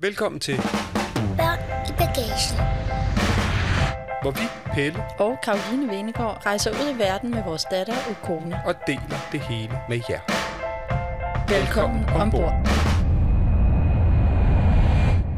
Velkommen 0.00 0.40
til, 0.40 0.56
Børn 1.40 1.58
i 1.88 1.92
bagagen. 2.00 2.56
hvor 4.22 4.30
vi, 4.30 4.46
Pelle, 4.74 5.04
og 5.18 5.38
Karoline 5.44 5.88
Venegård 5.92 6.46
rejser 6.46 6.70
ud 6.70 6.94
i 6.94 6.98
verden 6.98 7.30
med 7.30 7.44
vores 7.44 7.64
datter 7.64 7.94
og 8.10 8.16
kone. 8.22 8.60
og 8.66 8.74
deler 8.86 9.18
det 9.32 9.40
hele 9.40 9.72
med 9.88 10.00
jer. 10.10 10.20
Velkommen 11.48 12.04
ombord. 12.04 12.54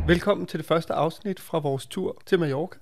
Velkommen 0.07 0.47
til 0.47 0.59
det 0.59 0.67
første 0.67 0.93
afsnit 0.93 1.41
fra 1.41 1.59
vores 1.59 1.87
tur 1.87 2.23
til 2.27 2.39
Mallorca. 2.39 2.79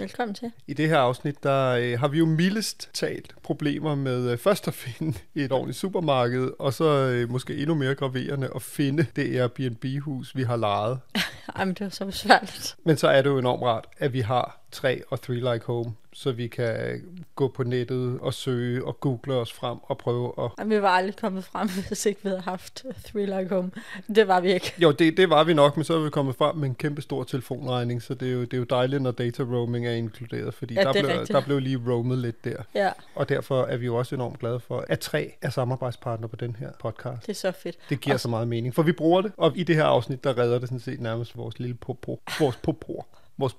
Velkommen 0.00 0.34
til. 0.34 0.52
I 0.66 0.74
det 0.74 0.88
her 0.88 0.98
afsnit, 0.98 1.42
der 1.42 1.70
øh, 1.70 2.00
har 2.00 2.08
vi 2.08 2.18
jo 2.18 2.26
mildest 2.26 2.90
talt 2.92 3.34
problemer 3.42 3.94
med 3.94 4.30
øh, 4.30 4.38
først 4.38 4.68
at 4.68 4.74
finde 4.74 5.18
et 5.34 5.52
ordentligt 5.52 5.78
supermarked, 5.78 6.50
og 6.58 6.72
så 6.72 6.84
øh, 6.84 7.30
måske 7.30 7.56
endnu 7.56 7.74
mere 7.74 7.94
graverende 7.94 8.50
at 8.54 8.62
finde 8.62 9.06
det 9.16 9.36
Airbnb-hus, 9.40 10.36
vi 10.36 10.42
har 10.42 10.56
lejet. 10.56 10.98
Jamen, 11.58 11.74
det 11.74 11.84
var 11.84 11.90
så 11.90 12.04
besværligt. 12.04 12.76
Men 12.84 12.96
så 12.96 13.08
er 13.08 13.22
det 13.22 13.30
jo 13.30 13.38
enormt 13.38 13.62
rart, 13.62 13.86
at 13.98 14.12
vi 14.12 14.20
har 14.20 14.59
tre 14.72 15.02
og 15.10 15.20
Three 15.22 15.36
Like 15.52 15.66
Home, 15.66 15.92
så 16.12 16.32
vi 16.32 16.46
kan 16.48 17.02
gå 17.34 17.48
på 17.48 17.62
nettet 17.62 18.20
og 18.20 18.34
søge 18.34 18.84
og 18.84 19.00
google 19.00 19.34
os 19.34 19.52
frem 19.52 19.78
og 19.82 19.98
prøve 19.98 20.32
at... 20.38 20.50
Jamen, 20.58 20.76
vi 20.76 20.82
var 20.82 20.88
aldrig 20.88 21.16
kommet 21.16 21.44
frem, 21.44 21.68
hvis 21.88 22.06
ikke 22.06 22.20
vi 22.22 22.28
havde 22.28 22.40
haft 22.40 22.84
Three 23.04 23.26
Like 23.26 23.54
Home. 23.54 23.70
Det 24.14 24.28
var 24.28 24.40
vi 24.40 24.52
ikke. 24.52 24.72
Jo, 24.78 24.90
det, 24.92 25.16
det 25.16 25.30
var 25.30 25.44
vi 25.44 25.54
nok, 25.54 25.76
men 25.76 25.84
så 25.84 25.94
er 25.94 26.04
vi 26.04 26.10
kommet 26.10 26.36
frem 26.36 26.56
med 26.56 26.68
en 26.68 26.74
kæmpe 26.74 27.02
stor 27.02 27.24
telefonregning, 27.24 28.02
så 28.02 28.14
det 28.14 28.28
er 28.28 28.32
jo, 28.32 28.40
det 28.40 28.54
er 28.54 28.58
jo 28.58 28.64
dejligt, 28.64 29.02
når 29.02 29.10
data 29.10 29.42
roaming 29.42 29.86
er 29.86 29.92
inkluderet, 29.92 30.54
fordi 30.54 30.74
Ja, 30.74 30.80
der, 30.80 30.88
er 30.88 30.92
blev, 30.92 31.06
rigtigt. 31.06 31.28
der 31.32 31.40
blev 31.44 31.58
lige 31.58 31.80
roamet 31.88 32.18
lidt 32.18 32.44
der. 32.44 32.56
Ja, 32.74 32.90
Og 33.14 33.28
derfor 33.28 33.62
er 33.64 33.76
vi 33.76 33.86
jo 33.86 33.96
også 33.96 34.14
enormt 34.14 34.38
glade 34.38 34.60
for, 34.60 34.84
at 34.88 35.00
tre 35.00 35.32
er 35.42 35.50
samarbejdspartner 35.50 36.28
på 36.28 36.36
den 36.36 36.56
her 36.56 36.70
podcast. 36.80 37.22
det 37.26 37.28
er 37.28 37.34
så 37.34 37.52
fedt. 37.52 37.76
Det 37.88 38.00
giver 38.00 38.16
så 38.16 38.28
meget 38.28 38.48
mening, 38.48 38.74
for 38.74 38.82
vi 38.82 38.92
bruger 38.92 39.20
det, 39.22 39.32
og 39.36 39.52
i 39.56 39.62
det 39.62 39.76
her 39.76 39.84
afsnit, 39.84 40.24
der 40.24 40.38
redder 40.38 40.58
det 40.58 40.68
sådan 40.68 40.80
set 40.80 41.00
nærmest 41.00 41.36
vores 41.36 41.58
lille 41.58 41.74
popo, 41.74 42.22
vores 42.40 42.56
popor, 42.56 43.06
vores 43.40 43.54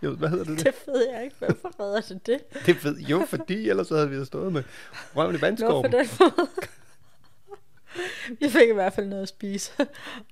ved, 0.00 0.16
hvad 0.16 0.28
hedder 0.28 0.44
det? 0.44 0.58
Det 0.64 0.74
ved 0.86 1.08
jeg 1.12 1.24
ikke. 1.24 1.36
Hvorfor 1.38 1.80
redder 1.80 2.00
det 2.00 2.26
det? 2.26 2.66
Det 2.66 2.84
ved 2.84 2.98
jo, 2.98 3.24
fordi 3.28 3.68
ellers 3.70 3.88
havde 3.88 4.10
vi 4.10 4.24
stået 4.24 4.52
med 4.52 4.62
røven 5.16 5.30
i 5.30 5.32
Nå, 5.32 5.38
på 5.38 5.46
vandskorben. 5.46 5.92
den. 5.92 6.06
Vi 8.40 8.48
fik 8.48 8.68
i 8.68 8.72
hvert 8.72 8.92
fald 8.92 9.06
noget 9.06 9.22
at 9.22 9.28
spise. 9.28 9.72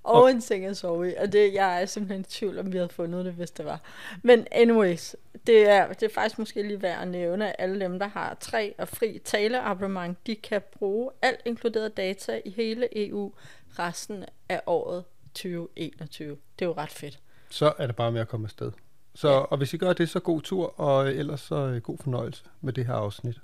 Og 0.03 0.23
Og- 0.23 0.31
en 0.31 0.41
seng 0.41 0.65
at 0.67 0.77
sove 0.77 1.11
i. 1.11 1.15
Og 1.15 1.33
det, 1.33 1.55
jeg 1.55 1.83
er 1.83 1.87
simpelthen 1.87 2.21
i 2.21 2.25
tvivl, 2.25 2.59
om 2.59 2.73
vi 2.73 2.77
havde 2.77 2.89
fundet 2.89 3.25
det, 3.25 3.33
hvis 3.35 3.51
det 3.51 3.65
var. 3.65 3.81
Men 4.23 4.47
anyways, 4.53 5.15
det 5.47 5.69
er, 5.69 5.93
det 5.93 6.03
er 6.03 6.15
faktisk 6.15 6.39
måske 6.39 6.63
lige 6.63 6.83
værd 6.83 7.03
at 7.03 7.09
nævne, 7.09 7.49
at 7.49 7.57
alle 7.59 7.81
dem, 7.81 7.99
der 7.99 8.07
har 8.07 8.37
tre 8.41 8.75
og 8.79 8.89
fri 8.89 9.21
taleabonnement, 9.25 10.19
de 10.27 10.37
kan 10.37 10.63
bruge 10.79 11.11
alt 11.23 11.41
inkluderet 11.45 11.97
data 11.97 12.41
i 12.45 12.51
hele 12.51 13.07
EU 13.09 13.33
resten 13.79 14.25
af 14.49 14.61
året 14.67 15.05
2021. 15.35 16.37
Det 16.59 16.65
er 16.65 16.69
jo 16.69 16.75
ret 16.77 16.91
fedt. 16.91 17.19
Så 17.51 17.73
er 17.79 17.87
det 17.87 17.97
bare 17.97 18.13
med 18.13 18.21
at 18.21 18.29
komme 18.29 18.47
afsted. 18.47 18.73
Så, 19.15 19.29
Ja. 19.29 19.35
og 19.39 19.57
hvis 19.59 19.75
I 19.75 19.77
gør 19.77 19.93
det, 19.93 20.09
så 20.09 20.21
god 20.21 20.41
tur, 20.43 20.81
og 20.81 21.09
ellers 21.09 21.41
så 21.41 21.55
øh, 21.57 21.81
god 21.83 21.97
fornøjelse 22.03 22.43
med 22.61 22.73
det 22.73 22.87
her 22.87 22.95
afsnit. 22.95 23.41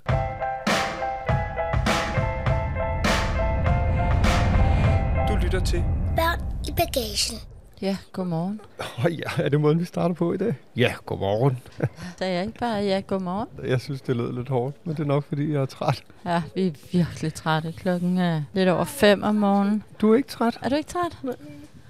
Du 5.29 5.35
lytter 5.43 5.61
til... 5.65 5.83
Børn 6.15 6.39
i 6.67 6.71
bagagen. 6.71 7.37
Ja, 7.81 7.97
godmorgen. 8.11 8.61
Åh 8.79 9.05
oh, 9.05 9.19
ja, 9.19 9.43
er 9.43 9.49
det 9.49 9.61
måden, 9.61 9.79
vi 9.79 9.85
starter 9.85 10.15
på 10.15 10.33
i 10.33 10.37
dag? 10.37 10.55
Ja, 10.75 10.93
godmorgen. 11.05 11.59
Da 12.19 12.31
jeg 12.33 12.45
ikke 12.45 12.59
bare, 12.59 12.75
ja, 12.83 13.01
godmorgen. 13.07 13.47
Jeg 13.69 13.81
synes, 13.81 14.01
det 14.01 14.15
lød 14.15 14.33
lidt 14.33 14.49
hårdt, 14.49 14.75
men 14.87 14.95
det 14.95 15.03
er 15.03 15.07
nok, 15.07 15.23
fordi 15.23 15.53
jeg 15.53 15.61
er 15.61 15.65
træt. 15.65 16.03
Ja, 16.25 16.41
vi 16.55 16.67
er 16.67 16.71
virkelig 16.91 17.33
trætte. 17.33 17.71
Klokken 17.71 18.17
er 18.17 18.43
lidt 18.53 18.69
over 18.69 18.83
fem 18.83 19.23
om 19.23 19.35
morgenen. 19.35 19.83
Du 20.01 20.11
er 20.11 20.17
ikke 20.17 20.29
træt? 20.29 20.59
Er 20.61 20.69
du 20.69 20.75
ikke 20.75 20.89
træt? 20.89 21.17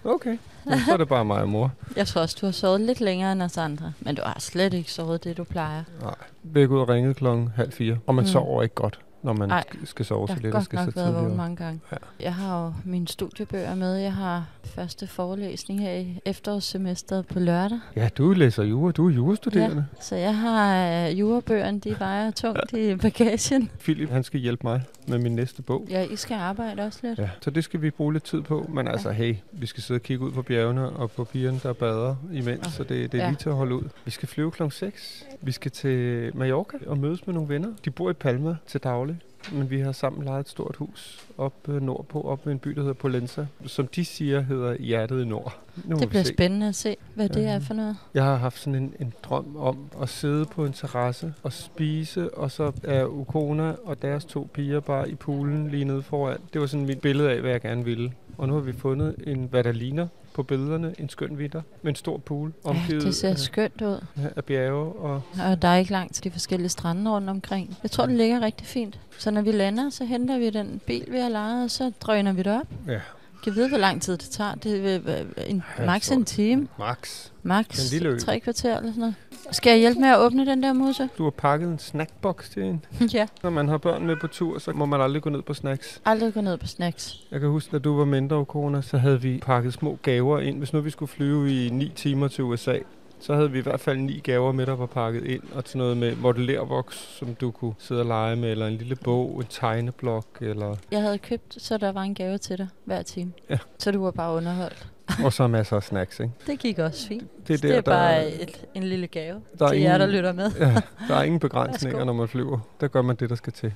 Okay. 0.03 0.37
Jamen, 0.65 0.79
så 0.85 0.93
er 0.93 0.97
det 0.97 1.07
bare 1.07 1.25
mig 1.25 1.41
og 1.41 1.49
mor. 1.49 1.71
Jeg 1.95 2.07
tror 2.07 2.21
også, 2.21 2.37
du 2.41 2.45
har 2.45 2.51
sovet 2.51 2.81
lidt 2.81 3.01
længere 3.01 3.31
end 3.31 3.41
os 3.41 3.57
andre. 3.57 3.93
Men 3.99 4.15
du 4.15 4.21
har 4.25 4.39
slet 4.39 4.73
ikke 4.73 4.91
sovet 4.91 5.23
det, 5.23 5.37
du 5.37 5.43
plejer. 5.43 5.83
Nej. 6.01 6.63
Er 6.63 6.67
ud 6.67 6.79
og 6.79 6.89
ringet 6.89 7.15
klokken 7.15 7.49
halv 7.55 7.71
fire, 7.71 7.97
og 8.07 8.15
man 8.15 8.23
mm. 8.23 8.27
sover 8.27 8.63
ikke 8.63 8.75
godt, 8.75 8.99
når 9.23 9.33
man 9.33 9.51
Ej. 9.51 9.63
sk- 9.73 9.85
skal 9.85 10.05
sove 10.05 10.27
så 10.27 10.33
Jeg 10.33 10.43
lidt 10.43 10.55
og 10.55 10.63
skal 10.63 10.79
så 10.79 10.91
tidligere. 10.91 11.29
mange 11.35 11.55
gange. 11.55 11.79
Ja. 11.91 11.97
Jeg 12.19 12.33
har 12.35 12.65
jo 12.65 12.73
mine 12.85 13.07
studiebøger 13.07 13.75
med. 13.75 13.95
Jeg 13.95 14.13
har 14.13 14.45
første 14.65 15.07
forelæsning 15.07 15.81
her 15.81 15.93
i 15.93 16.19
efterårssemesteret 16.25 17.27
på 17.27 17.39
lørdag. 17.39 17.79
Ja, 17.95 18.09
du 18.17 18.31
læser 18.31 18.63
jura. 18.63 18.91
Du 18.91 19.07
er 19.09 19.11
jurastuderende. 19.13 19.85
Så 19.99 20.15
jeg 20.15 20.37
har 20.37 20.87
øh, 21.07 21.19
jurabøgerne, 21.19 21.79
de 21.79 21.95
vejer 21.99 22.31
tungt 22.31 22.73
i 22.73 22.95
bagagen. 22.95 23.69
Philip, 23.83 24.09
han 24.09 24.23
skal 24.23 24.39
hjælpe 24.39 24.67
mig 24.67 24.81
med 25.07 25.17
min 25.19 25.35
næste 25.35 25.61
bog. 25.61 25.87
Ja, 25.89 26.03
I 26.03 26.15
skal 26.15 26.35
arbejde 26.35 26.81
også 26.81 26.99
lidt. 27.03 27.19
Ja, 27.19 27.29
så 27.41 27.49
det 27.51 27.63
skal 27.63 27.81
vi 27.81 27.89
bruge 27.89 28.13
lidt 28.13 28.23
tid 28.23 28.41
på. 28.41 28.69
Men 28.73 28.87
altså, 28.87 29.11
hey, 29.11 29.35
vi 29.51 29.65
skal 29.65 29.83
sidde 29.83 29.97
og 29.97 30.01
kigge 30.01 30.25
ud 30.25 30.31
på 30.31 30.41
bjergene 30.41 30.89
og 30.89 31.11
på 31.11 31.23
pigerne, 31.23 31.59
der 31.63 31.73
bader 31.73 32.15
imens, 32.33 32.67
så 32.67 32.83
det, 32.83 33.11
det 33.11 33.19
er 33.19 33.23
Ja. 33.23 33.29
lige 33.29 33.37
til 33.37 33.49
at 33.49 33.55
holde 33.55 33.75
ud. 33.75 33.83
Vi 34.05 34.11
skal 34.11 34.27
flyve 34.27 34.51
klokken 34.51 34.71
6. 34.71 35.25
Vi 35.41 35.51
skal 35.51 35.71
til 35.71 36.31
Mallorca 36.37 36.77
og 36.87 36.97
mødes 36.97 37.27
med 37.27 37.33
nogle 37.33 37.49
venner. 37.49 37.69
De 37.85 37.91
bor 37.91 38.09
i 38.09 38.13
Palma 38.13 38.55
til 38.67 38.79
daglig. 38.83 39.10
Men 39.51 39.69
vi 39.69 39.79
har 39.79 39.91
sammen 39.91 40.23
lejet 40.25 40.39
et 40.39 40.49
stort 40.49 40.75
hus 40.75 41.19
op 41.37 41.53
øh, 41.67 41.81
nordpå, 41.81 42.21
op 42.21 42.45
ved 42.45 42.53
en 42.53 42.59
by, 42.59 42.69
der 42.69 42.79
hedder 42.81 42.93
Polenza, 42.93 43.45
som 43.65 43.87
de 43.87 44.05
siger 44.05 44.41
hedder 44.41 44.75
hjertet 44.79 45.21
i 45.21 45.25
nord. 45.25 45.57
Nu 45.85 45.95
Det 45.99 46.09
bliver 46.09 46.23
se. 46.23 46.33
spændende 46.33 46.67
at 46.67 46.75
se, 46.75 46.95
hvad 47.15 47.29
det 47.29 47.45
er 47.45 47.59
for 47.59 47.73
noget. 47.73 47.95
Jeg 48.13 48.23
har 48.23 48.35
haft 48.35 48.59
sådan 48.59 48.75
en, 48.75 48.93
en 48.99 49.13
drøm 49.23 49.55
om 49.55 49.77
at 50.01 50.09
sidde 50.09 50.45
på 50.45 50.65
en 50.65 50.73
terrasse 50.73 51.33
og 51.43 51.53
spise, 51.53 52.33
og 52.33 52.51
så 52.51 52.71
er 52.83 53.05
Ukona 53.05 53.73
og 53.83 54.01
deres 54.01 54.25
to 54.25 54.49
piger 54.53 54.79
bare 54.79 55.09
i 55.09 55.15
poolen 55.15 55.69
lige 55.69 55.85
nede 55.85 56.01
foran. 56.01 56.37
Det 56.53 56.61
var 56.61 56.67
sådan 56.67 56.85
mit 56.85 57.01
billede 57.01 57.31
af, 57.31 57.41
hvad 57.41 57.51
jeg 57.51 57.61
gerne 57.61 57.83
ville. 57.85 58.11
Og 58.37 58.47
nu 58.47 58.53
har 58.53 58.61
vi 58.61 58.73
fundet 58.73 59.15
en, 59.27 59.47
hvad 59.51 59.63
der 59.63 59.71
ligner 59.71 60.07
på 60.33 60.43
billederne, 60.43 60.95
en 60.99 61.09
skøn 61.09 61.37
vitter 61.37 61.61
med 61.81 61.91
en 61.91 61.95
stor 61.95 62.17
pool, 62.17 62.53
Ja, 62.65 62.69
omgivet 62.69 63.03
det 63.03 63.15
ser 63.15 63.29
af, 63.29 63.37
skønt 63.39 63.81
ud. 63.81 64.05
af 64.35 64.45
bjerge. 64.45 64.93
Og 64.93 65.21
Og 65.49 65.61
der 65.61 65.67
er 65.67 65.75
ikke 65.77 65.91
langt 65.91 66.13
til 66.15 66.23
de 66.23 66.31
forskellige 66.31 66.69
strande 66.69 67.11
rundt 67.11 67.29
omkring. 67.29 67.77
Jeg 67.83 67.91
tror, 67.91 68.05
det 68.05 68.15
ligger 68.15 68.41
rigtig 68.41 68.67
fint. 68.67 68.99
Så 69.17 69.31
når 69.31 69.41
vi 69.41 69.51
lander, 69.51 69.89
så 69.89 70.05
henter 70.05 70.37
vi 70.37 70.49
den 70.49 70.81
bil, 70.87 71.05
vi 71.11 71.17
har 71.17 71.29
lejet, 71.29 71.63
og 71.63 71.71
så 71.71 71.91
drøner 72.01 72.33
vi 72.33 72.43
det 72.43 72.59
op. 72.61 72.67
ja, 72.87 72.99
Kan 73.43 73.55
vide, 73.55 73.69
hvor 73.69 73.77
lang 73.77 74.01
tid 74.01 74.17
det 74.17 74.29
tager. 74.29 74.55
Det 74.55 74.95
er 75.09 75.23
en, 75.47 75.63
Ja, 75.79 75.85
max 75.85 76.11
en 76.11 76.25
time. 76.25 76.67
Max, 76.79 77.29
Max 77.43 77.65
Den 77.77 77.99
lille 77.99 78.09
ø. 78.09 78.19
tre 78.19 78.39
kvarter 78.39 78.77
eller 78.77 78.89
sådan 78.91 78.99
noget. 78.99 79.15
Skal 79.51 79.71
jeg 79.71 79.79
hjælpe 79.79 79.99
med 80.01 80.09
at 80.09 80.19
åbne 80.19 80.45
den 80.45 80.63
der 80.63 80.73
muse? 80.73 81.09
du 81.17 81.23
har 81.23 81.29
pakket 81.29 81.67
en 81.69 81.79
snackbox 81.79 82.49
til 82.49 82.63
en. 82.63 82.85
ja. 83.13 83.27
Når 83.43 83.49
man 83.49 83.67
har 83.67 83.77
børn 83.77 84.05
med 84.07 84.15
på 84.21 84.27
tur, 84.27 84.59
så 84.59 84.71
må 84.71 84.85
man 84.85 85.01
aldrig 85.01 85.21
gå 85.21 85.29
ned 85.29 85.41
på 85.41 85.53
snacks. 85.53 86.01
Aldrig 86.05 86.33
gå 86.33 86.41
ned 86.41 86.57
på 86.57 86.67
snacks. 86.67 87.15
Jeg 87.31 87.39
kan 87.39 87.49
huske, 87.49 87.71
da 87.71 87.79
du 87.79 87.97
var 87.97 88.05
mindre, 88.05 88.45
corona, 88.45 88.81
så 88.81 88.97
havde 88.97 89.21
vi 89.21 89.39
pakket 89.45 89.73
små 89.73 89.97
gaver 90.01 90.39
ind. 90.39 90.57
Hvis 90.57 90.73
nu 90.73 90.81
vi 90.81 90.89
skulle 90.89 91.09
flyve 91.09 91.65
i 91.65 91.69
9 91.69 91.91
timer 91.95 92.27
til 92.27 92.43
USA, 92.43 92.75
så 93.21 93.35
havde 93.35 93.51
vi 93.51 93.59
i 93.59 93.61
hvert 93.61 93.79
fald 93.79 93.97
ni 93.97 94.19
gaver 94.19 94.51
med, 94.51 94.65
der 94.65 94.75
var 94.75 94.85
pakket 94.85 95.23
ind. 95.25 95.43
Og 95.55 95.65
til 95.65 95.77
noget 95.77 95.97
med 95.97 96.15
modellervoks, 96.15 96.95
som 97.19 97.35
du 97.35 97.51
kunne 97.51 97.73
sidde 97.79 98.01
og 98.01 98.05
lege 98.07 98.35
med, 98.35 98.51
eller 98.51 98.67
en 98.67 98.73
lille 98.73 98.95
bog, 98.95 99.37
en 99.39 99.45
tegneblok, 99.49 100.25
eller... 100.41 100.75
Jeg 100.91 101.01
havde 101.01 101.17
købt, 101.17 101.55
så 101.61 101.77
der 101.77 101.91
var 101.91 102.01
en 102.01 102.15
gave 102.15 102.37
til 102.37 102.57
dig 102.57 102.67
hver 102.85 103.01
time. 103.01 103.31
Ja. 103.49 103.57
Så 103.79 103.91
du 103.91 104.03
var 104.03 104.11
bare 104.11 104.33
underholdt. 104.35 104.87
og 105.25 105.33
så 105.33 105.47
masser 105.47 105.75
af 105.75 105.83
snacks, 105.83 106.19
ikke? 106.19 106.33
Det 106.47 106.59
gik 106.59 106.79
også 106.79 107.07
fint. 107.07 107.47
Det 107.47 107.53
er, 107.53 107.57
Så 107.57 107.61
det 107.67 107.71
er 107.71 107.75
der, 107.75 107.81
bare 107.81 108.13
der, 108.15 108.27
et, 108.27 108.65
en 108.73 108.83
lille 108.83 109.07
gave 109.07 109.41
der 109.59 109.65
er 109.65 109.69
til 109.69 109.79
jer, 109.81 109.97
der 109.97 110.05
ingen- 110.05 110.15
lytter 110.17 110.33
med. 110.33 110.51
ja, 110.59 110.81
der 111.07 111.15
er 111.15 111.23
ingen 111.23 111.39
begrænsninger, 111.47 112.03
når 112.03 112.13
man 112.13 112.27
flyver. 112.27 112.59
Der 112.81 112.87
gør 112.87 113.01
man 113.01 113.15
det, 113.15 113.29
der 113.29 113.35
skal 113.35 113.53
til. 113.53 113.73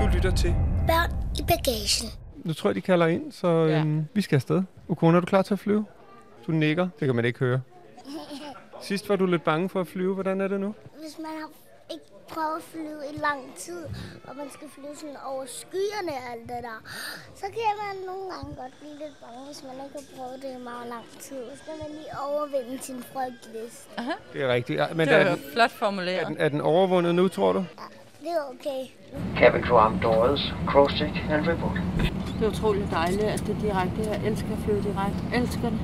Du 0.00 0.06
lytter 0.14 0.32
til 0.36 0.54
Børn 0.86 1.10
i 1.38 1.42
bagagen. 1.42 2.23
Nu 2.44 2.52
tror 2.52 2.70
jeg, 2.70 2.74
de 2.74 2.80
kalder 2.80 3.06
ind, 3.06 3.32
så 3.32 3.48
Ja. 3.48 3.78
øhm, 3.80 4.04
vi 4.14 4.22
skal 4.22 4.36
afsted. 4.36 4.62
Ukona, 4.88 5.16
er 5.16 5.20
du 5.20 5.26
klar 5.26 5.42
til 5.42 5.54
at 5.54 5.58
flyve? 5.60 5.84
Du 6.46 6.52
nikker. 6.52 6.88
Det 7.00 7.06
kan 7.08 7.14
man 7.16 7.24
ikke 7.24 7.38
høre. 7.38 7.60
Sidst 8.88 9.08
var 9.08 9.16
du 9.16 9.26
lidt 9.26 9.44
bange 9.44 9.68
for 9.68 9.80
at 9.80 9.86
flyve. 9.86 10.14
Hvordan 10.14 10.40
er 10.40 10.48
det 10.48 10.60
nu? 10.60 10.74
Hvis 11.02 11.18
man 11.18 11.30
har 11.40 11.48
ikke 11.92 12.04
prøvet 12.28 12.56
at 12.56 12.62
flyve 12.62 13.00
i 13.14 13.18
lang 13.18 13.40
tid, 13.56 13.82
og 14.28 14.36
man 14.36 14.46
skal 14.50 14.68
flyve 14.74 14.94
sådan 14.96 15.16
over 15.26 15.44
skyerne 15.46 16.12
og 16.12 16.32
alt 16.32 16.42
det 16.42 16.60
der, 16.68 16.78
så 17.34 17.46
kan 17.56 17.72
man 17.84 17.94
nogle 18.06 18.24
gange 18.32 18.50
godt 18.62 18.74
blive 18.80 18.92
lidt 19.02 19.16
bange, 19.24 19.40
hvis 19.46 19.62
man 19.68 19.74
ikke 19.84 19.96
har 20.00 20.06
prøvet 20.16 20.36
det 20.42 20.50
i 20.60 20.62
meget 20.64 20.86
lang 20.94 21.04
tid. 21.20 21.40
Så 21.50 21.56
skal 21.62 21.72
man 21.82 21.90
lige 21.98 22.10
overvinde 22.28 22.78
sin 22.82 23.02
frygtlist. 23.12 23.88
Det 24.32 24.42
er 24.42 24.48
rigtigt. 24.48 24.78
Ja, 24.80 24.86
men 24.94 25.08
Det 25.08 25.14
er, 25.14 25.24
var 25.24 25.34
den, 25.34 25.44
flot 25.52 25.70
er, 25.70 25.74
formuleret. 25.84 26.26
den, 26.26 26.36
er 26.38 26.48
den 26.48 26.60
overvundet 26.60 27.14
nu, 27.14 27.28
tror 27.28 27.52
du? 27.52 27.64
Det 28.20 28.30
er 28.30 28.44
okay. 28.54 28.80
Cabin 29.38 29.62
crew 29.64 29.76
armed 29.78 30.00
doors, 30.00 30.54
cross 30.68 30.94
check 30.94 31.12
and 31.30 31.46
report. 31.48 31.78
Det 32.44 32.50
er 32.52 32.56
utroligt 32.56 32.90
dejligt, 32.90 33.22
at 33.22 33.42
det 33.46 33.56
er 33.56 33.60
direkte. 33.60 33.98
Jeg 34.10 34.20
elsker 34.30 34.48
at 34.52 34.58
flyve 34.64 34.76
direkte. 34.88 35.18
Elsker 35.34 35.68
det. 35.70 35.78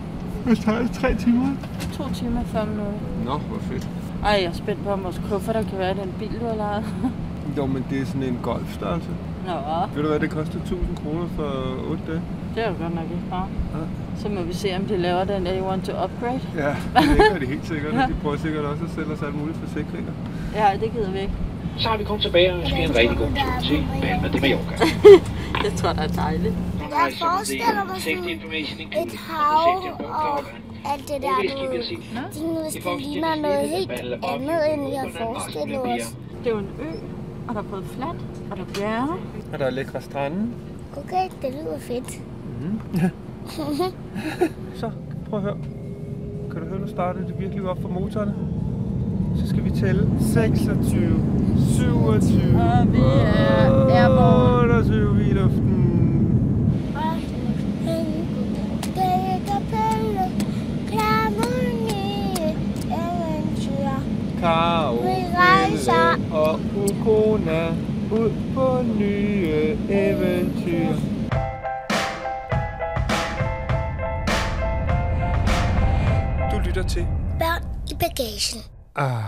Hvad 0.45 0.57
tager 0.57 0.79
det? 0.83 0.91
Tre 0.93 1.15
timer? 1.15 1.49
To 1.93 2.05
timer 2.15 2.41
og 2.41 2.47
40 2.47 2.67
minutter. 2.67 2.93
Nå, 3.25 3.37
hvor 3.39 3.59
fedt. 3.71 3.89
Ej, 4.25 4.31
jeg 4.31 4.45
er 4.45 4.53
spændt 4.53 4.85
på, 4.85 4.91
om 4.91 5.05
vores 5.05 5.21
kuffert 5.31 5.55
der 5.55 5.63
kan 5.63 5.79
være 5.79 5.95
den 5.95 6.15
bil, 6.19 6.41
du 6.41 6.47
har 6.47 6.55
lejet. 6.55 6.85
Jo, 7.57 7.67
men 7.67 7.85
det 7.91 8.01
er 8.03 8.07
sådan 8.07 8.23
en 8.23 8.39
golfstørrelse. 8.43 9.09
Nå, 9.47 9.53
Ved 9.95 10.03
du 10.03 10.09
hvad, 10.09 10.21
det 10.21 10.31
koster 10.31 10.59
1000 10.59 10.97
kroner 11.03 11.27
for 11.37 11.51
8 11.91 12.03
dage? 12.07 12.23
det 12.55 12.65
er 12.65 12.69
jo 12.69 12.75
godt 12.83 12.95
nok 12.95 13.05
ikke 13.05 13.31
bare. 13.31 13.47
Ja. 13.75 13.79
Så 14.23 14.29
må 14.29 14.43
vi 14.43 14.53
se, 14.53 14.77
om 14.77 14.85
de 14.85 14.97
laver 14.97 15.25
den 15.25 15.47
der, 15.47 15.59
you 15.59 15.67
want 15.69 15.85
to 15.85 15.93
upgrade. 16.05 16.41
Ja, 16.57 16.69
det 17.01 17.19
gør 17.33 17.39
de 17.39 17.47
helt 17.47 17.67
sikkert. 17.67 17.93
De 18.11 18.15
prøver 18.23 18.37
sikkert 18.37 18.65
også 18.65 18.85
at 18.85 18.91
sælge 18.91 19.13
os 19.13 19.23
alle 19.23 19.37
mulige 19.37 19.57
forsikringer. 19.65 20.13
Ja, 20.55 20.67
det 20.81 20.93
gider 20.93 21.11
vi 21.11 21.19
ikke. 21.19 21.33
Så 21.79 21.89
har 21.89 21.97
vi 21.97 22.05
kommet 22.05 22.23
tilbage 22.23 22.53
og 22.53 22.59
ønsker 22.61 22.77
en 22.77 22.97
rigtig 22.97 23.19
god 23.19 23.27
tur 23.27 23.61
til 23.69 23.85
Palma 24.03 24.29
de 24.29 24.41
Mallorca. 24.41 24.75
Jeg 25.67 25.73
tror, 25.77 25.93
det 25.93 26.03
er 26.03 26.23
dejligt. 26.25 26.55
Jeg 26.81 27.13
forestiller 27.21 27.85
mig 27.85 27.97
sådan 28.03 28.29
information 28.29 28.81
et 29.05 29.13
hav 29.29 29.83
og 30.01 30.39
alt 30.93 31.09
det 31.09 31.23
der, 31.23 31.37
du 31.77 31.83
seat. 31.83 31.99
Det 32.75 32.87
er 32.87 32.99
ligner 32.99 33.35
noget 33.35 33.69
helt 33.69 33.91
andet, 33.91 34.75
end 34.75 34.87
vi 34.91 34.95
har 34.95 35.11
forestillet 35.19 35.79
os. 35.79 36.17
Det 36.45 36.47
er 36.47 36.51
jo 36.51 36.59
en 36.59 36.69
ø, 36.81 36.91
og 37.49 37.55
der 37.55 37.61
er 37.61 37.65
både 37.65 37.85
fladt, 37.85 38.17
og 38.51 38.57
der 38.57 38.63
er 38.63 38.67
bjerge. 38.75 39.13
Og 39.53 39.59
der 39.59 39.67
er 39.67 39.71
lækre 39.71 40.01
strande. 40.03 40.47
Okay, 40.97 41.29
det 41.43 41.51
lyder 41.53 41.79
fedt. 41.79 42.21
Så, 44.81 44.91
prøv 45.31 45.39
at 45.39 45.43
høre. 45.43 45.57
Kan 46.53 46.61
du 46.61 46.67
høre, 46.69 46.81
nu 46.81 46.87
starter 46.89 47.21
det 47.27 47.41
virkelig 47.41 47.69
op 47.69 47.83
for 47.83 47.89
motorerne? 47.89 48.35
Så 49.37 49.49
skal 49.49 49.65
vi 49.65 49.71
tælle 49.71 50.09
26, 50.21 51.25
27, 51.81 52.61
Og 52.61 52.93
vi 52.93 52.99
er 52.99 53.87
airborne. 53.89 54.75
28 54.75 55.31
i 55.31 55.33
luften. 55.33 55.77
rejser. 64.41 65.93
Caroline 65.93 66.35
og 66.35 66.61
Ukona 66.77 67.69
ud 68.13 68.31
på 68.55 68.83
nye 68.99 69.77
eventyr. 69.89 70.95
Du 76.53 76.59
lytter 76.67 76.83
til. 76.89 77.07
Børn 77.39 77.63
i 77.91 77.95
bagagen. 77.95 78.61
Ah, 78.97 79.23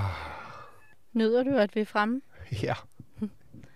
Nyder 1.14 1.42
du, 1.42 1.50
at 1.56 1.74
vi 1.74 1.80
er 1.80 1.84
fremme? 1.86 2.20
ja. 2.62 2.74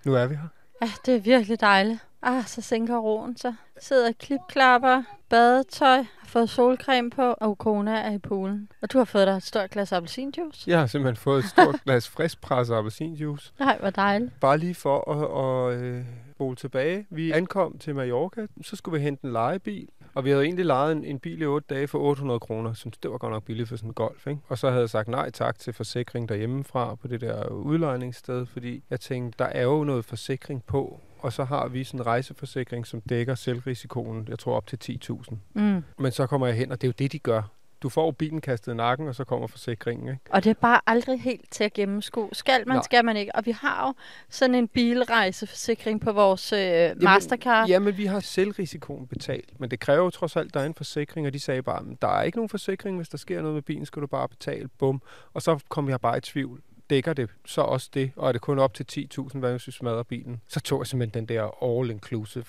Nu 0.05 0.14
er 0.14 0.26
vi 0.26 0.34
her. 0.34 0.49
Ja, 0.82 0.90
det 1.06 1.17
er 1.17 1.20
virkelig 1.20 1.61
dejligt. 1.61 1.99
Ah, 2.23 2.46
så 2.46 2.61
sænker 2.61 2.96
roen 2.96 3.37
sig. 3.37 3.55
Sidder 3.81 4.12
klipklapper, 4.12 5.02
badetøj, 5.28 5.96
har 5.96 6.26
fået 6.26 6.50
solcreme 6.50 7.11
på, 7.11 7.23
og 7.23 7.58
Kona 7.58 7.99
er 7.99 8.12
i 8.12 8.19
poolen. 8.19 8.69
Og 8.82 8.93
du 8.93 8.99
har 8.99 9.05
fået 9.05 9.26
dig 9.26 9.37
et 9.37 9.43
stort 9.43 9.70
glas 9.70 9.93
appelsinjuice. 9.93 10.70
Jeg 10.70 10.78
har 10.78 10.87
simpelthen 10.87 11.17
fået 11.17 11.44
et 11.44 11.50
stort 11.50 11.81
glas 11.84 12.08
friskpresset 12.08 12.75
appelsinjuice. 12.75 13.52
Nej, 13.58 13.78
hvor 13.81 13.90
dejligt. 13.90 14.40
Bare 14.40 14.58
lige 14.58 14.75
for 14.75 15.11
at, 15.11 15.75
at 15.75 15.82
øh, 15.82 16.05
spole 16.34 16.56
tilbage. 16.56 17.06
Vi 17.11 17.32
ankom 17.32 17.78
til 17.78 17.94
Mallorca, 17.94 18.46
så 18.62 18.76
skulle 18.76 18.99
vi 18.99 19.05
hente 19.05 19.25
en 19.25 19.32
lejebil. 19.32 19.88
Og 20.17 20.25
vi 20.25 20.31
havde 20.31 20.45
egentlig 20.45 20.65
lejet 20.65 20.93
en, 20.93 21.05
en 21.05 21.19
bil 21.19 21.43
i 21.43 21.47
8 21.47 21.75
dage 21.75 21.89
for 21.89 21.99
800 21.99 22.41
kroner. 22.41 22.71
Jeg 22.71 22.77
synes, 22.77 22.99
det 22.99 23.11
var 23.11 23.19
godt 23.19 23.33
nok 23.33 23.45
billigt 23.45 23.69
for 23.69 23.77
sådan 23.77 23.91
en 23.91 23.95
golf. 23.95 24.27
Ikke? 24.27 24.41
Og 24.49 24.59
så 24.59 24.69
havde 24.69 24.81
jeg 24.81 24.91
sagt 24.91 25.09
nej 25.09 25.31
tak 25.31 25.59
til 25.59 25.73
forsikring 25.73 26.29
derhjemmefra 26.29 26.95
på 26.95 27.09
det 27.09 27.21
der 27.21 27.49
udlejningssted, 27.49 28.47
fordi 28.47 28.83
jeg 28.91 29.01
tænkte, 29.01 29.39
der 29.39 29.45
er 29.45 29.63
jo 29.63 29.85
noget 29.85 30.05
forsikring 30.05 30.65
på. 30.65 31.01
Og 31.19 31.33
så 31.33 31.45
har 31.45 31.69
vi 31.69 31.85
sådan 31.85 32.01
en 32.01 32.07
rejseforsikring, 32.07 32.87
som 32.87 33.01
dækker 33.01 33.35
selvrisikoen, 33.35 34.27
jeg 34.29 34.39
tror 34.39 34.57
op 34.57 34.67
til 34.67 34.99
10.000. 35.11 35.35
Mm. 35.55 35.85
Men 35.99 36.13
så 36.13 36.27
kommer 36.27 36.47
jeg 36.47 36.57
hen, 36.57 36.73
og 36.73 36.81
det 36.81 36.87
er 36.87 36.89
jo 36.89 36.95
det, 36.99 37.12
de 37.12 37.19
gør. 37.19 37.43
Du 37.82 37.88
får 37.88 38.11
bilen 38.11 38.40
kastet 38.40 38.73
i 38.73 38.75
nakken, 38.75 39.08
og 39.08 39.14
så 39.14 39.25
kommer 39.25 39.46
forsikringen. 39.46 40.08
Ikke? 40.08 40.20
Og 40.31 40.44
det 40.44 40.50
er 40.50 40.55
bare 40.55 40.81
aldrig 40.87 41.20
helt 41.20 41.50
til 41.50 41.64
at 41.64 41.73
gennemskue. 41.73 42.28
Skal 42.32 42.62
man, 42.67 42.76
Nej. 42.76 42.82
skal 42.82 43.05
man 43.05 43.17
ikke. 43.17 43.34
Og 43.34 43.46
vi 43.46 43.50
har 43.50 43.87
jo 43.87 43.94
sådan 44.28 44.55
en 44.55 44.69
bilrejseforsikring 44.69 46.00
på 46.00 46.12
vores 46.12 46.52
øh, 46.52 47.02
Mastercard. 47.02 47.69
Jamen, 47.69 47.96
vi 47.96 48.06
har 48.06 48.20
selvrisikoen 48.20 49.06
betalt, 49.06 49.61
men 49.61 49.70
det 49.70 49.81
kræver 49.81 50.05
jo 50.05 50.11
trods 50.11 50.37
alt, 50.37 50.46
at 50.46 50.55
der 50.55 50.61
er 50.61 50.67
en 50.67 50.75
forsikring, 50.75 51.26
og 51.26 51.32
de 51.32 51.40
sagde 51.40 51.62
bare, 51.62 51.78
at 51.78 52.02
der 52.02 52.08
er 52.08 52.23
ikke 52.23 52.38
nogen 52.38 52.49
forsikring, 52.49 52.96
hvis 52.96 53.08
der 53.08 53.19
sker 53.19 53.40
noget 53.40 53.55
med 53.55 53.62
bilen, 53.62 53.87
skal 53.87 54.02
du 54.02 54.06
bare 54.06 54.28
betale, 54.28 54.69
bum. 54.78 55.02
Og 55.34 55.43
så 55.43 55.58
kom 55.69 55.88
jeg 55.88 56.00
bare 56.00 56.19
i 56.19 56.20
tvivl. 56.20 56.61
Dækker 56.91 57.12
det 57.12 57.31
så 57.47 57.61
også 57.61 57.88
det, 57.94 58.11
og 58.17 58.29
er 58.29 58.33
det 58.33 58.41
kun 58.41 58.59
op 58.59 58.75
til 58.75 59.09
10.000, 59.19 59.38
hvad 59.38 59.50
hvis 59.50 59.67
vi 59.67 59.73
smadrer 59.73 60.03
bilen? 60.03 60.41
Så 60.49 60.61
tog 60.61 60.81
jeg 60.81 60.87
simpelthen 60.87 61.27
den 61.29 61.37
der 61.37 61.43
all-inclusive 61.62 62.44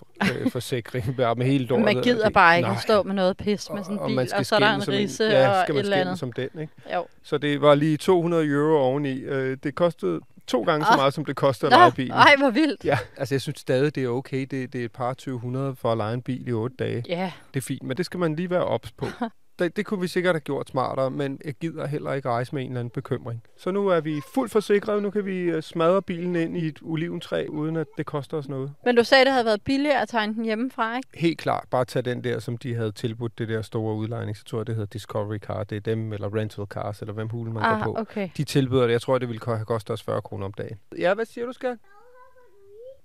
øh, 0.46 0.52
forsikring 0.56 1.16
bare 1.18 1.36
med 1.36 1.46
hele 1.46 1.66
lortet. 1.66 1.86
Man 1.86 2.02
gider 2.04 2.20
og 2.22 2.26
det- 2.26 2.34
bare 2.34 2.58
ikke 2.58 2.68
Nej. 2.68 2.76
at 2.76 2.82
stå 2.84 3.04
med 3.04 3.14
noget 3.16 3.38
pis 3.38 3.70
med 3.74 3.84
sådan 3.84 3.96
en 3.96 4.00
og 4.00 4.08
bil, 4.08 4.20
og, 4.20 4.28
skal 4.28 4.46
så 4.46 4.56
er 4.56 4.60
der 4.60 4.74
en 4.76 4.88
risse 4.88 5.24
ja, 5.24 5.50
og 5.50 5.56
skal 5.66 5.74
et 5.74 5.76
man 5.76 5.84
eller 5.86 5.98
andet. 5.98 6.20
som 6.20 6.32
den, 6.32 6.50
ikke? 6.62 6.74
Jo. 6.94 7.06
Så 7.24 7.38
det 7.38 7.62
var 7.62 7.76
lige 7.76 7.98
200 7.98 8.46
euro 8.48 8.78
oveni. 8.82 9.14
Øh, 9.20 9.58
det 9.64 9.76
kostede 9.76 10.20
to 10.48 10.64
gange 10.64 10.86
så 10.86 10.92
Ah. 10.92 10.98
meget, 10.98 11.14
som 11.14 11.26
det 11.26 11.36
kostede 11.36 11.72
at 11.72 11.78
Nå, 11.78 11.82
lege 11.82 11.92
bilen. 11.92 12.12
ej, 12.12 12.36
hvor 12.38 12.50
vildt. 12.50 12.86
Ja, 12.86 12.98
altså 13.18 13.36
jeg 13.36 13.42
synes 13.42 13.60
stadig, 13.60 13.96
det 13.96 14.04
er 14.04 14.08
okay. 14.10 14.42
Det, 14.52 14.74
det 14.74 14.82
er 14.82 14.86
et 14.86 14.92
par 14.92 15.14
2000 15.14 15.76
for 15.76 15.92
at 15.92 15.98
lege 15.98 16.14
en 16.14 16.22
bil 16.22 16.48
i 16.48 16.52
8 16.52 16.76
dage. 16.80 17.04
Ja, 17.08 17.32
Det 17.54 17.60
er 17.60 17.64
fint, 17.66 17.84
men 17.84 17.98
det 17.98 18.06
skal 18.06 18.20
man 18.20 18.36
lige 18.36 18.50
være 18.50 18.64
ops 18.66 18.92
på. 18.92 19.06
Det, 19.60 19.76
det 19.78 19.86
kunne 19.86 20.02
vi 20.02 20.08
sikkert 20.08 20.36
have 20.36 20.40
gjort 20.42 20.70
smartere, 20.70 21.12
men 21.12 21.40
jeg 21.46 21.54
gider 21.54 21.86
heller 21.88 22.14
ikke 22.14 22.30
rejse 22.30 22.56
med 22.56 22.62
en 22.64 22.68
eller 22.70 22.80
anden 22.80 22.92
bekymring. 22.92 23.44
Så 23.58 23.72
nu 23.72 23.88
er 23.88 24.00
vi 24.00 24.22
fuldt 24.34 24.52
forsikret. 24.52 25.04
Nu 25.04 25.10
kan 25.10 25.26
vi 25.26 25.38
øh, 25.38 25.64
smadre 25.64 26.02
bilen 26.02 26.36
ind 26.36 26.58
i 26.58 26.68
et 26.68 26.80
oliventræ, 26.82 27.46
uden 27.50 27.76
at 27.76 27.88
det 27.98 28.06
koster 28.06 28.38
os 28.38 28.48
noget. 28.50 28.74
men 28.86 28.96
du 28.96 29.04
sagde, 29.04 29.26
det 29.26 29.32
havde 29.34 29.46
været 29.46 29.62
billigere 29.64 30.02
at 30.02 30.10
tegne 30.10 30.34
den 30.34 30.46
hjemmefra, 30.46 30.98
ikke? 30.98 31.10
Helt 31.14 31.40
klart, 31.40 31.64
bare 31.72 31.86
tag 31.86 32.06
den 32.06 32.24
der, 32.24 32.40
som 32.40 32.58
de 32.58 32.76
havde 32.76 32.92
tilbudt, 32.92 33.40
det 33.40 33.48
der 33.50 33.62
store 33.62 33.96
udlejning. 33.96 34.38
Så 34.38 34.44
tror 34.44 34.60
jeg, 34.60 34.68
det 34.68 34.76
hedder 34.76 34.88
Discovery 34.90 35.38
Car. 35.38 35.64
Det 35.64 35.76
er 35.76 35.80
dem, 35.82 36.14
eller 36.14 36.36
Rental 36.36 36.66
Cars, 36.66 37.00
eller 37.02 37.14
hvem 37.14 37.30
hulen 37.30 37.54
man 37.54 37.64
går 37.64 37.70
Ah, 37.70 37.84
på. 37.84 37.96
okay. 37.98 38.30
De 38.38 38.44
tilbyder 38.44 38.84
det. 38.84 38.92
Jeg 38.92 39.02
tror, 39.02 39.18
det 39.18 39.28
ville 39.30 39.42
have 39.46 39.66
kostet 39.66 39.94
os 39.94 40.04
40 40.04 40.22
kroner 40.22 40.46
om 40.46 40.54
dagen. 40.54 40.78
Ja, 40.98 41.14
hvad 41.14 41.26
siger 41.26 41.46
du, 41.46 41.54
skal? 41.54 41.78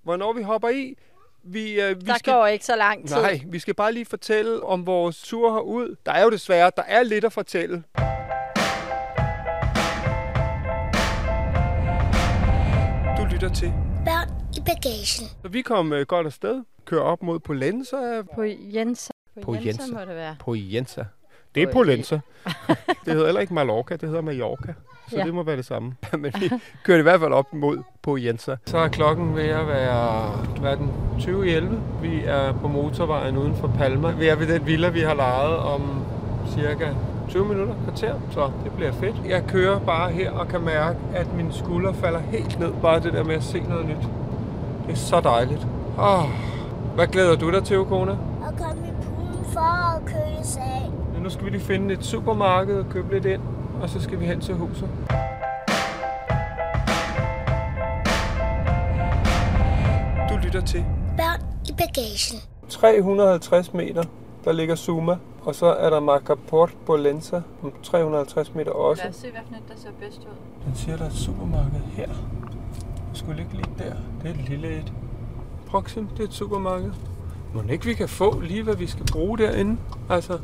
Hvornår 0.03 0.33
vi 0.33 0.43
hopper 0.43 0.69
i? 0.69 0.95
Vi, 1.45 1.81
øh, 1.81 2.01
vi 2.01 2.07
Der 2.07 2.15
skal... 2.19 2.33
går 2.33 2.47
ikke 2.47 2.65
så 2.65 2.77
lang 2.77 3.09
tid. 3.09 3.17
Nej, 3.17 3.41
vi 3.47 3.59
skal 3.59 3.75
bare 3.75 3.93
lige 3.93 4.05
fortælle 4.05 4.63
om 4.65 4.87
vores 4.87 5.23
tur 5.23 5.53
herud. 5.53 5.97
Der 6.07 6.13
er 6.13 6.23
jo 6.23 6.31
desværre, 6.31 6.71
der 6.77 6.83
er 6.83 7.03
lidt 7.03 7.25
at 7.25 7.33
fortælle. 7.33 7.83
Du 13.19 13.25
lytter 13.35 13.51
til. 13.55 13.73
Børn 14.05 14.29
i 14.57 14.61
bagagen. 14.61 15.27
Så 15.43 15.49
vi 15.49 15.63
kom 15.63 15.93
øh, 15.93 16.07
godt 16.07 16.27
afsted. 16.27 16.63
Kører 16.85 17.03
op 17.03 17.23
mod 17.23 17.39
Polenza. 17.39 18.23
På 18.35 18.43
Jens. 18.75 19.11
På 19.43 19.55
Jensa 19.55 19.67
Jensa. 19.69 19.95
må 19.95 20.01
det 20.01 20.09
være. 20.17 20.37
Polenza. 20.41 21.05
Det 21.55 21.63
er 21.63 21.67
På- 21.67 21.73
Polenza. 21.73 22.21
det 23.05 23.13
hedder 23.13 23.25
heller 23.27 23.41
ikke 23.41 23.55
Mallorca, 23.55 23.97
det 23.97 24.09
hedder 24.09 24.23
Mallorca. 24.23 24.75
Så 25.11 25.17
Ja. 25.19 25.25
det 25.25 25.35
må 25.35 25.43
være 25.43 25.57
det 25.57 25.65
samme. 25.67 25.95
Men 26.19 26.33
vi 26.41 26.51
kørte 26.85 26.99
i 26.99 27.03
hvert 27.03 27.21
fald 27.21 27.33
op 27.33 27.55
mod 27.55 27.79
Poyensa. 28.03 28.55
Så 28.67 28.79
er 28.79 28.89
klokken 28.89 29.37
ved 29.37 29.45
at 29.49 29.67
være, 29.69 30.31
hvad 30.61 30.77
den, 30.77 30.91
20 31.19 31.47
i 31.49 31.51
11. 31.55 31.81
Vi 32.03 32.23
er 32.25 32.53
på 32.53 32.69
motorvejen 32.69 33.37
uden 33.37 33.55
for 33.57 33.69
Palma. 33.79 34.11
Vi 34.11 34.29
er 34.29 34.37
ved 34.37 34.47
den 34.47 34.67
villa, 34.67 34.89
vi 34.89 35.01
har 35.01 35.15
lejet 35.15 35.57
om 35.57 36.05
cirka 36.55 36.89
20 37.29 37.45
minutter, 37.45 37.75
kvarter, 37.85 38.15
så 38.31 38.51
det 38.65 38.73
bliver 38.73 38.93
fedt. 38.93 39.17
Jeg 39.29 39.43
kører 39.49 39.79
bare 39.79 40.11
her 40.11 40.31
og 40.31 40.49
kan 40.49 40.61
mærke, 40.61 40.99
at 41.15 41.35
min 41.37 41.53
skulder 41.53 41.93
falder 41.93 42.21
helt 42.21 42.59
ned. 42.61 42.73
Bare 42.83 43.01
det 43.01 43.13
der 43.13 43.25
med 43.25 43.35
at 43.35 43.43
se 43.43 43.61
noget 43.61 43.87
nyt. 43.87 44.09
Det 44.87 44.93
er 44.93 44.97
så 44.97 45.21
dejligt. 45.21 45.67
Oh, 45.99 46.25
hvad 46.95 47.07
glæder 47.07 47.37
du 47.37 47.51
dig 47.51 47.65
til, 47.65 47.79
Okona? 47.79 48.13
Og 48.13 48.57
kom 48.59 48.77
i 48.85 48.91
poolen 49.05 49.45
for 49.53 49.97
at 49.97 50.03
køles 50.07 50.57
af. 50.57 50.91
Nu 51.23 51.31
skal 51.31 51.45
vi 51.45 51.51
lige 51.51 51.61
finde 51.61 51.95
et 51.95 52.05
supermarked 52.05 52.79
og 52.79 52.87
købe 52.91 53.15
lidt 53.15 53.25
ind, 53.25 53.43
og 53.83 53.89
så 53.89 54.01
skal 54.01 54.21
vi 54.21 54.27
hen 54.27 54.41
til 54.41 54.55
huset. 54.55 54.89
Du 60.29 60.37
lytter 60.45 60.63
til 60.67 60.85
Børn 61.17 61.41
i 61.69 61.73
bagagen. 61.73 62.41
350 62.69 63.75
meter, 63.75 64.03
der 64.45 64.53
ligger 64.53 64.75
Suma, 64.75 65.17
og 65.43 65.55
så 65.55 65.67
er 65.67 65.91
der 65.91 66.01
Macaport 66.01 66.75
Bolenza 66.87 67.43
om 67.63 67.73
350 67.83 68.55
meter 68.55 68.71
også. 68.71 69.03
Lad 69.03 69.11
os 69.11 69.17
se, 69.17 69.31
hvad 69.31 69.41
der 69.69 69.75
ser 69.77 69.91
bedst 70.01 70.21
ud. 70.21 70.37
Den 70.67 70.75
siger, 70.75 70.97
der 70.97 71.05
er 71.05 71.09
et 71.09 71.15
supermarked 71.15 71.81
her. 71.93 72.09
Det 73.11 73.19
skulle 73.19 73.37
ligge 73.37 73.53
lige 73.53 73.71
der. 73.79 73.95
Det 74.23 74.31
er 74.31 74.35
et 74.35 74.49
lille 74.49 74.79
et. 74.79 74.93
Proxim, 75.67 76.07
det 76.07 76.21
er 76.21 76.25
et 76.25 76.35
supermarked. 76.35 76.91
Må 77.55 77.63
ikke 77.71 77.85
vi 77.85 77.95
kan 77.95 78.09
få 78.09 78.41
lige, 78.41 78.63
hvad 78.63 78.77
vi 78.77 78.87
skal 78.87 79.07
bruge 79.13 79.39
derinde? 79.39 79.77
Altså, 80.11 80.39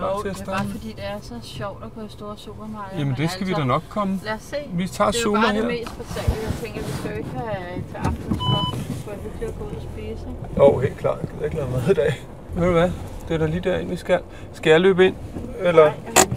Jo, 0.00 0.22
til 0.22 0.28
at 0.28 0.34
det 0.36 0.42
er 0.42 0.46
bare 0.46 0.66
fordi, 0.68 0.88
det 0.92 1.04
er 1.04 1.20
så 1.22 1.40
sjovt 1.42 1.84
at 1.84 1.94
gå 1.94 2.00
i 2.06 2.08
store 2.08 2.38
supermarkeder. 2.38 2.98
jamen 2.98 3.08
men 3.08 3.16
det 3.22 3.30
skal 3.30 3.46
vi 3.46 3.52
altså, 3.52 3.60
da 3.62 3.66
nok 3.66 3.82
komme. 3.88 4.20
Lad 4.24 4.32
os 4.32 4.42
se. 4.42 4.56
Vi 4.72 4.88
tager 4.88 5.10
Det 5.10 5.18
er 5.20 5.22
jo 5.24 5.32
bare 5.32 5.52
her. 5.52 5.60
det 5.60 5.66
mest 5.66 5.98
basale. 5.98 6.34
Jeg 6.42 6.52
tænker, 6.62 6.80
vi 6.82 6.92
skal 6.98 7.10
jo 7.10 7.16
ikke 7.16 7.30
have 7.30 7.82
til 7.90 7.96
aftensmad. 7.96 8.64
Det 8.88 8.96
skulle 9.00 9.18
hyggeligt 9.22 9.50
at 9.52 9.58
gå 9.58 9.64
ud 9.64 9.74
og 9.74 9.82
spise. 9.94 10.26
Jo, 10.56 10.62
oh, 10.74 10.82
helt 10.82 10.96
klart. 10.98 11.18
Jeg 11.22 11.28
gider 11.30 11.44
ikke 11.44 11.56
lade 11.56 11.70
mad 11.70 11.88
i 11.90 11.94
dag. 11.94 12.12
Ved 12.54 12.66
du 12.66 12.72
hvad? 12.72 12.90
Det 13.28 13.34
er 13.34 13.38
da 13.38 13.46
lige 13.46 13.60
derind, 13.60 13.88
vi 13.88 13.96
skal. 13.96 14.20
Skal 14.52 14.70
jeg 14.70 14.80
løbe 14.80 15.06
ind? 15.06 15.16
Eller? 15.58 15.84
Nej. 15.84 16.28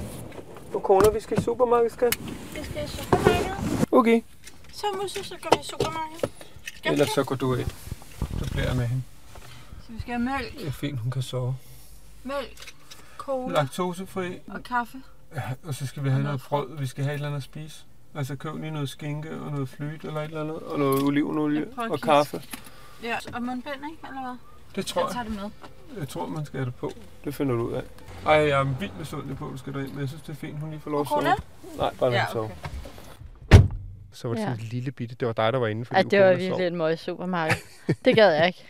På 0.71 0.79
corner, 0.79 1.11
vi 1.11 1.19
skal 1.19 1.39
i 1.39 1.41
supermarkedet, 1.41 1.93
skal? 1.93 2.11
Vi 2.53 2.63
skal 2.63 2.83
i 2.85 2.87
supermarkedet. 2.87 3.87
Okay. 3.91 4.21
Så 4.73 4.85
Musse, 5.01 5.23
så 5.23 5.35
går 5.41 5.49
vi 5.57 5.61
i 5.61 5.65
supermarkedet. 5.65 6.29
Skal 6.63 6.89
vi 6.91 6.93
Ellers 6.93 7.09
så 7.09 7.23
går 7.23 7.35
du 7.35 7.55
ind. 7.55 7.69
Så 8.39 8.51
bliver 8.51 8.67
jeg 8.67 8.75
med 8.75 8.85
hende. 8.87 9.03
Så 9.87 9.91
vi 9.93 9.99
skal 10.01 10.13
have 10.13 10.23
mælk, 10.23 10.59
Det 10.59 10.67
er 10.67 10.71
fint, 10.71 10.99
hun 10.99 11.11
kan 11.11 11.21
sove. 11.21 11.55
mælk, 12.23 12.73
cola 13.27 13.53
Laktosefri, 13.55 14.39
og 14.47 14.63
kaffe. 14.63 14.97
ja, 15.35 15.41
og 15.63 15.73
så 15.73 15.87
skal 15.87 16.03
vi 16.03 16.09
have 16.09 16.19
Og 16.19 16.23
noget 16.23 16.41
noget 16.51 16.67
brød. 16.69 16.77
Vi 16.79 16.85
skal 16.85 17.03
have 17.03 17.11
et 17.13 17.15
eller 17.15 17.27
andet 17.27 17.37
at 17.37 17.43
spise. 17.43 17.85
Altså 18.15 18.35
køb 18.35 18.55
lige 18.55 18.71
noget 18.71 18.89
skinke 18.89 19.39
og 19.39 19.51
noget 19.51 19.69
flyt 19.69 20.03
eller 20.05 20.19
et 20.21 20.25
eller 20.25 20.41
andet. 20.41 20.55
Og 20.59 20.79
noget 20.79 21.03
olivenolie 21.03 21.65
og 21.77 21.99
kaffe. 22.01 22.41
Ja, 23.03 23.15
og 23.33 23.43
mundbind, 23.43 23.75
ikke? 23.91 24.07
Eller 24.07 24.21
hvad? 24.21 24.37
Det 24.75 24.85
tror 24.85 25.01
Jeg 25.01 25.07
jeg. 25.07 25.13
tager 25.13 25.23
det 25.23 25.35
med. 25.93 25.99
Jeg 25.99 26.09
tror, 26.09 26.27
man 26.27 26.45
skal 26.45 26.57
have 26.59 26.65
det 26.65 26.75
på. 26.75 26.91
Det 27.23 27.35
finder 27.35 27.55
du 27.55 27.61
ud 27.67 27.73
af. 27.73 27.83
Ej, 28.25 28.33
jeg 28.33 28.59
er 28.59 28.63
vildt 28.63 28.99
misundelig 28.99 29.37
på, 29.37 29.45
at 29.45 29.51
du 29.53 29.57
skal 29.57 29.73
derind, 29.73 29.89
men 29.91 29.99
jeg 29.99 30.07
synes, 30.07 30.21
det 30.23 30.29
er 30.29 30.35
fint, 30.35 30.59
hun 30.59 30.69
lige 30.69 30.79
får 30.79 30.91
lov 30.91 31.01
at 31.01 31.07
sove. 31.07 31.21
Nej, 31.77 31.93
bare 31.99 32.11
Ja, 32.11 32.25
sove. 32.31 32.45
okay. 32.45 32.55
Så 34.11 34.27
var 34.27 34.35
det 34.35 34.41
Ja. 34.41 34.47
sådan 34.47 34.65
et 34.65 34.71
lille 34.73 34.91
bitte. 34.91 35.15
Det 35.15 35.27
var 35.27 35.33
dig, 35.33 35.53
der 35.53 35.59
var 35.59 35.67
inde, 35.67 35.85
fordi 35.85 35.95
Ej, 35.97 36.03
det 36.11 36.19
var 36.19 36.29
virkelig 36.29 36.49
sov. 36.51 36.61
et 36.61 36.73
møg 36.73 36.99
supermarked. 36.99 37.55
Det 38.05 38.15
gad 38.15 38.31
jeg 38.33 38.47
ikke. 38.47 38.67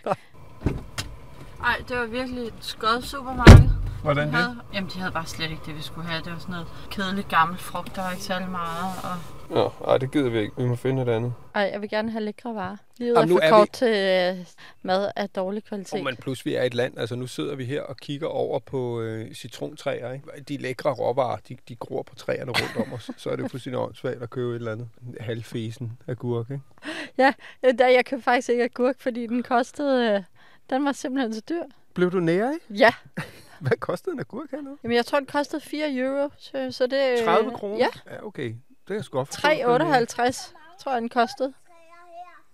Ej, 1.63 1.75
det 1.89 1.97
var 1.97 2.05
virkelig 2.05 2.43
et 2.47 2.53
skødt 2.59 3.03
supermarked. 3.05 3.69
Hvordan 4.03 4.27
De 4.27 4.31
det? 4.33 4.39
havde, 4.41 4.55
jamen, 4.73 4.89
de 4.93 4.99
havde 4.99 5.11
bare 5.11 5.25
slet 5.25 5.49
ikke 5.49 5.61
det, 5.65 5.75
vi 5.77 5.81
skulle 5.81 6.07
have. 6.07 6.23
Det 6.23 6.31
var 6.33 6.39
sådan 6.39 6.51
noget 6.53 6.67
kedeligt 6.91 7.29
gammelt 7.29 7.61
frugt, 7.61 7.95
der 7.95 8.01
var 8.01 8.11
ikke 8.11 8.23
særlig 8.23 8.49
meget. 8.49 8.85
Og... 9.03 9.55
Nå, 9.55 9.71
ej, 9.87 9.97
det 9.97 10.11
gider 10.11 10.29
vi 10.29 10.39
ikke. 10.39 10.53
Vi 10.57 10.65
må 10.65 10.75
finde 10.75 11.01
et 11.01 11.09
andet. 11.09 11.33
Ej, 11.55 11.69
jeg 11.73 11.81
vil 11.81 11.89
gerne 11.89 12.11
have 12.11 12.23
lækre 12.23 12.55
varer. 12.55 12.77
Livet 12.97 13.15
Jamen, 13.15 13.29
er 13.29 13.33
nu 13.33 13.35
for 13.35 13.41
er 13.45 13.49
kort 13.49 13.67
vi- 13.67 13.71
til 13.73 14.37
øh, 14.39 14.45
mad 14.81 15.11
af 15.15 15.29
dårlig 15.29 15.63
kvalitet. 15.63 15.93
Og 15.99 16.03
men 16.05 16.15
plus 16.15 16.45
vi 16.45 16.55
er 16.55 16.63
et 16.63 16.73
land, 16.73 16.97
altså 16.99 17.15
nu 17.15 17.27
sidder 17.27 17.55
vi 17.55 17.65
her 17.65 17.81
og 17.81 17.97
kigger 17.97 18.27
over 18.27 18.59
på 18.59 19.01
øh, 19.01 19.33
citrontræer, 19.33 20.13
ikke? 20.13 20.27
De 20.47 20.57
lækre 20.57 20.89
råvarer, 20.93 21.37
de, 21.49 21.57
de 21.69 21.75
gror 21.75 22.03
på 22.03 22.15
træerne 22.15 22.51
rundt 22.51 22.87
om 22.87 22.93
os. 22.93 23.09
Så 23.17 23.29
er 23.29 23.35
det 23.35 23.51
fuldstændig 23.51 23.79
åndssvagt 23.81 24.23
at 24.23 24.29
købe 24.29 24.49
et 24.51 24.55
eller 24.55 24.71
andet 24.71 24.87
halvfesen 25.19 25.97
agurk, 26.07 26.45
ikke? 26.51 27.33
Øh, 27.65 27.73
Da 27.79 27.85
jeg 27.85 28.05
købte 28.05 28.23
faktisk 28.23 28.49
ikke 28.49 28.63
agurk, 28.63 28.95
fordi 28.99 29.27
den 29.27 29.43
kostede... 29.43 30.13
Øh, 30.15 30.23
den 30.69 30.85
var 30.85 30.91
simpelthen 30.91 31.33
så 31.33 31.41
dyr. 31.49 31.63
Blev 31.97 32.11
du 32.11 32.19
nære? 32.19 32.59
Ja, 32.69 32.93
Hvad 33.59 33.77
kostede 33.79 34.13
en 34.13 34.19
agurk 34.19 34.51
hernede? 34.51 34.77
jamen 34.83 34.95
jeg 34.95 35.05
tror, 35.05 35.19
den 35.19 35.27
kostede 35.27 35.61
4 35.61 35.93
euro. 35.95 36.29
Så, 36.37 36.67
så 36.71 36.87
det... 36.87 37.19
øh, 37.19 37.25
30 37.25 37.51
kroner? 37.51 37.77
Ja, 37.77 37.87
Ja, 38.11 38.25
okay. 38.25 38.55
Det 38.87 38.93
jeg 38.95 39.03
sgu 39.03 39.17
godt 39.17 39.27
forstå. 39.27 39.47
Men, 39.47 39.81
øh, 39.81 40.01
3,58 40.01 40.53
tror 40.83 40.91
jeg, 40.91 41.01
den 41.01 41.09
kostede. 41.09 41.53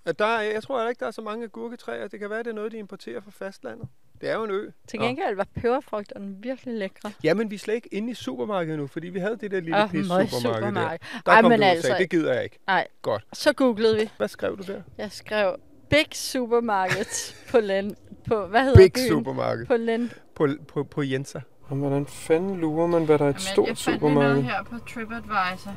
Ja, 0.06 0.12
der 0.12 0.26
er, 0.26 0.42
jeg 0.42 0.64
tror 0.64 0.90
ikke, 0.90 1.00
der 1.00 1.06
er 1.08 1.12
så 1.12 1.22
mange 1.22 1.44
agurketræer. 1.44 2.08
Det 2.08 2.20
kan 2.20 2.30
være, 2.30 2.40
det 2.40 2.48
er 2.48 2.54
noget, 2.54 2.72
de 2.72 2.78
importerer 2.78 3.22
fra 3.22 3.32
fastlandet. 3.32 3.88
Det 4.22 4.30
er 4.30 4.34
jo 4.36 4.44
en 4.44 4.52
ø. 4.52 4.70
Til 4.88 5.00
gengæld 5.00 5.36
var 5.36 5.48
peberfrugterne 5.56 6.36
virkelig 6.40 6.74
lækre. 6.74 7.12
Jamen, 7.24 7.50
vi 7.50 7.56
er 7.56 7.60
slet 7.60 7.74
ikke 7.76 7.90
inde 7.94 8.12
i 8.12 8.14
supermarkedet 8.14 8.80
nu, 8.80 8.88
fordi 8.88 9.08
vi 9.10 9.20
havde 9.20 9.38
det 9.38 9.52
der 9.52 9.60
lille 9.60 9.84
oh, 9.84 9.90
pis 9.92 10.08
møg 10.10 10.30
supermarked 10.30 10.62
der. 10.62 10.70
supermarked. 10.70 11.00
Der 11.26 11.32
Ej, 11.32 11.42
kom 11.42 11.50
men 11.52 11.60
du 11.60 11.66
altså- 11.66 11.88
sagde, 11.88 12.02
det 12.02 12.10
gider 12.10 12.34
jeg 12.34 12.44
ikke. 12.44 12.60
Nej. 12.68 12.88
Godt. 13.02 13.26
Så 13.34 13.54
googlede 13.54 13.98
vi. 13.98 14.10
Hvad 14.18 14.28
skrev 14.28 14.58
du 14.58 14.64
der? 14.74 14.82
Jeg 14.98 15.12
skrev 15.12 15.56
Big 15.90 16.08
Supermarket 16.14 17.36
på 17.52 17.60
Len... 17.60 17.96
På, 18.28 18.46
hvad 18.46 18.62
hedder 18.64 18.78
Big 18.78 18.94
byen? 18.94 19.08
supermarked. 19.08 19.66
På 19.66 19.76
Len... 19.78 20.12
På, 20.36 20.48
på, 20.68 20.84
på 20.84 21.02
Jensa. 21.02 21.40
Og 21.68 21.76
hvordan 21.76 22.06
fanden 22.06 22.60
lurer 22.60 22.88
man, 22.88 23.06
hvad 23.06 23.20
der 23.20 23.26
er 23.26 23.30
et 23.30 23.42
stort 23.42 23.78
supermarked? 23.78 24.44
her 24.44 24.64
på 24.64 24.76
TripAdvisor. 24.94 25.72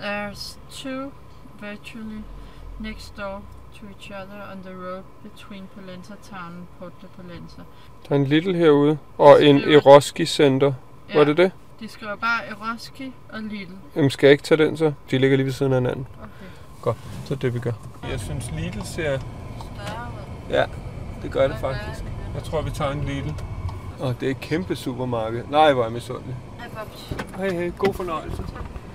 There's 0.00 0.58
two 0.70 1.10
virtually 1.60 2.20
next 2.80 3.16
door 3.16 3.42
to 3.80 3.86
each 3.86 4.10
other 4.10 4.52
on 4.52 4.62
the 4.62 4.74
road 4.74 5.02
between 5.22 5.68
Polenta 5.74 6.14
Town 6.30 6.52
and 6.56 6.66
Porto 6.78 7.06
Polenta. 7.16 7.62
Der 8.08 8.14
er 8.14 8.16
en 8.16 8.24
Lidl 8.26 8.54
herude, 8.54 8.98
og 9.18 9.44
en 9.44 9.56
Eroski 9.56 10.26
Center. 10.26 10.72
Var 11.14 11.24
det 11.24 11.36
det? 11.36 11.52
De 11.80 11.88
skriver 11.88 12.16
bare 12.16 12.46
Eroski 12.46 13.12
og 13.28 13.42
Lidl. 13.42 13.72
Jamen, 13.96 14.10
skal 14.10 14.26
jeg 14.26 14.32
ikke 14.32 14.44
tage 14.44 14.64
den 14.64 14.76
så? 14.76 14.92
De 15.10 15.18
ligger 15.18 15.36
lige 15.36 15.46
ved 15.46 15.52
siden 15.52 15.72
af 15.72 15.80
hinanden. 15.80 16.06
Okay. 16.82 16.98
Så 17.24 17.34
er 17.34 17.38
det, 17.38 17.54
vi 17.54 17.58
gør. 17.58 17.72
Jeg 18.10 18.20
synes, 18.20 18.50
Lidl 18.56 18.82
ser... 18.84 19.18
Ja, 20.50 20.64
det 21.22 21.32
gør 21.32 21.48
det 21.48 21.56
faktisk. 21.60 22.04
Jeg 22.34 22.42
tror, 22.42 22.62
vi 22.62 22.70
tager 22.70 22.90
en 22.90 23.04
Lidl. 23.04 23.30
Og 24.00 24.20
det 24.20 24.26
er 24.26 24.30
et 24.30 24.40
kæmpe 24.40 24.76
supermarked. 24.76 25.44
Nej, 25.50 25.72
hvor 25.72 25.82
er 25.82 25.86
jeg 25.86 25.92
misundelig. 25.92 26.36
Bobs. 26.74 27.14
Hej, 27.36 27.50
hej. 27.50 27.72
God 27.78 27.94
fornøjelse. 27.94 28.44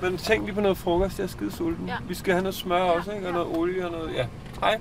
Men 0.01 0.17
tænk 0.17 0.45
lige 0.45 0.55
på 0.55 0.61
noget 0.61 0.77
frokost. 0.77 1.19
Jeg 1.19 1.23
er 1.23 1.27
skide 1.27 1.51
sulten. 1.51 1.87
Ja. 1.87 1.97
Vi 2.07 2.15
skal 2.15 2.33
have 2.33 2.43
noget 2.43 2.55
smør 2.55 2.81
også, 2.81 3.11
ikke? 3.11 3.27
Og 3.27 3.33
noget 3.33 3.57
olie 3.57 3.85
og 3.85 3.91
noget... 3.91 4.15
Ja. 4.15 4.27
Hej. 4.59 4.79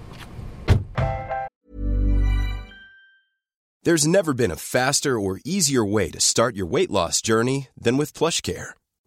There's 3.88 4.08
never 4.08 4.32
been 4.32 4.50
a 4.50 4.56
faster 4.56 5.14
or 5.18 5.38
easier 5.44 5.84
way 5.84 6.10
to 6.10 6.20
start 6.20 6.54
your 6.56 6.68
weight 6.68 6.90
loss 6.90 7.22
journey 7.28 7.60
than 7.84 7.98
with 7.98 8.14
PlushCare. 8.14 8.83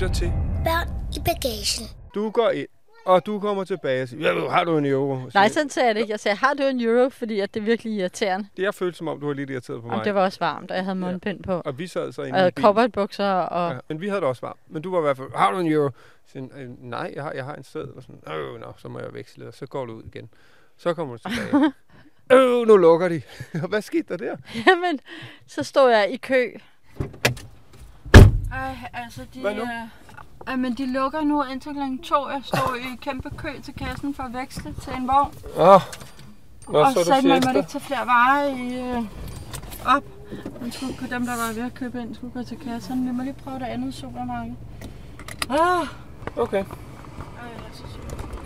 Lytter 0.00 0.14
til. 0.14 0.32
Børn 0.64 0.88
i 1.16 1.20
bagagen. 1.24 1.86
Du 2.14 2.30
går 2.30 2.50
ind, 2.50 2.66
og 3.06 3.26
du 3.26 3.40
kommer 3.40 3.64
tilbage 3.64 4.02
og 4.02 4.08
siger, 4.08 4.32
"Ja, 4.32 4.48
har 4.48 4.64
du 4.64 4.76
en 4.78 4.86
euro? 4.86 5.30
Så 5.30 5.38
Nej, 5.38 5.48
sådan 5.48 5.68
sagde 5.70 5.86
jeg 5.86 5.94
det 5.94 6.00
ikke. 6.00 6.10
Jeg 6.10 6.20
sagde, 6.20 6.36
har 6.36 6.54
du 6.54 6.62
en 6.62 6.80
euro? 6.80 7.08
Fordi 7.08 7.40
at 7.40 7.54
det 7.54 7.60
er 7.60 7.64
virkelig 7.64 7.92
irriterende. 7.92 8.48
Det 8.56 8.62
jeg 8.62 8.74
følte 8.74 8.98
som 8.98 9.08
om, 9.08 9.20
du 9.20 9.26
var 9.26 9.32
lidt 9.34 9.50
irriteret 9.50 9.80
på 9.82 9.86
mig. 9.88 9.96
Om 9.96 10.04
det 10.04 10.14
var 10.14 10.22
også 10.24 10.38
varmt, 10.40 10.70
og 10.70 10.76
jeg 10.76 10.84
havde 10.84 10.94
mundbind 10.98 11.42
på. 11.42 11.52
Og 11.64 11.78
vi 11.78 11.86
sad 11.86 12.12
så 12.12 12.22
Og 12.22 12.28
inde 12.28 12.36
jeg 12.36 12.40
i 12.40 12.42
havde 12.42 12.52
bilen. 12.52 12.64
cowboybukser 12.74 13.30
og... 13.32 13.72
Ja, 13.72 13.78
men 13.88 14.00
vi 14.00 14.08
havde 14.08 14.20
det 14.20 14.28
også 14.28 14.46
varmt. 14.46 14.60
Men 14.68 14.82
du 14.82 14.90
var 14.90 14.98
i 14.98 15.02
hvert 15.02 15.16
fald, 15.16 15.28
har 15.36 15.50
du 15.52 15.58
en 15.58 15.72
euro? 15.72 15.90
Så 16.32 16.38
"Øh, 16.38 16.68
nej, 16.90 17.12
jeg 17.16 17.22
har, 17.22 17.32
jeg 17.32 17.44
har 17.44 17.54
en 17.54 17.64
sæd. 17.64 17.96
Og 17.96 18.02
sådan, 18.02 18.34
øh, 18.34 18.60
nå, 18.60 18.66
så 18.78 18.88
må 18.88 18.98
jeg 18.98 19.14
veksle, 19.14 19.48
og 19.48 19.54
så 19.54 19.66
går 19.66 19.86
du 19.86 19.92
ud 19.92 20.02
igen. 20.02 20.30
Så 20.78 20.94
kommer 20.94 21.16
du 21.16 21.30
tilbage. 21.30 21.72
øh, 22.32 22.66
nu 22.68 22.76
lukker 22.76 23.08
de. 23.08 23.22
Og 23.62 23.68
Hvad 23.72 23.82
skete 23.82 24.04
der 24.08 24.16
der? 24.16 24.36
Jamen, 24.66 25.00
så 25.46 25.62
stod 25.62 25.90
jeg 25.90 26.10
i 26.10 26.16
kø. 26.16 26.50
Ej, 28.52 28.76
altså 28.92 29.20
de... 29.34 29.40
Hvad 29.40 29.54
nu? 29.54 29.62
Øh, 30.52 30.58
men 30.58 30.74
de 30.74 30.92
lukker 30.92 31.20
nu 31.20 31.42
indtil 31.42 31.72
kl. 31.72 32.04
2. 32.04 32.28
Jeg 32.28 32.40
står 32.44 32.74
i 32.74 32.96
kæmpe 33.02 33.30
kø 33.36 33.48
til 33.62 33.74
kassen 33.74 34.14
for 34.14 34.22
at 34.22 34.32
veksle 34.32 34.74
til 34.82 34.92
en 34.92 35.08
vogn. 35.08 35.34
Åh, 35.56 35.68
oh. 35.68 35.80
Nå, 36.68 36.78
og 36.78 36.92
så 36.92 37.00
er 37.00 37.04
så 37.04 37.10
du 37.22 37.28
man 37.28 37.34
måtte 37.34 37.42
siesta. 37.42 37.58
ikke 37.58 37.70
tage 37.70 37.84
flere 37.84 38.06
varer 38.06 38.46
i, 38.56 38.80
øh, 38.80 39.02
op. 39.96 40.04
Man 40.60 40.72
skulle, 40.72 40.94
dem, 41.10 41.26
der 41.26 41.32
var 41.36 41.52
ved 41.54 41.62
at 41.62 41.74
købe 41.74 42.00
ind, 42.02 42.14
skulle 42.14 42.32
gå 42.32 42.42
til 42.42 42.56
kassen. 42.58 43.06
Vi 43.06 43.12
må 43.12 43.22
lige 43.22 43.36
prøve 43.44 43.58
det 43.58 43.64
andet 43.66 43.94
supermarked. 43.94 44.52
Ah, 45.50 45.86
Okay. 46.36 46.64
så. 47.72 47.82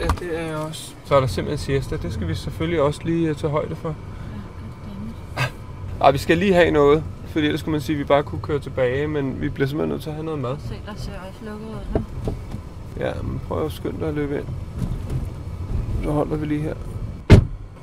Ja, 0.01 0.07
det 0.07 0.39
er 0.39 0.43
jeg 0.43 0.57
også. 0.57 0.95
Så 1.05 1.15
er 1.15 1.21
der 1.21 1.27
simpelthen 1.27 1.59
siesta. 1.65 1.97
Det 1.97 2.13
skal 2.13 2.29
vi 2.29 2.35
selvfølgelig 2.35 2.81
også 2.83 3.01
lige 3.05 3.31
uh, 3.31 3.37
tage 3.37 3.51
højde 3.51 3.77
for. 3.77 3.95
Ej, 6.01 6.11
vi 6.11 6.19
skal 6.19 6.39
lige 6.39 6.55
have 6.55 6.71
noget. 6.71 7.05
Fordi 7.35 7.47
ellers 7.47 7.61
skulle 7.61 7.73
man 7.73 7.81
sige, 7.81 7.95
at 7.95 7.99
vi 7.99 8.05
bare 8.05 8.23
kunne 8.23 8.41
køre 8.43 8.59
tilbage. 8.59 9.07
Men 9.07 9.41
vi 9.41 9.49
bliver 9.49 9.67
simpelthen 9.67 9.89
nødt 9.89 10.03
til 10.03 10.11
at 10.11 10.15
have 10.15 10.25
noget 10.25 10.41
mad. 10.41 10.57
Se, 10.69 10.75
der 10.87 10.95
ser 10.97 11.13
også 11.29 11.45
lukket 11.45 11.67
ud 11.67 11.75
nu. 11.95 12.05
Ja, 13.01 13.13
men 13.23 13.41
prøv 13.49 13.67
at 13.67 13.73
skynde 13.73 14.01
dig 14.01 14.09
at 14.09 14.15
løbe 14.15 14.37
ind. 14.37 14.47
Så 16.05 16.11
holder 16.11 16.37
vi 16.37 16.47
lige 16.47 16.61
her. 16.61 16.75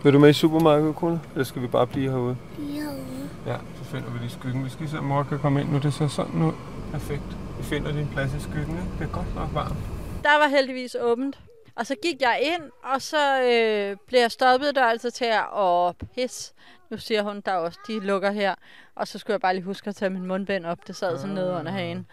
Vil 0.03 0.13
du 0.13 0.19
med 0.19 0.29
i 0.29 0.33
supermarkedet, 0.33 0.95
Kuna? 0.95 1.19
Eller 1.33 1.43
skal 1.43 1.61
vi 1.61 1.67
bare 1.67 1.87
blive 1.87 2.11
herude? 2.11 2.37
Herude. 2.57 3.29
Ja, 3.47 3.55
så 3.77 3.83
finder 3.83 4.09
vi 4.09 4.19
lige 4.19 4.29
skyggen. 4.29 4.65
Vi 4.65 4.69
skal 4.69 4.89
se, 4.89 4.97
om 4.97 5.03
mor 5.03 5.23
kan 5.23 5.39
komme 5.39 5.61
ind 5.61 5.69
nu. 5.71 5.77
Det 5.77 5.93
ser 5.93 6.07
sådan 6.07 6.41
ud. 6.43 6.53
Perfekt. 6.91 7.37
Vi 7.57 7.63
finder 7.63 7.91
din 7.91 8.07
plads 8.07 8.33
i 8.33 8.39
skyggen? 8.39 8.77
Det 8.99 9.07
er 9.07 9.11
godt 9.11 9.35
nok 9.35 9.49
varmt. 9.53 9.77
Der 10.23 10.39
var 10.39 10.47
heldigvis 10.47 10.95
åbent. 11.01 11.39
Og 11.75 11.85
så 11.85 11.95
gik 12.03 12.21
jeg 12.21 12.39
ind, 12.41 12.63
og 12.93 13.01
så 13.01 13.41
øh, 13.41 13.97
blev 14.07 14.19
jeg 14.19 14.31
stoppet 14.31 14.75
der 14.75 14.85
altså 14.85 15.11
til 15.11 15.25
at 15.25 15.43
åh, 15.55 15.93
pis. 16.15 16.53
Nu 16.91 16.97
siger 16.97 17.23
hun, 17.23 17.41
der 17.45 17.51
er 17.51 17.55
også, 17.57 17.79
de 17.87 17.99
lukker 17.99 18.31
her. 18.31 18.55
Og 18.95 19.07
så 19.07 19.19
skulle 19.19 19.33
jeg 19.33 19.41
bare 19.41 19.53
lige 19.53 19.63
huske 19.63 19.87
at 19.87 19.95
tage 19.95 20.09
min 20.09 20.25
mundbind 20.25 20.65
op. 20.65 20.87
Det 20.87 20.95
sad 20.95 21.17
sådan 21.19 21.35
nede 21.35 21.53
under 21.59 21.71
hagen. 21.71 22.05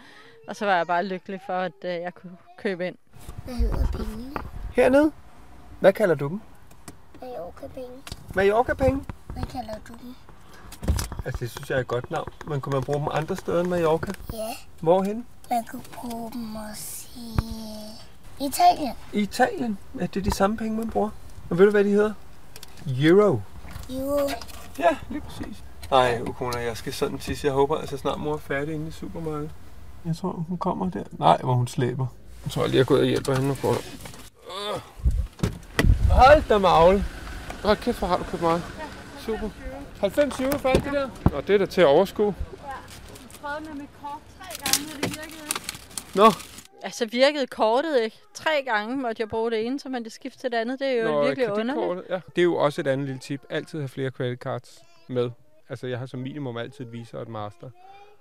Og 0.49 0.57
så 0.57 0.65
var 0.65 0.77
jeg 0.77 0.87
bare 0.87 1.05
lykkelig 1.05 1.41
for, 1.47 1.53
at 1.53 1.73
øh, 1.85 1.91
jeg 1.91 2.15
kunne 2.15 2.37
købe 2.59 2.87
ind. 2.87 2.97
Hvad 3.45 3.55
hedder 3.55 3.87
pengene? 3.87 4.35
Hernede? 4.73 5.13
Hvad 5.81 5.93
kalder 5.93 6.15
du 6.15 6.29
dem? 6.29 6.41
Mallorca-penge. 7.21 7.91
Mallorca-penge? 8.35 9.05
Hvad 9.33 9.43
kalder 9.43 9.75
du 9.89 9.93
dem? 10.03 10.15
Altså, 11.25 11.39
det 11.41 11.51
synes 11.51 11.71
jeg 11.71 11.77
er 11.77 11.81
et 11.81 11.89
godt 11.89 12.11
navn. 12.11 12.33
Men 12.47 12.61
kunne 12.61 12.73
man 12.73 12.83
bruge 12.83 12.99
dem 12.99 13.09
andre 13.13 13.37
steder 13.37 13.61
end 13.61 13.69
Mallorca? 13.69 14.13
Ja, 14.33 14.49
Hvorhen? 14.81 15.27
man 15.51 15.65
kunne 15.65 15.83
bruge 15.95 16.33
dem 16.33 16.57
også 16.71 17.09
i 17.17 18.47
Italien. 18.47 18.93
I 19.13 19.21
Italien. 19.21 19.79
Er 20.01 20.07
det 20.07 20.25
de 20.25 20.31
samme 20.31 20.57
penge, 20.57 20.77
man 20.77 20.91
bruger? 20.91 21.11
Og 21.51 21.59
ved 21.59 21.65
du, 21.65 21.71
hvad 21.71 21.85
de 21.85 21.91
hedder? 21.91 22.13
Euro. 23.01 23.41
Jo, 23.91 24.29
Ja, 24.79 24.97
lige 25.11 25.21
præcis. 25.21 25.65
Ej, 25.93 26.21
Ukona, 26.27 26.59
jeg 26.59 26.77
skal 26.77 26.93
sådan 26.93 27.19
tisse. 27.19 27.47
Jeg 27.47 27.55
håber 27.55 27.77
altså 27.79 27.97
snart 27.97 28.21
mor 28.21 28.35
er 28.35 28.39
færdig 28.39 28.75
inde 28.75 28.89
i 28.89 28.91
supermarkedet. 28.91 29.51
Jeg 30.05 30.17
tror, 30.17 30.45
hun 30.49 30.59
kommer 30.59 30.91
der. 30.91 31.05
Nej, 31.13 31.39
hvor 31.43 31.55
hun 31.55 31.67
slæber. 31.69 32.07
Jeg 32.45 32.53
tror 32.53 32.67
lige, 32.67 32.79
jeg 32.79 32.87
går 32.87 32.95
ud 32.95 33.01
og 33.01 33.07
hjælper 33.07 33.35
hende 33.35 33.49
med 33.49 33.57
det. 33.57 34.01
Øh. 34.75 34.81
Hold 36.11 36.43
da 36.49 36.59
magle. 36.59 37.05
Hold 37.65 37.77
kæft, 37.77 37.99
hvor 37.99 38.09
har 38.09 38.17
du 38.17 38.25
købt 38.25 38.43
meget. 38.43 38.63
Super. 39.27 39.49
90 40.01 40.41
euro 40.41 40.59
for 40.59 40.69
alt 40.69 40.85
det 40.85 40.93
der? 40.93 41.09
Nå, 41.33 41.41
det 41.41 41.55
er 41.55 41.59
da 41.59 41.67
til 41.67 41.81
at 41.81 41.87
overskue. 41.87 42.35
Jeg 42.67 42.75
prøvede 43.43 43.65
med 43.65 43.75
mit 43.75 43.89
kort 44.03 44.21
tre 44.39 44.47
gange, 44.65 44.93
og 44.95 45.03
det 45.03 45.11
virkede 45.11 45.27
ikke. 45.27 45.37
Nå, 46.15 46.33
Altså 46.89 47.07
virkede 47.07 47.47
kortet 47.47 48.01
ikke. 48.01 48.17
Tre 48.35 48.51
gange 48.67 48.97
måtte 48.97 49.21
jeg 49.21 49.29
bruge 49.29 49.51
det 49.51 49.67
ene, 49.67 49.81
så 49.81 49.89
man 49.89 50.05
det 50.05 50.13
skifte 50.13 50.39
til 50.39 50.51
det 50.53 50.57
andet. 50.57 50.79
Det 50.81 50.87
er 50.87 50.93
jo 51.03 51.05
Nå, 51.09 51.25
virkelig 51.25 51.53
underligt. 51.53 52.11
Ja. 52.11 52.21
Det 52.37 52.39
er 52.39 52.43
jo 52.43 52.57
også 52.57 52.81
et 52.81 52.87
andet 52.87 53.07
lille 53.07 53.21
tip. 53.21 53.43
Altid 53.51 53.79
have 53.79 53.89
flere 53.89 54.11
credit 54.11 54.39
cards 54.39 54.79
med. 55.09 55.31
Altså, 55.69 55.87
jeg 55.87 55.99
har 55.99 56.07
som 56.07 56.21
minimum 56.21 56.57
altid 56.57 56.85
et 56.87 56.93
Visa 56.93 57.17
og 57.17 57.23
et 57.23 57.29
Master. 57.29 57.71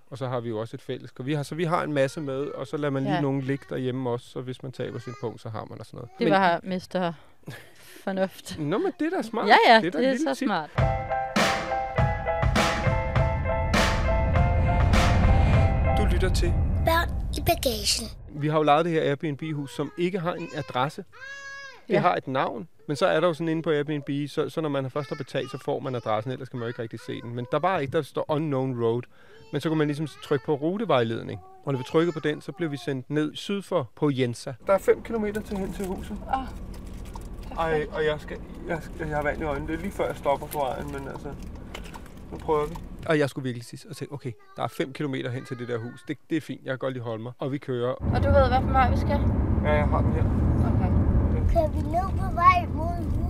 Og 0.09 0.17
så 0.17 0.27
har 0.27 0.39
vi 0.39 0.49
jo 0.49 0.59
også 0.59 0.75
et 0.77 0.81
fælles. 0.81 1.11
Og 1.19 1.25
vi 1.25 1.33
har, 1.33 1.43
så 1.43 1.55
vi 1.55 1.63
har 1.63 1.83
en 1.83 1.93
masse 1.93 2.21
med, 2.21 2.39
og 2.47 2.67
så 2.67 2.77
lader 2.77 2.91
man 2.91 3.03
lige 3.03 3.15
Ja. 3.15 3.21
nogen 3.21 3.41
ligge 3.41 3.65
derhjemme 3.69 4.09
også. 4.09 4.29
Så 4.29 4.41
hvis 4.41 4.63
man 4.63 4.71
taber 4.71 4.99
sin 4.99 5.13
punkt, 5.21 5.41
så 5.41 5.49
har 5.49 5.65
man 5.65 5.79
og 5.79 5.85
sådan 5.85 5.97
noget. 5.97 6.09
Det 6.19 6.31
var 6.31 6.59
Mr. 6.63 7.13
Fornuft. 8.03 8.59
Nå, 8.59 8.77
men 8.77 8.91
det 8.99 9.13
er 9.13 9.17
da 9.17 9.21
smart. 9.21 9.47
Ja, 9.47 9.55
ja, 9.67 9.75
det 9.81 9.87
et 9.87 9.95
er, 9.95 9.99
lille 9.99 10.17
så 10.19 10.33
tip. 10.35 10.45
smart. 10.47 10.69
Du 15.97 16.05
lytter 16.13 16.29
til. 16.33 16.53
børn 16.85 17.09
i 17.37 17.41
bagagen. 17.45 18.07
Vi 18.41 18.47
har 18.47 18.57
jo 18.57 18.63
lejet 18.63 18.85
det 18.85 18.93
her 18.93 19.01
Airbnb-hus, 19.01 19.75
som 19.75 19.91
ikke 19.97 20.19
har 20.19 20.33
en 20.33 20.49
adresse. 20.55 21.03
Det 21.87 21.93
Ja. 21.93 21.99
har 21.99 22.15
et 22.15 22.27
navn, 22.27 22.67
men 22.87 22.95
så 22.97 23.05
er 23.05 23.19
der 23.19 23.27
jo 23.27 23.33
sådan 23.33 23.49
inde 23.49 23.61
på 23.61 23.71
Airbnb, 23.71 24.09
så, 24.29 24.49
så 24.49 24.61
når 24.61 24.69
man 24.69 24.83
har 24.83 24.89
først 24.89 25.09
har 25.09 25.15
betalt, 25.15 25.51
så 25.51 25.57
får 25.65 25.79
man 25.79 25.95
adressen, 25.95 26.31
ellers 26.31 26.49
kan 26.49 26.59
man 26.59 26.65
jo 26.65 26.67
ikke 26.67 26.81
rigtig 26.81 26.99
se 26.99 27.21
den. 27.21 27.35
Men 27.35 27.45
der 27.51 27.59
var 27.59 27.79
ikke, 27.79 27.93
der 27.97 28.01
står 28.01 28.25
unknown 28.27 28.83
road. 28.83 29.01
Men 29.51 29.61
så 29.61 29.69
kan 29.69 29.77
man 29.77 29.87
ligesom 29.87 30.07
trykke 30.23 30.45
på 30.45 30.53
rutevejledning. 30.55 31.39
Og 31.65 31.71
når 31.73 31.77
vi 31.77 31.83
trykker 31.87 32.13
på 32.13 32.19
den, 32.19 32.41
så 32.41 32.51
bliver 32.51 32.69
vi 32.69 32.77
sendt 32.77 33.09
ned 33.09 33.35
syd 33.35 33.61
for 33.61 33.89
på 33.95 34.09
Jensa. 34.09 34.53
Der 34.67 34.73
er 34.73 34.77
5 34.77 35.01
km 35.03 35.25
til 35.45 35.57
hen 35.57 35.73
til 35.73 35.85
huset. 35.85 36.17
Ej, 37.57 37.85
og 37.91 38.05
jeg, 38.05 38.19
skal, 38.19 38.37
jeg, 38.67 38.79
skal, 38.81 39.07
jeg 39.07 39.15
har 39.15 39.23
vand 39.23 39.41
i 39.41 39.43
øjnene. 39.43 39.67
Det 39.71 39.77
er 39.77 39.81
lige 39.81 39.91
før 39.91 40.07
jeg 40.07 40.15
stopper 40.17 40.47
på 40.47 40.57
vejen, 40.57 40.85
men 40.91 41.07
altså, 41.07 41.27
nu 42.31 42.37
prøver 42.37 42.65
vi. 42.65 42.75
Og 43.09 43.19
jeg 43.19 43.29
skulle 43.29 43.43
virkelig 43.43 43.65
sige 43.65 43.89
og 43.89 43.95
tænke, 43.95 44.13
okay, 44.13 44.31
der 44.55 44.63
er 44.63 44.67
5 44.67 44.93
km 44.93 45.13
hen 45.13 45.45
til 45.45 45.59
det 45.59 45.67
der 45.67 45.77
hus. 45.77 46.03
Det, 46.07 46.17
det 46.29 46.37
er 46.37 46.41
fint, 46.41 46.61
jeg 46.63 46.71
kan 46.71 46.77
godt 46.77 46.93
lige 46.93 47.03
holde 47.03 47.23
mig. 47.23 47.31
Og 47.39 47.51
vi 47.51 47.57
kører. 47.57 47.91
Og 47.91 48.23
du 48.23 48.29
ved, 48.29 48.47
hvad 48.47 48.61
for 48.61 48.71
vej 48.71 48.91
vi 48.91 48.97
skal? 48.97 49.19
Ja, 49.63 49.73
jeg 49.73 49.87
har 49.87 50.01
den 50.01 50.13
her. 50.13 50.23
Okay. 50.69 51.53
Kører 51.53 51.69
vi 51.69 51.81
ned 51.95 52.07
på 52.19 52.35
vej 52.35 52.57
mod 52.73 52.95
huset? 53.05 53.26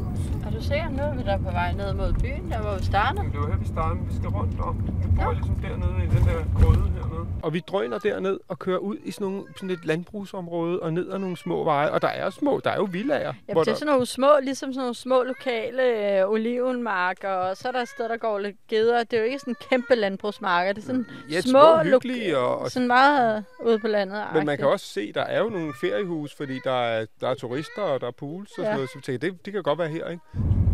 Er 0.47 0.51
du 0.51 0.61
sikker? 0.63 0.89
Nu 0.89 1.03
er 1.03 1.13
vi 1.15 1.23
der 1.23 1.37
på 1.37 1.51
vej 1.51 1.71
ned 1.73 1.93
mod 1.93 2.13
byen, 2.13 2.51
der 2.51 2.61
hvor 2.61 2.77
vi 2.77 2.83
starter. 2.85 3.23
Men 3.23 3.31
det 3.31 3.39
var 3.39 3.47
her, 3.47 3.57
vi 3.57 3.67
startede. 3.67 4.05
Vi 4.09 4.15
skal 4.15 4.29
rundt 4.29 4.59
om. 4.59 4.75
Vi 5.03 5.07
bor 5.15 5.31
ligesom 5.31 5.55
dernede 5.55 6.03
i 6.03 6.07
den 6.07 6.25
der 6.27 6.63
gryde 6.63 6.81
hernede. 6.81 7.27
Og 7.43 7.53
vi 7.53 7.59
drøner 7.59 7.99
derned 7.99 8.39
og 8.47 8.59
kører 8.59 8.77
ud 8.77 8.97
i 9.03 9.11
sådan, 9.11 9.27
nogle, 9.27 9.43
sådan 9.55 9.69
et 9.69 9.85
landbrugsområde 9.85 10.79
og 10.79 10.93
ned 10.93 11.11
ad 11.11 11.19
nogle 11.19 11.37
små 11.37 11.63
veje. 11.63 11.91
Og 11.91 12.01
der 12.01 12.07
er 12.07 12.29
små, 12.29 12.61
der 12.63 12.69
er 12.69 12.75
jo 12.75 12.87
villager. 12.91 13.33
Ja, 13.47 13.53
det 13.53 13.59
er 13.59 13.63
der, 13.63 13.73
sådan 13.73 13.87
nogle 13.87 14.05
små, 14.05 14.27
ligesom 14.43 14.73
sådan 14.73 14.81
nogle 14.81 14.95
små 14.95 15.23
lokale 15.23 15.83
øh, 16.19 16.29
olivenmarker, 16.29 17.29
og 17.29 17.57
så 17.57 17.67
er 17.67 17.71
der 17.71 17.81
et 17.81 17.89
sted, 17.89 18.09
der 18.09 18.17
går 18.17 18.39
lidt 18.39 18.55
geder. 18.67 19.03
Det 19.03 19.13
er 19.13 19.21
jo 19.21 19.25
ikke 19.25 19.39
sådan 19.39 19.55
kæmpe 19.69 19.95
landbrugsmarker, 19.95 20.73
det 20.73 20.81
er 20.81 20.85
sådan 20.85 21.05
ja, 21.31 21.41
små, 21.41 21.49
små, 21.49 21.83
hyggelige. 21.83 22.37
Og, 22.37 22.59
og, 22.59 22.71
sådan 22.71 22.87
meget 22.87 23.43
øh, 23.61 23.67
ude 23.67 23.79
på 23.79 23.87
landet. 23.87 24.23
men 24.33 24.45
man 24.45 24.57
kan 24.57 24.67
også 24.67 24.85
se, 24.85 25.13
der 25.13 25.21
er 25.21 25.39
jo 25.39 25.49
nogle 25.49 25.73
feriehus, 25.81 26.35
fordi 26.35 26.59
der 26.63 26.81
er, 26.81 27.05
der 27.21 27.29
er 27.29 27.33
turister 27.35 27.81
og 27.81 28.01
der 28.01 28.07
er 28.07 28.11
pools 28.11 28.51
og 28.51 28.57
Ja. 28.57 28.63
sådan 28.63 28.75
noget. 28.75 28.89
Så 28.89 28.97
vi 28.97 29.01
tænker, 29.01 29.29
det, 29.29 29.45
det 29.45 29.53
kan 29.53 29.63
godt 29.63 29.79
være 29.79 29.87
her, 29.89 30.07
ikke? 30.09 30.23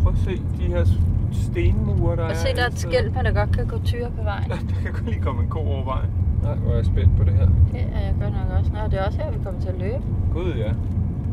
Prøv 0.04 0.12
at 0.12 0.18
se 0.18 0.32
de 0.58 0.64
her 0.74 0.84
stenmure, 1.32 2.16
der 2.16 2.24
Og 2.24 2.30
er. 2.30 2.34
se, 2.34 2.48
der 2.56 2.62
er 2.62 2.66
et 3.06 3.12
men 3.14 3.24
der 3.24 3.32
godt 3.40 3.52
kan 3.56 3.66
gå 3.66 3.78
tyre 3.84 4.10
på 4.18 4.22
vejen. 4.22 4.48
Ja, 4.50 4.54
der 4.70 4.76
kan 4.82 4.92
godt 4.92 5.06
lige 5.12 5.20
komme 5.20 5.42
en 5.42 5.48
ko 5.48 5.58
over 5.58 5.84
vejen. 5.84 6.10
Nej, 6.42 6.54
hvor 6.54 6.72
er 6.72 6.76
jeg 6.76 6.84
spændt 6.92 7.16
på 7.18 7.24
det 7.24 7.32
her. 7.34 7.46
Det 7.72 7.80
er 7.96 8.00
jeg 8.00 8.14
godt 8.20 8.32
nok 8.38 8.48
også. 8.58 8.70
Nå, 8.72 8.78
det 8.90 8.96
er 9.00 9.04
også 9.06 9.18
her, 9.22 9.30
vi 9.30 9.38
kommer 9.44 9.60
til 9.60 9.68
at 9.68 9.78
løbe. 9.78 10.02
Gud, 10.32 10.52
ja. 10.64 10.72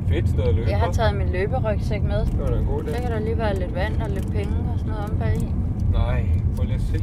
Fedt 0.10 0.30
sted 0.30 0.44
at 0.44 0.56
løbe. 0.56 0.70
Jeg 0.70 0.80
har 0.80 0.92
taget 0.92 1.16
min 1.16 1.30
løberygsæk 1.30 2.04
med. 2.04 2.20
Det 2.26 2.40
var 2.40 2.48
da 2.48 2.58
en 2.60 2.66
god 2.66 2.84
Så 2.84 2.90
idé. 2.90 3.02
kan 3.02 3.12
der 3.12 3.20
lige 3.20 3.38
være 3.38 3.60
lidt 3.60 3.76
vand 3.76 4.02
og 4.02 4.10
lidt 4.10 4.32
penge 4.32 4.54
og 4.74 4.80
sådan 4.80 4.92
noget 4.94 5.10
om 5.10 5.18
bag 5.18 5.36
i. 5.36 5.48
Nej, 5.92 6.22
prøv 6.56 6.64
lige 6.66 6.76
at 6.76 6.82
se. 6.82 7.00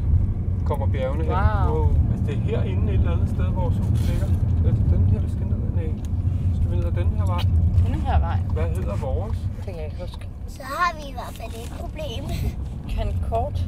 Kommer 0.64 0.86
bjergene 0.86 1.24
her. 1.24 1.32
Wow. 1.66 1.74
Wow. 1.76 1.88
Altså, 2.10 2.24
det 2.26 2.34
er 2.34 2.40
herinde 2.40 2.92
et 2.92 2.98
eller 2.98 3.12
andet 3.16 3.28
sted, 3.28 3.44
vores 3.60 3.76
hus 3.76 4.00
ligger. 4.10 4.26
Er 4.66 4.72
det 4.76 4.84
den 4.94 5.02
her, 5.12 5.20
vi 5.26 5.30
skal 5.34 5.46
ned 5.46 5.56
ad? 5.66 5.70
Nej. 5.76 5.90
Skal 6.56 6.70
vi 6.70 6.76
ned 6.76 6.84
ad 6.84 6.92
den 7.02 7.08
her 7.18 7.26
vej? 7.34 7.42
Den 7.86 7.94
her 8.08 8.18
vej. 8.28 8.38
Hvad 8.56 8.68
hedder 8.76 8.96
vores? 9.08 9.38
Det 9.56 9.64
kan 9.64 9.74
jeg 9.76 9.84
ikke 9.84 10.00
huske. 10.00 10.28
Så 10.48 10.62
har 10.62 10.96
vi 10.96 11.02
i 11.08 11.12
hvert 11.12 11.34
fald 11.40 11.52
et 11.64 11.72
problem. 11.80 12.24
Kan 12.94 13.08
kort, 13.30 13.66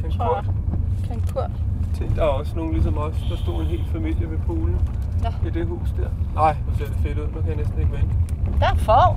Kan. 0.00 1.52
Tænk, 1.94 2.16
der 2.16 2.22
er 2.22 2.28
også 2.28 2.56
nogen 2.56 2.72
ligesom 2.72 2.98
os, 2.98 3.14
der 3.30 3.36
stod 3.36 3.60
en 3.60 3.66
hel 3.66 3.84
familie 3.92 4.30
ved 4.30 4.38
poolen. 4.38 4.80
Nå. 5.22 5.48
I 5.48 5.50
det 5.50 5.66
hus 5.66 5.88
der. 5.98 6.10
Nej, 6.34 6.54
hvor 6.54 6.78
ser 6.78 6.86
det 6.86 6.96
fedt 7.02 7.18
ud. 7.18 7.26
Nu 7.26 7.40
kan 7.40 7.48
jeg 7.48 7.56
næsten 7.56 7.78
ikke 7.78 7.92
vente. 7.92 8.14
Der 8.60 8.66
er 8.66 8.74
får. 8.74 9.08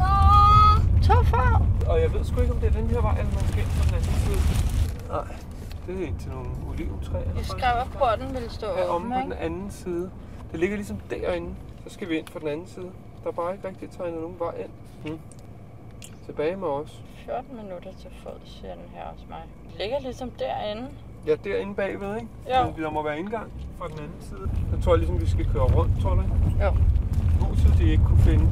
To 1.08 1.24
får. 1.24 1.68
Og 1.90 2.02
jeg 2.02 2.14
ved 2.14 2.24
sgu 2.24 2.42
ikke, 2.42 2.54
om 2.54 2.60
det 2.60 2.68
er 2.68 2.74
den 2.82 2.88
her 2.88 3.02
vej, 3.02 3.18
eller 3.20 3.32
ind 3.62 3.70
på 3.78 3.84
den 3.86 3.94
anden 3.96 4.16
side. 4.26 4.42
Nej, 5.10 5.28
det 5.88 6.04
er 6.04 6.08
ind 6.08 6.20
til 6.20 6.32
nogle 6.32 6.50
oliventræer. 6.70 7.30
Jeg 7.36 7.46
skrev, 7.46 7.76
at 7.82 7.88
porten 7.98 8.34
ville 8.34 8.50
stå 8.50 8.68
Ja, 8.68 8.86
om 8.90 8.96
åben, 8.96 9.12
på 9.12 9.18
den 9.18 9.32
ikke? 9.32 9.38
anden 9.38 9.72
side. 9.72 10.10
Det 10.52 10.60
ligger 10.60 10.76
ligesom 10.76 10.98
derinde. 11.10 11.50
Så 11.88 11.94
skal 11.94 12.10
vi 12.10 12.18
ind 12.18 12.28
på 12.34 12.40
den 12.40 12.48
anden 12.48 12.68
side. 12.68 12.90
Der 13.24 13.28
er 13.30 13.34
bare 13.34 13.54
ikke 13.54 13.68
rigtig 13.68 13.90
tegnet 13.90 14.22
nogen 14.22 14.36
vej 14.40 14.54
ind. 14.64 14.72
Hmm. 15.06 15.20
Tilbage 16.26 16.56
med 16.56 16.68
os. 16.68 17.02
14 17.26 17.56
minutter 17.56 17.92
til 18.02 18.10
fods, 18.24 18.60
siger 18.60 18.74
den 18.76 18.90
her 18.94 19.04
hos 19.12 19.26
mig. 19.30 19.44
Det 19.70 19.80
ligger 19.80 20.00
ligesom 20.00 20.32
derinde. 20.32 20.88
Ja, 21.28 21.36
derinde 21.36 21.76
bagved, 21.76 22.16
ikke? 22.16 22.28
Jo. 22.58 22.66
Men 22.66 22.84
der 22.84 22.90
må 22.90 23.04
være 23.04 23.20
indgang 23.20 23.52
fra 23.78 23.88
den 23.88 23.98
anden 24.00 24.22
side. 24.22 24.50
Jeg 24.72 24.84
tror 24.84 24.96
ligesom, 24.96 25.22
vi 25.22 25.26
skal 25.26 25.46
køre 25.46 25.64
rundt, 25.64 26.02
tror 26.02 26.16
du? 26.16 26.24
Jo. 26.62 26.72
Huset, 27.42 27.78
de 27.78 27.92
ikke 27.92 28.04
kunne 28.04 28.20
finde. 28.22 28.46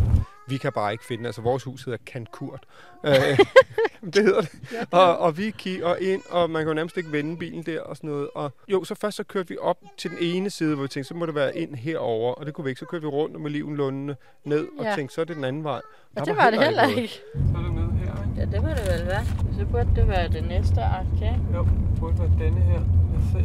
Vi 0.52 0.58
kan 0.58 0.72
bare 0.74 0.92
ikke 0.92 1.06
finde, 1.06 1.26
altså 1.26 1.42
vores 1.42 1.64
hus 1.64 1.84
hedder 1.84 2.00
Kankurt. 2.06 2.64
Øh, 3.06 3.14
det 4.14 4.24
hedder 4.24 4.42
det. 4.42 4.50
Og, 4.92 5.18
og 5.18 5.38
vi 5.38 5.52
kigger 5.58 5.96
ind, 5.96 6.22
og 6.30 6.50
man 6.50 6.62
kan 6.62 6.68
jo 6.68 6.74
nærmest 6.74 6.98
ikke 6.98 7.12
vende 7.12 7.38
bilen 7.38 7.64
der 7.64 7.82
og 7.82 7.98
sådan 7.98 8.10
noget. 8.10 8.30
Og 8.36 8.52
jo, 8.68 8.84
så 8.84 8.96
først 8.96 9.18
så 9.18 9.24
kørte 9.24 9.50
vi 9.50 9.58
op 9.62 9.78
til 9.98 10.10
den 10.10 10.18
ene 10.22 10.50
side, 10.50 10.76
hvor 10.76 10.82
vi 10.84 10.88
tænkte, 10.88 11.08
så 11.08 11.14
må 11.16 11.26
det 11.26 11.36
være 11.36 11.58
ind 11.58 11.76
herover, 11.76 12.34
og 12.34 12.46
det 12.46 12.54
kunne 12.54 12.64
vi 12.64 12.70
ikke. 12.70 12.80
Så 12.80 12.86
kørte 12.86 13.02
vi 13.02 13.08
rundt 13.08 13.36
om 13.36 13.46
olivenlundene 13.46 14.16
ned 14.44 14.68
og 14.80 14.86
Ja. 14.86 14.96
tænkte, 14.96 15.16
så 15.16 15.22
er 15.22 15.26
det 15.26 15.36
den 15.36 15.44
anden 15.44 15.64
vej. 15.64 15.82
Og 16.16 16.26
det 16.26 16.36
var 16.36 16.44
var 16.44 16.50
det 16.50 16.64
heller 16.64 16.84
noget. 16.88 16.98
ikke. 16.98 17.14
Så 17.14 17.58
er 17.58 17.62
det 17.64 17.74
nede 17.74 17.92
her, 17.92 18.12
ikke? 18.24 18.34
Ja, 18.38 18.46
det 18.46 18.62
må 18.64 18.70
det 18.70 19.00
vel 19.00 19.08
være. 19.08 19.26
Så 19.60 19.66
burde 19.72 19.90
det 19.96 20.08
være 20.08 20.28
det 20.28 20.48
næste 20.48 20.82
akt, 20.82 21.08
ikke? 21.14 21.40
Jo, 21.54 21.60
det 21.64 22.00
burde 22.00 22.20
være 22.20 22.32
denne 22.40 22.62
her. 22.62 22.80
Lad 22.80 23.20
os 23.20 23.32
se. 23.32 23.42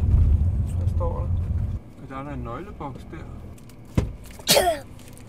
Hvad 0.77 0.87
står 0.95 1.13
der? 1.13 1.27
Og 2.03 2.09
der 2.09 2.19
er 2.19 2.23
der 2.23 2.31
en 2.33 2.39
nøgleboks 2.43 3.01
der. 3.11 3.23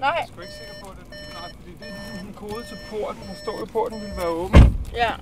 Nej. 0.01 0.11
Jeg 0.17 0.23
er 0.23 0.27
sgu 0.27 0.41
ikke 0.41 0.53
sikker 0.61 0.75
på, 0.85 0.91
at 0.91 0.97
det 0.97 1.05
er 1.19 1.41
nej, 1.41 1.51
fordi 1.59 1.73
det 1.81 1.87
er 1.89 1.95
ligesom 1.99 2.29
en 2.29 2.35
kode 2.35 2.63
til 2.71 2.79
porten. 2.91 3.23
Der 3.31 3.35
står 3.45 3.57
jo, 3.59 3.63
at 3.63 3.71
porten 3.77 4.01
ville 4.01 4.17
være 4.17 4.29
åben. 4.43 4.61
Ja. 5.03 5.13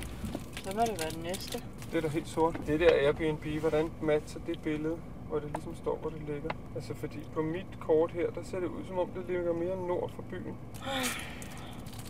Så 0.65 0.69
må 0.77 0.81
det 0.91 0.97
være 1.03 1.11
det 1.11 1.23
næste. 1.23 1.63
Det 1.91 1.97
er 1.99 2.01
da 2.01 2.09
helt 2.09 2.29
sort. 2.29 2.57
Det 2.67 2.81
der 2.81 2.91
Airbnb, 2.93 3.45
hvordan 3.61 3.91
matcher 4.01 4.41
det 4.47 4.59
billede, 4.63 4.97
hvor 5.29 5.39
det 5.39 5.49
ligesom 5.55 5.75
står, 5.83 5.97
hvor 5.97 6.11
det 6.11 6.23
ligger? 6.29 6.51
Altså 6.77 6.95
fordi 6.95 7.19
på 7.35 7.43
mit 7.43 7.67
kort 7.81 8.11
her, 8.11 8.31
der 8.31 8.41
ser 8.51 8.61
det 8.61 8.67
ud 8.67 8.83
som 8.89 8.99
om, 8.99 9.09
det 9.09 9.25
ligger 9.29 9.53
mere 9.53 9.77
nord 9.89 10.11
for 10.17 10.23
byen. 10.31 10.57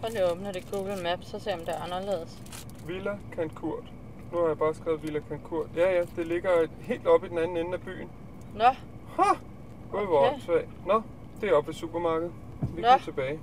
Prøv 0.01 0.11
lige 0.11 0.23
at 0.23 0.33
åbne 0.33 0.53
det 0.53 0.67
Google 0.73 1.03
Maps, 1.03 1.27
så 1.29 1.39
se 1.39 1.53
om 1.55 1.59
det 1.61 1.69
er 1.69 1.83
anderledes. 1.83 2.39
Villa 2.87 3.19
Cancurt. 3.35 3.85
Nu 4.33 4.39
har 4.39 4.47
jeg 4.47 4.59
bare 4.59 4.75
skrevet 4.75 5.03
Villa 5.03 5.21
Cancurt. 5.29 5.67
Ja, 5.77 5.91
ja, 5.93 6.03
det 6.17 6.27
ligger 6.27 6.51
helt 6.81 7.07
oppe 7.07 7.27
i 7.27 7.31
den 7.31 7.39
anden 7.39 7.57
ende 7.57 7.73
af 7.75 7.81
byen. 7.81 8.09
Nå, 8.55 8.65
Ha! 9.17 9.31
Gud, 9.91 10.07
hvor 10.07 10.19
Okay. 10.19 10.33
åndssvagt. 10.33 10.87
Nå, 10.87 11.03
det 11.41 11.49
er 11.49 11.55
oppe 11.55 11.67
ved 11.69 11.75
supermarkedet. 11.75 12.33
Vi 12.61 12.83
Nå. 12.83 12.89
går 12.89 13.01
tilbage. 13.05 13.39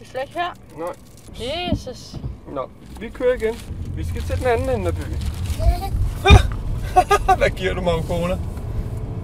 er 0.00 0.04
slet 0.04 0.22
ikke 0.22 0.34
her. 0.34 0.54
Nej. 0.78 1.70
Jesus. 1.72 2.16
Nå, 2.52 2.70
vi 3.00 3.08
kører 3.08 3.34
igen. 3.34 3.54
Vi 3.96 4.04
skal 4.04 4.22
til 4.22 4.38
den 4.38 4.46
anden 4.46 4.70
ende 4.70 4.86
af 4.86 4.94
byen. 4.94 5.16
Hvad 7.40 7.50
giver 7.50 7.74
du 7.74 7.80
mig 7.80 7.92
om 7.92 8.02
cola? 8.02 8.38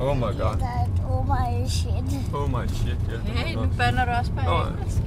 Oh 0.00 0.16
my 0.16 0.22
god. 0.22 0.60
Er 0.60 0.86
oh 1.10 1.26
my 1.28 1.68
shit. 1.68 2.34
Oh 2.34 2.50
my 2.50 2.68
shit, 2.68 2.96
ja. 3.10 3.32
Hey, 3.32 3.54
nu 3.54 3.68
bander 3.78 4.04
du 4.04 4.10
også 4.10 4.32
på 4.32 4.40
Nå, 4.44 4.62
engelsk. 4.62 5.02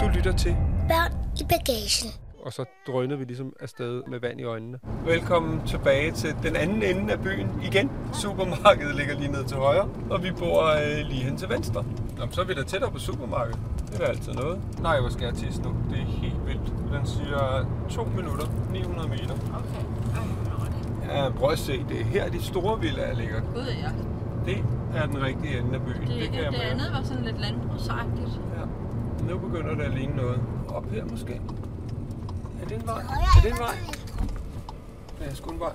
Du 0.00 0.08
lytter 0.16 0.32
til, 0.36 0.56
Børn 0.88 1.12
i 1.40 1.44
bagagen. 1.44 2.27
Og 2.48 2.54
så 2.54 2.64
drønede 2.86 3.18
vi 3.18 3.24
ligesom 3.24 3.52
afsted 3.60 4.02
med 4.10 4.20
vand 4.20 4.40
i 4.40 4.44
øjnene. 4.44 4.78
Velkommen 5.04 5.66
tilbage 5.66 6.12
til 6.12 6.34
den 6.42 6.56
anden 6.56 6.82
ende 6.82 7.12
af 7.12 7.20
byen 7.20 7.48
igen. 7.64 7.90
Supermarkedet 8.12 8.94
ligger 8.96 9.14
lige 9.18 9.32
ned 9.32 9.44
til 9.44 9.56
højre, 9.56 9.88
og 10.10 10.22
vi 10.22 10.30
bor 10.38 10.62
øh, 10.66 11.06
lige 11.08 11.22
hen 11.24 11.36
til 11.36 11.48
venstre. 11.48 11.84
Nå, 12.18 12.24
så 12.30 12.40
er 12.40 12.44
vi 12.44 12.54
da 12.54 12.62
tættere 12.62 12.90
på 12.90 12.98
supermarkedet. 12.98 13.60
Det 13.92 14.02
er 14.02 14.06
altid 14.06 14.32
noget. 14.32 14.60
Nej, 14.80 15.00
hvor 15.00 15.08
skal 15.08 15.24
jeg 15.24 15.34
tisse 15.34 15.62
nu? 15.62 15.68
Det 15.90 15.98
er 15.98 16.04
helt 16.04 16.46
vildt. 16.46 16.66
Den 16.92 17.06
siger 17.06 17.66
2 17.90 18.04
minutter, 18.04 18.46
900 18.72 19.08
meter. 19.08 19.34
Okay. 19.58 19.82
Ja, 21.14 21.30
prøv 21.30 21.50
at 21.50 21.58
se. 21.58 21.84
Det 21.88 22.00
er 22.00 22.04
her, 22.04 22.30
de 22.30 22.42
store 22.42 22.80
villager 22.80 23.14
ligger. 23.14 23.40
Gud, 23.54 23.62
ja. 23.82 23.90
Det 24.46 24.64
er 24.94 25.06
den 25.06 25.22
rigtige 25.22 25.58
ende 25.58 25.74
af 25.74 25.82
byen. 25.82 26.00
Det, 26.00 26.08
det, 26.08 26.30
kan 26.32 26.42
jeg 26.44 26.52
det 26.52 26.58
mærke. 26.58 26.64
andet 26.72 26.86
var 26.92 27.02
sådan 27.02 27.24
lidt 27.24 27.40
landbrugsagtigt. 27.40 28.40
Ja. 28.56 28.64
Nu 29.32 29.38
begynder 29.38 29.74
det 29.74 29.82
at 29.82 29.94
ligne 29.94 30.16
noget. 30.16 30.40
Op 30.68 30.90
her 30.90 31.04
måske. 31.04 31.40
Er 32.62 32.66
det 32.68 32.80
en 32.80 32.86
vej? 32.86 33.00
Er 33.00 33.40
det 33.42 33.50
en 33.50 33.58
vej? 33.58 33.76
Ja, 35.20 35.34
sgu 35.34 35.50
en 35.50 35.60
vej. 35.60 35.72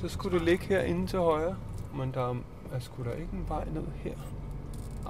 Så 0.00 0.08
skulle 0.08 0.38
det 0.38 0.44
ligge 0.44 0.66
herinde 0.66 1.06
til 1.06 1.18
højre. 1.18 1.56
Men 1.94 2.14
der 2.14 2.30
er, 2.30 2.34
er 2.72 2.80
sgu 2.80 3.02
der 3.04 3.12
ikke 3.12 3.32
en 3.32 3.44
vej 3.48 3.64
ned 3.64 3.84
her. 3.96 4.14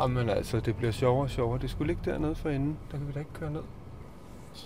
Jamen 0.00 0.28
altså, 0.28 0.60
det 0.60 0.76
bliver 0.76 0.92
sjovere 0.92 1.24
og 1.26 1.30
sjovere. 1.30 1.58
Det 1.58 1.70
skulle 1.70 1.86
ligge 1.94 2.10
dernede 2.10 2.34
for 2.34 2.48
enden. 2.48 2.78
Der 2.90 2.98
kan 2.98 3.08
vi 3.08 3.12
da 3.12 3.18
ikke 3.18 3.32
køre 3.34 3.50
ned. 3.50 3.62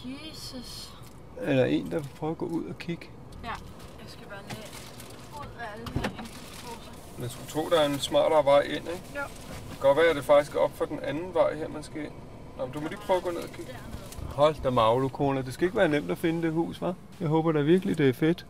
Jesus. 0.05 0.95
Er 1.41 1.55
der 1.55 1.65
en, 1.65 1.91
der 1.91 1.99
vil 1.99 2.09
prøve 2.19 2.31
at 2.31 2.39
gå 2.39 2.47
ud 2.47 2.65
og 2.65 2.79
kigge? 2.79 3.07
Ja, 3.45 3.49
jeg 3.49 3.57
skal 4.07 4.27
bare 4.27 4.39
lige 4.49 4.67
ud 5.41 5.47
af 5.61 5.67
alle 5.75 5.87
her 5.95 6.09
indkøbsposer. 6.09 6.93
Man 7.19 7.29
skulle 7.29 7.51
tro, 7.51 7.69
der 7.71 7.81
er 7.81 7.87
en 7.87 7.99
smartere 7.99 8.45
vej 8.45 8.61
ind, 8.61 8.89
ikke? 8.89 9.03
Jo. 9.17 9.21
Det 9.71 9.71
kan 9.71 9.81
godt 9.81 9.97
være, 9.97 10.07
at 10.07 10.17
det 10.17 10.25
faktisk 10.25 10.55
er 10.55 10.59
op 10.61 10.77
for 10.77 10.85
den 10.85 11.01
anden 11.01 11.35
vej 11.35 11.55
her, 11.57 11.69
man 11.69 11.83
skal 11.83 12.05
ind. 12.05 12.13
Nå, 12.59 12.65
men 12.65 12.73
du 12.73 12.81
må 12.81 12.89
lige 12.89 12.99
prøve 13.07 13.17
at 13.17 13.23
gå 13.23 13.31
ned 13.31 13.43
og 13.43 13.51
kigge. 13.51 13.77
Hold 14.35 14.63
da 14.63 14.71
magle, 14.71 15.09
kone. 15.09 15.43
Det 15.43 15.55
skal 15.55 15.65
ikke 15.65 15.77
være 15.77 15.89
nemt 15.89 16.11
at 16.11 16.19
finde 16.19 16.43
det 16.43 16.53
hus, 16.53 16.79
hva'? 16.79 16.93
Jeg 17.21 17.29
håber 17.29 17.53
da 17.53 17.61
virkelig, 17.61 17.99
det 17.99 18.09
er 18.09 18.13
fedt. 18.13 18.47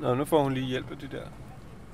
Nå, 0.00 0.14
nu 0.14 0.24
får 0.24 0.42
hun 0.42 0.52
lige 0.52 0.66
hjælp 0.66 0.90
af 0.90 0.98
de 0.98 1.06
der. 1.06 1.22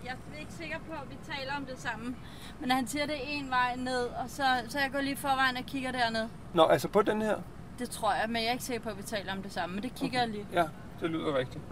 Jeg 0.05 0.13
er 0.35 0.41
ikke 0.41 0.53
sikker 0.53 0.79
på, 0.79 0.93
at 0.93 1.11
vi 1.11 1.17
taler 1.33 1.57
om 1.57 1.65
det 1.65 1.79
samme. 1.79 2.17
Men 2.61 2.71
han 2.71 2.87
siger, 2.87 3.07
det 3.07 3.15
er 3.15 3.29
en 3.29 3.51
vej 3.51 3.77
ned, 3.77 4.03
og 4.03 4.25
så, 4.29 4.43
så 4.69 4.79
jeg 4.79 4.91
går 4.93 5.01
lige 5.01 5.17
forvejen 5.17 5.57
og 5.57 5.65
kigger 5.65 5.93
derned. 5.93 6.29
Nå, 6.55 6.67
altså 6.67 6.89
på 6.89 7.03
den 7.03 7.23
her? 7.23 7.37
Det 7.79 7.91
tror 7.91 8.13
jeg, 8.13 8.25
men 8.29 8.37
jeg 8.37 8.49
er 8.49 8.53
ikke 8.53 8.65
sikker 8.65 8.83
på, 8.83 8.89
at 8.89 8.99
vi 8.99 9.03
taler 9.03 9.33
om 9.33 9.43
det 9.43 9.53
samme. 9.53 9.75
Men 9.75 9.83
det 9.83 9.95
kigger 9.95 10.23
okay. 10.23 10.35
jeg 10.35 10.45
lige. 10.45 10.47
Ja, 10.53 10.65
det 11.01 11.11
lyder 11.11 11.39
rigtigt. 11.39 11.65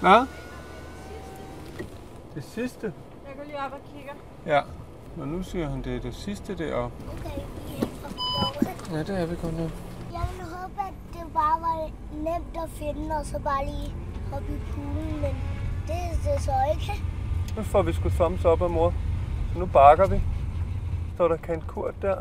Hvad? 0.00 0.26
Det 2.34 2.44
sidste? 2.44 2.92
Jeg 3.26 3.36
går 3.36 3.44
lige 3.44 3.58
op 3.58 3.72
og 3.72 3.80
kigger. 3.94 4.12
Ja. 4.46 4.60
Og 5.20 5.28
nu 5.28 5.42
siger 5.42 5.68
han, 5.68 5.84
det 5.84 5.96
er 5.96 6.00
det 6.00 6.14
sidste 6.14 6.58
deroppe. 6.58 6.96
Okay, 7.12 7.40
er 7.40 7.57
Ja, 8.92 8.98
det 8.98 9.20
er 9.20 9.26
vi 9.26 9.36
godt 9.42 9.56
nu. 9.56 9.70
Jeg 10.12 10.26
ville 10.30 10.54
håbe, 10.56 10.80
at 10.80 10.94
det 11.12 11.32
bare 11.34 11.60
var 11.60 11.90
nemt 12.12 12.56
at 12.64 12.70
finde, 12.70 13.16
og 13.16 13.26
så 13.26 13.38
bare 13.38 13.64
lige 13.66 13.94
hoppe 14.32 14.52
i 14.52 14.58
poolen, 14.72 15.20
men 15.20 15.34
det 15.86 15.94
er 15.94 16.32
det 16.32 16.42
så 16.42 16.52
ikke. 16.74 17.02
Nu 17.56 17.62
får 17.62 17.82
vi 17.82 17.92
sgu 17.92 18.08
thumbs 18.08 18.44
op 18.44 18.62
af 18.62 18.70
mor. 18.70 18.94
Så 19.52 19.58
nu 19.58 19.66
bakker 19.66 20.06
vi. 20.06 20.20
Står 21.14 21.28
der 21.28 21.36
kan 21.36 21.60
Kurt 21.60 21.94
der. 22.02 22.16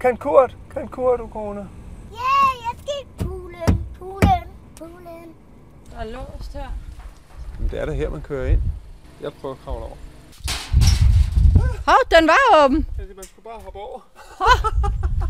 Kan 0.00 0.16
Kurt! 0.16 0.56
Kan 0.70 0.88
Kurt, 0.88 1.18
du 1.18 1.26
kone. 1.26 1.60
Ja, 2.12 2.16
yeah, 2.16 2.52
jeg 2.64 2.78
skal 2.78 2.94
i 3.02 3.24
poolen, 3.24 3.86
poolen, 3.98 4.42
poolen. 4.78 5.34
Der 5.90 5.98
er 5.98 6.04
låst 6.04 6.52
her. 6.52 6.68
Men 7.58 7.68
det 7.68 7.80
er 7.80 7.86
da 7.86 7.92
her, 7.92 8.10
man 8.10 8.22
kører 8.22 8.46
ind. 8.46 8.62
Jeg 9.20 9.32
prøver 9.32 9.54
at 9.54 9.60
kravle 9.64 9.84
over. 9.84 9.96
Hov, 11.86 12.00
den 12.10 12.28
var 12.28 12.64
åben. 12.64 12.86
Jeg 12.98 13.06
siger, 13.06 13.14
man 13.16 13.24
skulle 13.24 13.44
bare 13.44 13.60
hoppe 13.64 13.78
over. 13.78 14.00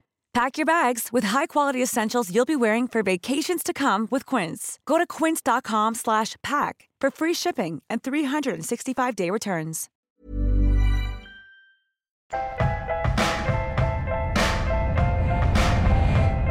Pack 0.33 0.57
your 0.57 0.65
bags 0.65 1.09
with 1.11 1.25
high-quality 1.25 1.83
essentials 1.83 2.33
you'll 2.33 2.45
be 2.45 2.55
wearing 2.55 2.87
for 2.87 3.03
vacations 3.03 3.63
to 3.63 3.73
come 3.73 4.07
with 4.09 4.25
Quince. 4.25 4.79
Go 4.85 4.97
to 4.97 5.05
quince.com 5.05 5.95
slash 5.95 6.37
pack 6.41 6.87
for 7.01 7.11
free 7.11 7.33
shipping 7.33 7.81
and 7.89 8.01
365-day 8.01 9.29
returns. 9.29 9.89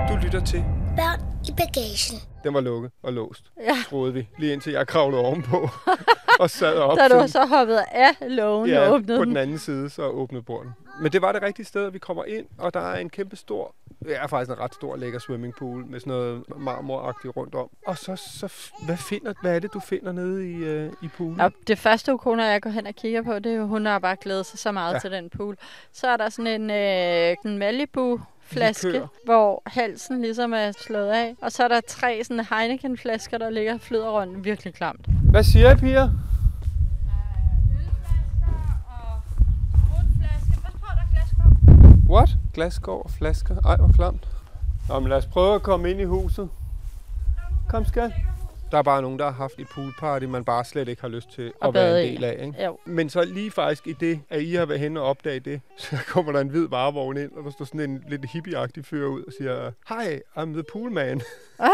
Du 0.08 0.16
lytter 0.22 0.40
til. 0.44 0.64
Børn 0.96 1.20
i 1.48 1.52
bagagen. 1.56 2.20
Den 2.44 2.54
var 2.54 2.60
lukket 2.60 2.90
og 3.02 3.12
låst, 3.12 3.44
Ja. 3.60 3.76
troede 3.88 4.12
vi. 4.14 4.28
Lige 4.38 4.52
indtil 4.52 4.72
jeg 4.72 4.86
kravlede 4.86 5.22
ovenpå 5.22 5.68
og 6.40 6.50
sad 6.50 6.76
op. 6.76 6.98
Da 6.98 7.08
du 7.08 7.28
så 7.28 7.46
hoppede 7.46 7.84
af 7.90 8.16
lågen 8.28 8.70
ja, 8.70 8.80
og 8.88 8.94
åbnede 8.94 9.18
på 9.18 9.24
den. 9.24 9.28
den 9.30 9.36
anden 9.36 9.58
side, 9.58 9.90
så 9.90 10.02
åbnede 10.02 10.42
porten. 10.42 10.70
Men 11.02 11.12
det 11.12 11.22
var 11.22 11.32
det 11.32 11.42
rigtige 11.42 11.66
sted, 11.66 11.90
vi 11.90 11.98
kommer 11.98 12.24
ind, 12.24 12.46
og 12.58 12.74
der 12.74 12.80
er 12.80 12.98
en 12.98 13.10
kæmpe 13.10 13.36
stor, 13.36 13.74
er 14.08 14.26
faktisk 14.26 14.50
en 14.50 14.58
ret 14.64 14.74
stor 14.74 14.96
lækker 14.96 15.18
swimmingpool 15.18 15.84
med 15.86 16.00
sådan 16.00 16.10
noget 16.10 16.44
marmoragtigt 16.56 17.36
rundt 17.36 17.54
om. 17.54 17.68
Og 17.86 17.98
så, 17.98 18.16
så 18.16 18.52
hvad, 18.86 18.96
finder, 18.96 19.32
hvad 19.42 19.54
er 19.56 19.58
det, 19.58 19.72
du 19.74 19.80
finder 19.80 20.12
nede 20.12 20.50
i, 20.50 20.54
øh, 20.54 20.92
i 21.02 21.08
poolen? 21.16 21.36
Nå, 21.36 21.50
det 21.66 21.78
første 21.78 22.14
ukone, 22.14 22.44
jeg 22.44 22.62
går 22.62 22.70
hen 22.70 22.86
og 22.86 22.94
kigger 22.94 23.22
på, 23.22 23.38
det 23.38 23.54
er 23.54 23.62
hun 23.62 23.86
har 23.86 23.98
bare 23.98 24.16
glædet 24.20 24.46
sig 24.46 24.58
så 24.58 24.72
meget 24.72 24.90
Ja. 24.90 24.94
ja. 24.94 24.98
til 25.00 25.10
den 25.10 25.30
pool. 25.30 25.56
Så 25.92 26.06
er 26.08 26.16
der 26.16 26.28
sådan 26.28 26.60
en, 26.62 26.70
øh, 26.70 27.36
en 27.52 27.58
Malibu 27.58 28.20
flaske, 28.52 28.92
Likør. 28.92 29.06
hvor 29.24 29.62
halsen 29.66 30.20
ligesom 30.20 30.52
er 30.52 30.72
slået 30.72 31.08
af. 31.10 31.34
Og 31.42 31.52
så 31.52 31.64
er 31.64 31.68
der 31.68 31.80
tre 31.88 32.20
sådan 32.24 32.44
Heineken-flasker, 32.50 33.38
der 33.38 33.50
ligger 33.50 33.74
og 33.74 33.80
flyder 33.80 34.10
rundt. 34.10 34.44
Virkelig 34.44 34.74
klamt. 34.74 35.06
Hvad 35.30 35.44
siger 35.44 35.70
I, 35.72 35.76
piger? 35.76 36.10
What? 42.08 42.30
Glasgård 42.54 43.04
og 43.04 43.10
flasker? 43.10 43.56
Ej, 43.64 43.76
hvor 43.76 43.92
klamt. 43.94 44.28
Nå, 44.88 45.00
men 45.00 45.08
lad 45.08 45.16
os 45.16 45.26
prøve 45.26 45.54
at 45.54 45.62
komme 45.62 45.90
ind 45.90 46.00
i 46.00 46.04
huset. 46.04 46.48
Kom, 47.68 47.84
skat. 47.84 48.12
Der 48.70 48.78
er 48.78 48.82
bare 48.82 49.02
nogen, 49.02 49.18
der 49.18 49.24
har 49.24 49.32
haft 49.32 49.58
et 49.58 49.68
poolparty, 49.68 50.24
man 50.24 50.44
bare 50.44 50.64
slet 50.64 50.88
ikke 50.88 51.02
har 51.02 51.08
lyst 51.08 51.30
til 51.30 51.42
at, 51.42 51.68
At 51.68 51.74
være 51.74 52.04
en 52.04 52.14
del 52.14 52.24
af. 52.24 52.46
Ikke? 52.46 52.64
Jo. 52.64 52.78
Men 52.84 53.10
så 53.10 53.24
lige 53.24 53.50
faktisk 53.50 53.86
i 53.86 53.92
det, 53.92 54.20
at 54.30 54.42
I 54.42 54.54
har 54.54 54.66
været 54.66 54.80
hen 54.80 54.96
og 54.96 55.04
opdaget 55.04 55.44
det, 55.44 55.60
så 55.78 55.96
kommer 56.06 56.32
der 56.32 56.40
en 56.40 56.48
hvid 56.48 56.68
varevogn 56.68 57.16
ind, 57.16 57.32
og 57.32 57.44
der 57.44 57.50
står 57.50 57.64
sådan 57.64 57.80
en 57.80 58.04
lidt 58.08 58.30
hippieagtig 58.30 58.84
fyr 58.84 59.06
ud 59.06 59.22
og 59.22 59.32
siger, 59.38 59.72
Hi, 59.88 60.16
I'm 60.36 60.52
the 60.52 60.64
poolman. 60.72 61.20
Ah, 61.58 61.70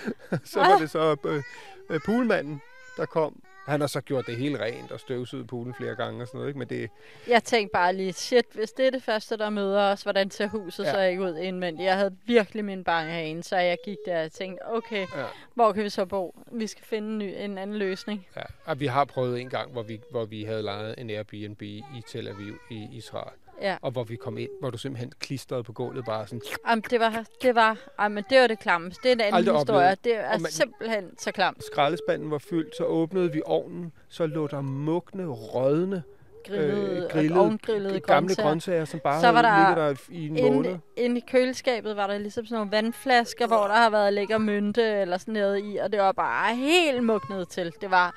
så 0.44 0.58
var 0.60 0.78
det 0.78 0.90
så 0.90 1.16
øh, 1.24 1.42
øh, 1.90 2.00
poolmanden, 2.06 2.60
der 2.96 3.06
kom. 3.06 3.42
Han 3.64 3.80
har 3.80 3.86
så 3.86 4.00
gjort 4.00 4.26
det 4.26 4.36
helt 4.36 4.60
rent 4.60 4.92
og 4.92 5.00
støvsuget 5.00 5.46
poolen 5.46 5.74
flere 5.74 5.94
gange 5.94 6.22
og 6.22 6.26
sådan 6.26 6.38
noget, 6.38 6.48
ikke? 6.48 6.58
Men 6.58 6.68
det, 6.68 6.90
jeg 7.28 7.44
tænkte 7.44 7.72
bare 7.72 7.94
lige, 7.94 8.12
shit, 8.12 8.46
hvis 8.54 8.72
det 8.72 8.86
er 8.86 8.90
det 8.90 9.02
første, 9.02 9.36
der 9.36 9.50
møder 9.50 9.82
os, 9.82 10.02
hvordan 10.02 10.30
ser 10.30 10.46
huset 10.46 10.84
ja. 10.84 10.92
så 10.92 11.00
ikke 11.00 11.22
ud 11.22 11.36
indvendigt? 11.36 11.86
Jeg 11.86 11.96
havde 11.96 12.16
virkelig 12.26 12.64
min 12.64 12.84
bange 12.84 13.12
herinde, 13.12 13.42
så 13.42 13.56
jeg 13.56 13.78
gik 13.84 13.96
der 14.06 14.24
og 14.24 14.32
tænkte, 14.32 14.68
okay, 14.68 15.06
ja, 15.16 15.24
hvor 15.54 15.72
kan 15.72 15.84
vi 15.84 15.88
så 15.90 16.04
bo? 16.04 16.34
Vi 16.52 16.66
skal 16.66 16.84
finde 16.84 17.08
en, 17.08 17.18
ny, 17.18 17.34
en 17.38 17.58
anden 17.58 17.76
løsning. 17.76 18.26
ja. 18.36 18.42
Og 18.64 18.80
vi 18.80 18.86
har 18.86 19.04
prøvet 19.04 19.40
en 19.40 19.50
gang, 19.50 19.72
hvor 19.72 19.82
vi, 19.82 20.00
hvor 20.10 20.24
vi 20.24 20.44
havde 20.44 20.62
lejet 20.62 20.94
en 20.98 21.10
Airbnb 21.10 21.62
i 21.62 22.02
Tel 22.06 22.28
Aviv 22.28 22.58
i 22.70 22.88
Israel. 22.92 23.32
Ja. 23.62 23.76
Og 23.82 23.90
hvor 23.90 24.04
vi 24.04 24.16
kom 24.16 24.38
ind, 24.38 24.50
hvor 24.60 24.70
du 24.70 24.78
simpelthen 24.78 25.12
klistrede 25.20 25.62
på 25.62 25.72
gulvet 25.72 26.04
bare 26.04 26.26
sådan. 26.26 26.40
Jamen, 26.68 26.84
det 26.90 27.00
var, 27.00 27.24
det 27.42 27.54
var, 27.54 27.76
jamen, 28.00 28.24
det 28.30 28.40
var 28.40 28.46
det 28.46 28.58
klammeste. 28.58 29.00
Det 29.02 29.08
er 29.08 29.12
en 29.12 29.20
anden 29.20 29.34
Aldrig 29.34 29.58
historie. 29.58 29.78
oplevet. 29.92 30.04
Det 30.04 30.16
er 30.16 30.38
man- 30.38 30.50
simpelthen 30.50 31.18
så 31.18 31.32
klamt. 31.32 31.64
Skraldespanden 31.64 32.30
var 32.30 32.38
fyldt, 32.38 32.76
så 32.76 32.84
åbnede 32.84 33.32
vi 33.32 33.42
ovnen, 33.44 33.92
så 34.08 34.26
lå 34.26 34.46
der 34.46 34.60
mugne, 34.60 35.26
rådne, 35.26 36.02
Grillede, 36.46 37.02
øh, 37.04 37.10
grillede 37.10 37.40
ovengrillede 37.40 38.00
gamle 38.00 38.28
grøntsager. 38.28 38.48
grøntsager, 38.48 38.84
som 38.84 39.00
bare 39.04 39.20
Så 39.20 39.30
var 39.32 39.42
der 39.42 39.74
der 39.74 39.94
i 40.10 40.26
en 40.28 40.32
måned. 40.54 40.70
Inde, 40.70 40.80
inde 40.96 41.18
i 41.18 41.24
køleskabet 41.30 41.96
var 41.96 42.06
der 42.06 42.18
ligesom 42.18 42.46
sådan 42.46 42.56
nogle 42.58 42.70
vandflasker, 42.72 43.46
hvor 43.46 43.66
der 43.66 43.74
har 43.74 43.90
været 43.90 44.12
lækker 44.12 44.38
mynte 44.38 44.82
eller 44.82 45.18
sådan 45.18 45.34
noget 45.34 45.60
i, 45.64 45.76
og 45.76 45.92
det 45.92 46.00
var 46.00 46.12
bare 46.12 46.54
helt 46.56 47.02
mugnet 47.04 47.48
til. 47.48 47.72
Det 47.80 47.90
var 47.90 48.14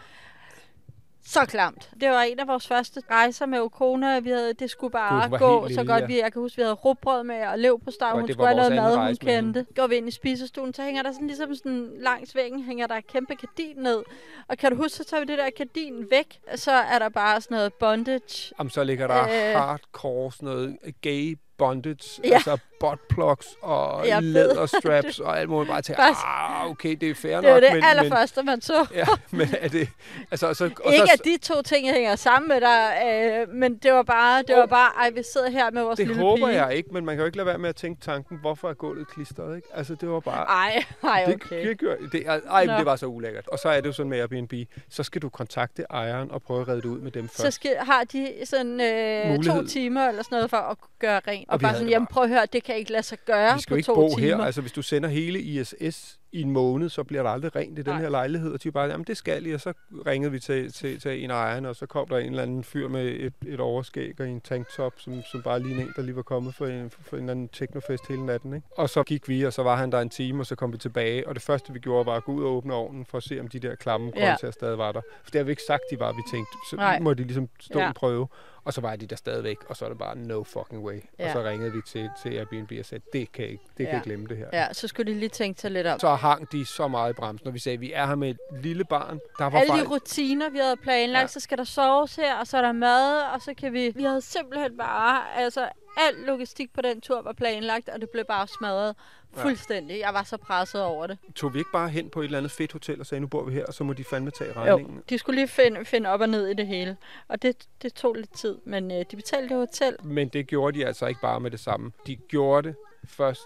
så 1.28 1.46
klamt. 1.46 1.90
Det 2.02 2.10
var 2.10 2.22
en 2.22 2.40
af 2.40 2.48
vores 2.48 2.68
første 2.68 3.02
rejser 3.12 3.46
med 3.46 3.60
Okona. 3.60 4.20
Vi 4.20 4.30
havde, 4.30 4.54
det 4.54 4.70
skulle 4.70 4.92
Gud, 4.92 5.00
bare 5.00 5.32
var 5.32 5.38
gå 5.38 5.70
så 5.70 5.84
godt. 5.84 6.08
Vi, 6.08 6.20
jeg 6.22 6.34
kan 6.34 6.42
huske, 6.42 6.56
vi 6.56 6.62
havde 6.62 6.74
råbrød 6.74 7.24
med 7.24 7.48
og 7.48 7.60
lev 7.60 7.80
på 7.86 7.92
steg. 7.92 8.08
Og 8.08 8.20
Hun 8.20 8.28
skulle 8.28 8.38
var 8.38 8.46
have 8.46 8.58
noget 8.58 8.76
mad, 8.76 9.08
hun 9.08 9.16
kendte. 9.16 9.66
Går 9.76 9.88
vi 9.88 9.96
ind 9.96 10.08
i 10.08 10.12
spisestuen, 10.12 10.74
så 10.74 10.84
hænger 10.84 11.04
der 11.04 11.12
sådan 11.12 11.28
ligesom 11.28 11.56
sådan 11.56 11.92
langs 12.00 12.36
væggen, 12.36 12.63
hænger 12.63 12.88
der 12.88 12.96
et 12.96 13.08
kæmpe 13.08 13.36
gardin 13.36 13.76
ned. 13.78 14.04
Og 14.48 14.58
kan 14.58 14.72
du 14.72 14.78
huske, 14.78 14.98
så 14.98 15.04
tager 15.04 15.22
vi 15.22 15.26
det 15.28 15.38
der 15.38 15.50
gardin 15.50 16.08
væk. 16.12 16.40
Så 16.56 16.72
er 16.72 17.00
der 17.00 17.10
bare 17.10 17.42
sådan 17.42 17.56
noget 17.56 17.74
bondage. 17.74 18.54
Jamen, 18.60 18.70
så 18.72 18.84
ligger 18.84 19.08
der 19.08 19.24
Øh. 19.24 19.56
hardcore 19.56 20.32
sådan 20.32 20.46
noget 20.50 20.78
gay 21.02 21.38
bondage. 21.58 22.22
Ja. 22.24 22.34
Altså 22.34 22.58
buttplugs 22.80 23.48
og 23.62 24.04
ved. 24.04 24.22
læderstraps 24.22 25.20
og 25.20 25.40
alt 25.40 25.50
muligt. 25.50 25.70
Bare 25.72 25.82
tænker, 25.88 26.04
ah, 26.26 26.70
okay, 26.72 26.96
det 26.96 27.10
er 27.10 27.16
fair 27.16 27.36
Det 27.42 27.50
var 27.50 27.54
nok. 27.54 27.63
det 27.63 27.74
men, 27.74 27.84
allerførste, 27.84 28.44
man 28.44 28.62
så. 28.62 28.86
Ja, 28.94 29.06
men 29.32 29.48
er 29.60 29.68
det... 29.68 29.90
Altså, 30.32 30.48
og 30.48 30.56
så, 30.56 30.66
og 30.86 30.94
Ikke 30.94 31.08
så, 31.08 31.13
at 31.13 31.26
de 31.26 31.38
to 31.38 31.62
ting 31.62 31.90
hænger 31.94 32.16
sammen 32.16 32.50
med 32.50 32.62
dig, 32.62 32.94
øh, 33.08 33.50
men 33.56 33.78
det 33.78 33.94
var 33.94 34.04
bare, 34.04 34.44
det 34.48 34.56
var 34.56 34.66
bare, 34.66 34.92
ej, 35.00 35.10
vi 35.10 35.24
sidder 35.34 35.50
her 35.50 35.72
med 35.72 35.84
vores 35.84 35.98
det 35.98 36.08
lille 36.08 36.22
håber 36.22 36.48
pige. 36.48 36.63
jeg 36.66 36.76
ikke, 36.76 36.90
men 36.94 37.06
man 37.06 37.16
kan 37.16 37.20
jo 37.22 37.26
ikke 37.26 37.38
lade 37.38 37.48
være 37.48 37.58
med 37.58 37.70
at 37.70 37.76
tænke 37.76 38.02
tanken, 38.02 38.38
hvorfor 38.42 38.70
er 38.70 38.74
gulvet 38.74 39.08
klistret, 39.08 39.56
ikke? 39.56 39.68
Altså, 39.74 39.96
det 39.96 40.10
var 40.10 40.20
bare... 40.20 40.46
Ej, 40.46 40.84
ej, 41.04 41.24
okay. 41.36 41.60
Det, 41.60 41.68
det, 41.70 41.80
gør, 41.80 41.96
det, 42.12 42.24
er- 42.28 42.40
ej, 42.50 42.66
men 42.66 42.76
det 42.78 42.86
var 42.86 42.96
så 42.96 43.06
ulækkert. 43.06 43.48
Og 43.48 43.60
så 43.60 43.70
er 43.70 43.82
det 43.82 43.88
jo 43.88 43.94
sådan 43.94 44.10
med 44.10 44.20
Airbnb, 44.20 44.54
så 44.90 45.04
skal 45.04 45.22
du 45.22 45.30
kontakte 45.30 45.86
ejeren 45.90 46.32
og 46.32 46.42
prøve 46.42 46.62
at 46.62 46.68
redde 46.68 46.82
det 46.82 46.88
ud 46.88 47.00
med 47.00 47.12
dem 47.12 47.24
først. 47.28 47.38
Så 47.42 47.52
skal, 47.52 47.76
har 47.80 48.04
de 48.04 48.34
sådan 48.46 48.82
øh, 48.82 49.24
to 49.26 49.34
Mulighed. 49.34 49.68
timer 49.68 50.08
eller 50.08 50.24
sådan 50.24 50.36
noget 50.36 50.50
for 50.50 50.58
at 50.58 50.78
gøre 51.00 51.22
rent. 51.28 51.50
Og, 51.50 51.54
Og 51.54 51.60
bare 51.60 51.74
sådan, 51.74 51.86
det 51.88 51.92
jamen 51.92 52.08
prøv 52.08 52.24
at 52.24 52.30
høre, 52.30 52.46
det 52.54 52.63
kan 52.67 52.75
ikke 52.75 52.91
lade 52.91 53.03
sig 53.03 53.17
gøre 53.25 53.56
vi 53.56 53.62
skal 53.62 53.69
på 53.71 53.75
jo 53.75 53.77
ikke 53.77 53.86
to 53.86 53.95
bo 53.95 54.15
timer. 54.17 54.38
her. 54.38 54.43
Altså, 54.43 54.62
hvis 54.62 54.71
du 54.71 54.82
sender 54.82 55.10
hele 55.10 55.41
ISS 55.41 56.19
i 56.32 56.42
en 56.42 56.52
måned, 56.52 56.90
så 56.90 57.04
bliver 57.04 57.24
der 57.24 57.30
aldrig 57.30 57.56
rent 57.56 57.80
i 57.80 57.82
den 57.82 57.94
Nej. 57.94 58.02
her 58.02 58.10
lejlighed. 58.10 58.54
Og 58.54 58.63
de 58.63 58.72
bare, 58.72 58.86
jamen 58.90 59.04
det 59.04 59.18
skal 59.18 59.46
I. 59.46 59.52
Og 59.52 59.62
så 59.62 59.74
ringede 60.08 60.32
vi 60.32 60.40
til, 60.40 60.74
til, 60.74 61.00
til 61.00 61.24
en 61.24 61.32
af 61.32 61.36
ejerne, 61.36 61.70
og 61.70 61.76
så 61.76 61.86
kom 61.86 62.08
der 62.08 62.18
en 62.18 62.30
eller 62.30 62.44
anden 62.44 62.63
fyr 62.63 62.88
med 62.88 63.06
et, 63.06 63.34
et 63.48 63.60
overskæg 63.60 64.13
og 64.20 64.28
en 64.28 64.42
tanktop, 64.42 64.94
som, 64.98 65.22
som 65.32 65.42
bare 65.42 65.60
lignede 65.60 65.82
en, 65.82 65.94
der 65.96 66.02
lige 66.02 66.16
var 66.16 66.22
kommet 66.22 66.56
for 66.56 66.66
en, 66.68 66.90
for 66.90 67.16
en 67.16 67.22
eller 67.24 67.32
anden 67.32 67.48
teknofest 67.48 68.08
hele 68.08 68.26
natten. 68.26 68.54
Ikke? 68.54 68.68
Og 68.78 68.90
så 68.90 69.04
gik 69.04 69.30
vi, 69.30 69.44
og 69.44 69.54
så 69.54 69.63
var 69.63 69.76
han 69.76 69.92
der 69.92 70.00
en 70.02 70.10
time, 70.10 70.40
og 70.42 70.46
så 70.46 70.56
kom 70.56 70.74
vi 70.74 70.78
tilbage. 70.78 71.28
Og 71.28 71.36
det 71.36 71.44
første, 71.44 71.74
vi 71.74 71.80
gjorde, 71.80 72.06
var 72.06 72.16
at 72.16 72.24
gå 72.24 72.32
ud 72.32 72.44
og 72.44 72.52
åbne 72.52 72.74
ovnen 72.74 73.06
for 73.06 73.18
at 73.18 73.24
se, 73.24 73.40
om 73.40 73.48
de 73.48 73.60
der 73.60 73.76
klamme 73.76 74.12
Ja. 74.16 74.26
grøntsager 74.28 74.52
stadig 74.52 74.78
var 74.78 74.92
der. 74.92 75.02
For 75.24 75.32
det 75.32 75.40
har 75.40 75.44
vi 75.44 75.52
ikke 75.52 75.63
sagt, 75.68 75.84
de 75.92 76.00
var. 76.00 76.12
Vi 76.12 76.22
tænkte, 76.32 76.52
så 76.70 76.76
Nej. 76.76 77.00
må 77.00 77.13
de 77.13 77.24
ligesom 77.24 77.50
stå 77.60 77.80
Ja. 77.80 77.88
en 77.88 77.94
prøve. 77.94 78.28
Og 78.63 78.74
så 78.74 78.82
var 78.82 78.96
de 78.96 79.06
der 79.08 79.16
stadigvæk, 79.16 79.58
og 79.70 79.78
så 79.78 79.86
er 79.86 79.90
det 79.90 79.98
bare 79.98 80.18
no 80.18 80.44
fucking 80.44 80.84
way. 80.84 81.00
Ja. 81.20 81.26
Og 81.26 81.32
så 81.32 81.44
ringede 81.50 81.72
vi 81.74 81.82
til, 81.88 82.10
til 82.24 82.30
Airbnb 82.38 82.72
og 82.80 82.86
sagde, 82.86 83.04
det 83.13 83.32
kan 83.32 83.46
ikke, 83.46 83.63
det 83.68 83.76
kan 83.78 83.86
Ja. 83.86 83.94
jeg 83.94 84.02
glemme 84.04 84.28
det 84.28 84.38
her. 84.38 84.46
Ja, 84.54 84.74
så 84.74 84.88
skulle 84.88 85.13
de 85.13 85.20
lige 85.20 85.30
tænke 85.30 85.62
sig 85.62 85.72
lidt 85.72 85.88
om. 85.88 86.00
Så 86.00 86.08
hang 86.17 86.51
de 86.51 86.65
så 86.65 86.88
meget 86.88 87.10
i 87.10 87.13
bremsen, 87.13 87.47
og 87.47 87.53
vi 87.53 87.60
sagde, 87.60 87.77
vi 87.77 87.91
er 87.93 88.06
her 88.08 88.15
med 88.15 88.30
et 88.30 88.38
lille 88.63 88.84
barn. 88.86 89.19
Der 89.39 89.45
var 89.49 89.60
Alle 89.60 89.71
fejl. 89.71 89.84
de 89.84 89.89
rutiner, 89.89 90.49
vi 90.49 90.58
havde 90.58 90.75
planlagt, 90.77 91.17
Ja. 91.17 91.21
ja. 91.21 91.27
så 91.27 91.39
skal 91.39 91.58
der 91.58 91.63
soves 91.63 92.15
her, 92.15 92.36
og 92.36 92.47
så 92.47 92.58
er 92.58 92.62
der 92.62 92.71
mad, 92.71 93.21
og 93.34 93.41
så 93.41 93.53
kan 93.58 93.73
vi... 93.73 93.91
Vi 93.95 94.03
havde 94.03 94.21
simpelthen 94.21 94.77
bare... 94.77 95.23
Altså, 95.38 95.69
al 95.97 96.13
logistik 96.25 96.73
på 96.73 96.82
den 96.82 97.01
tur 97.01 97.21
var 97.21 97.34
planlagt, 97.34 97.89
og 97.89 98.01
det 98.01 98.10
blev 98.10 98.25
bare 98.25 98.47
smadret 98.47 98.95
fuldstændig. 99.34 99.99
Jeg 99.99 100.13
var 100.13 100.23
så 100.23 100.38
presset 100.38 100.84
over 100.84 101.08
det. 101.08 101.17
Tog 101.36 101.53
vi 101.53 101.60
ikke 101.60 101.71
bare 101.73 101.89
hen 101.89 102.10
på 102.10 102.19
et 102.21 102.25
eller 102.25 102.38
andet 102.38 102.51
fedt 102.51 102.71
hotel 102.71 102.99
og 102.99 103.06
sagde, 103.06 103.19
nu 103.21 103.27
bor 103.27 103.43
vi 103.43 103.53
her, 103.53 103.65
og 103.65 103.73
så 103.73 103.84
må 103.84 103.93
de 103.93 104.03
fandme 104.03 104.32
tage 104.32 104.53
Jo, 104.56 104.62
regningen? 104.62 105.03
de 105.10 105.17
skulle 105.17 105.36
lige 105.36 105.47
finde, 105.47 105.86
finde 105.86 106.10
op 106.10 106.21
og 106.21 106.30
ned 106.30 106.47
i 106.47 106.53
det 106.53 106.67
hele. 106.67 106.97
Og 107.27 107.41
det, 107.41 107.67
det 107.82 107.93
tog 107.93 108.13
lidt 108.15 108.34
tid, 108.38 108.58
men 108.65 108.91
øh, 108.91 109.06
de 109.12 109.15
betalte 109.15 109.49
det 109.49 109.58
hotel. 109.58 109.95
Men 110.03 110.27
det 110.27 110.47
gjorde 110.47 110.80
de 110.80 110.86
altså 110.86 111.06
ikke 111.06 111.21
bare 111.21 111.39
med 111.39 111.51
det 111.51 111.60
samme. 111.60 111.91
De 112.08 112.15
gjorde 112.15 112.67
det 112.67 112.75
først, 113.06 113.41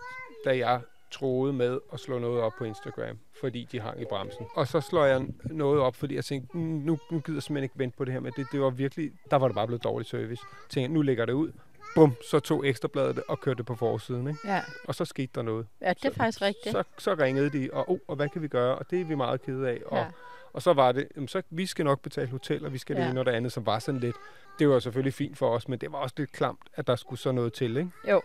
da 0.46 0.58
jeg 0.58 0.82
troede 1.12 1.54
med 1.54 1.80
at 1.94 2.00
slå 2.00 2.20
noget 2.20 2.42
op 2.42 2.52
på 2.58 2.64
Instagram, 2.64 3.18
fordi 3.42 3.68
de 3.72 3.80
hang 3.80 4.02
i 4.02 4.06
bremsen. 4.10 4.46
Og 4.56 4.68
så 4.68 4.82
slår 4.82 5.06
jeg 5.06 5.26
noget 5.44 5.82
op, 5.82 5.96
fordi 5.96 6.16
jeg 6.16 6.26
tænkte, 6.26 6.58
"Mm, 6.58 6.64
nu, 6.64 7.00
nu 7.12 7.20
gider 7.20 7.38
jeg 7.38 7.44
simpelthen 7.44 7.64
ikke 7.64 7.80
vente 7.80 7.98
på 7.98 8.06
det 8.06 8.14
her, 8.14 8.20
men 8.20 8.34
det, 8.36 8.48
det 8.52 8.62
var 8.62 8.70
virkelig, 8.70 9.12
der 9.32 9.38
var 9.38 9.48
det 9.48 9.56
bare 9.56 9.68
blevet 9.68 9.84
dårlig 9.84 10.08
service. 10.08 10.44
Tænkte, 10.70 10.94
nu 10.94 11.02
lægger 11.02 11.26
det 11.26 11.34
ud. 11.34 11.52
Bum, 11.96 12.14
så 12.30 12.40
tog 12.40 12.68
ekstrabladet 12.68 13.16
det 13.16 13.24
og 13.28 13.40
kørte 13.40 13.58
det 13.58 13.66
på 13.66 13.76
forsiden, 13.76 14.28
ikke? 14.28 14.40
Ja, 14.46 14.62
Og 14.88 14.96
så 14.96 15.06
skete 15.06 15.32
der 15.36 15.42
noget. 15.42 15.68
ja 15.82 15.90
det 15.94 16.06
er 16.06 16.14
faktisk 16.14 16.42
rigtigt. 16.42 16.72
Så, 16.72 16.84
så 16.98 17.14
ringede 17.20 17.50
de, 17.50 17.70
og, 17.74 17.90
oh, 17.92 17.98
og 18.08 18.16
hvad 18.16 18.30
kan 18.30 18.42
vi 18.42 18.48
gøre? 18.48 18.76
Og 18.76 18.90
det 18.92 19.02
er 19.02 19.06
vi 19.06 19.16
meget 19.16 19.42
kede 19.42 19.70
af. 19.70 19.82
Og, 19.86 19.98
Ja. 19.98 20.06
og 20.54 20.62
så 20.62 20.74
var 20.74 20.92
det, 20.92 21.08
jamen, 21.16 21.28
så 21.28 21.42
vi 21.50 21.66
skal 21.66 21.86
nok 21.86 22.02
betale 22.02 22.28
hotel, 22.30 22.66
og 22.66 22.74
vi 22.74 22.78
skal 22.78 22.96
det 22.96 23.02
Ja. 23.02 23.10
ene 23.10 23.20
og 23.20 23.26
det 23.26 23.32
andet, 23.32 23.52
som 23.52 23.66
var 23.66 23.80
sådan 23.80 24.00
lidt. 24.02 24.16
Det 24.60 24.70
var 24.70 24.80
selvfølgelig 24.80 25.14
fint 25.14 25.38
for 25.38 25.50
os, 25.50 25.68
men 25.68 25.80
det 25.80 25.92
var 25.92 25.98
også 25.98 26.16
lidt 26.18 26.32
klamt, 26.32 26.60
at 26.74 26.88
der 26.88 26.96
skulle 26.96 27.20
så 27.20 27.32
noget 27.32 27.54
til, 27.54 27.78
ikke? 27.78 27.92
Jo. 28.10 28.22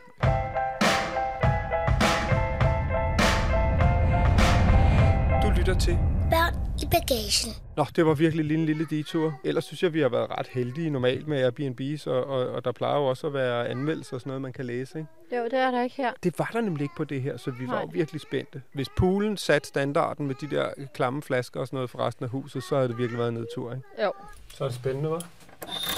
Lytter 5.66 5.80
til. 5.80 5.98
Børn 6.30 6.54
i 6.82 6.86
bagagen. 6.90 7.50
Nå, 7.76 7.86
det 7.96 8.06
var 8.06 8.14
virkelig 8.14 8.44
lige 8.44 8.58
en 8.58 8.66
lille 8.66 8.86
detur. 8.90 9.40
Ellers 9.44 9.64
synes 9.64 9.82
jeg, 9.82 9.92
vi 9.92 10.00
har 10.00 10.08
været 10.08 10.30
ret 10.30 10.46
heldige 10.46 10.90
normalt 10.90 11.28
med 11.28 11.44
Airbnb's, 11.46 12.10
og, 12.10 12.24
og, 12.24 12.48
og 12.48 12.64
der 12.64 12.72
plejer 12.72 12.96
jo 12.96 13.04
også 13.04 13.26
at 13.26 13.34
være 13.34 13.68
anmeldelser 13.68 14.14
og 14.14 14.20
sådan 14.20 14.28
noget, 14.28 14.42
man 14.42 14.52
kan 14.52 14.66
læse, 14.66 14.98
ikke? 14.98 15.36
Jo, 15.36 15.44
det 15.44 15.58
er 15.58 15.70
der 15.70 15.82
ikke 15.82 15.96
her. 15.96 16.12
Det 16.22 16.38
var 16.38 16.50
der 16.52 16.60
nemlig 16.60 16.82
ikke 16.82 16.94
på 16.96 17.04
det 17.04 17.22
her, 17.22 17.36
så 17.36 17.50
vi 17.50 17.66
var 17.66 17.72
Nej. 17.72 17.80
jo 17.80 17.88
virkelig 17.92 18.20
spændte. 18.20 18.62
Hvis 18.72 18.88
poolen 18.96 19.36
satte 19.36 19.68
standarden 19.68 20.26
med 20.26 20.34
de 20.34 20.50
der 20.50 20.68
klamme 20.94 21.22
flasker 21.22 21.60
og 21.60 21.66
sådan 21.66 21.76
noget 21.76 21.90
for 21.90 21.98
resten 21.98 22.24
af 22.24 22.30
huset, 22.30 22.62
så 22.62 22.76
havde 22.76 22.88
det 22.88 22.98
virkelig 22.98 23.18
været 23.18 23.28
en 23.28 23.34
nedtur, 23.34 23.72
ikke? 23.72 24.04
Jo. 24.04 24.12
Så 24.54 24.64
er 24.64 24.68
det 24.68 24.76
spændende, 24.76 25.08
hva'? 25.10 25.26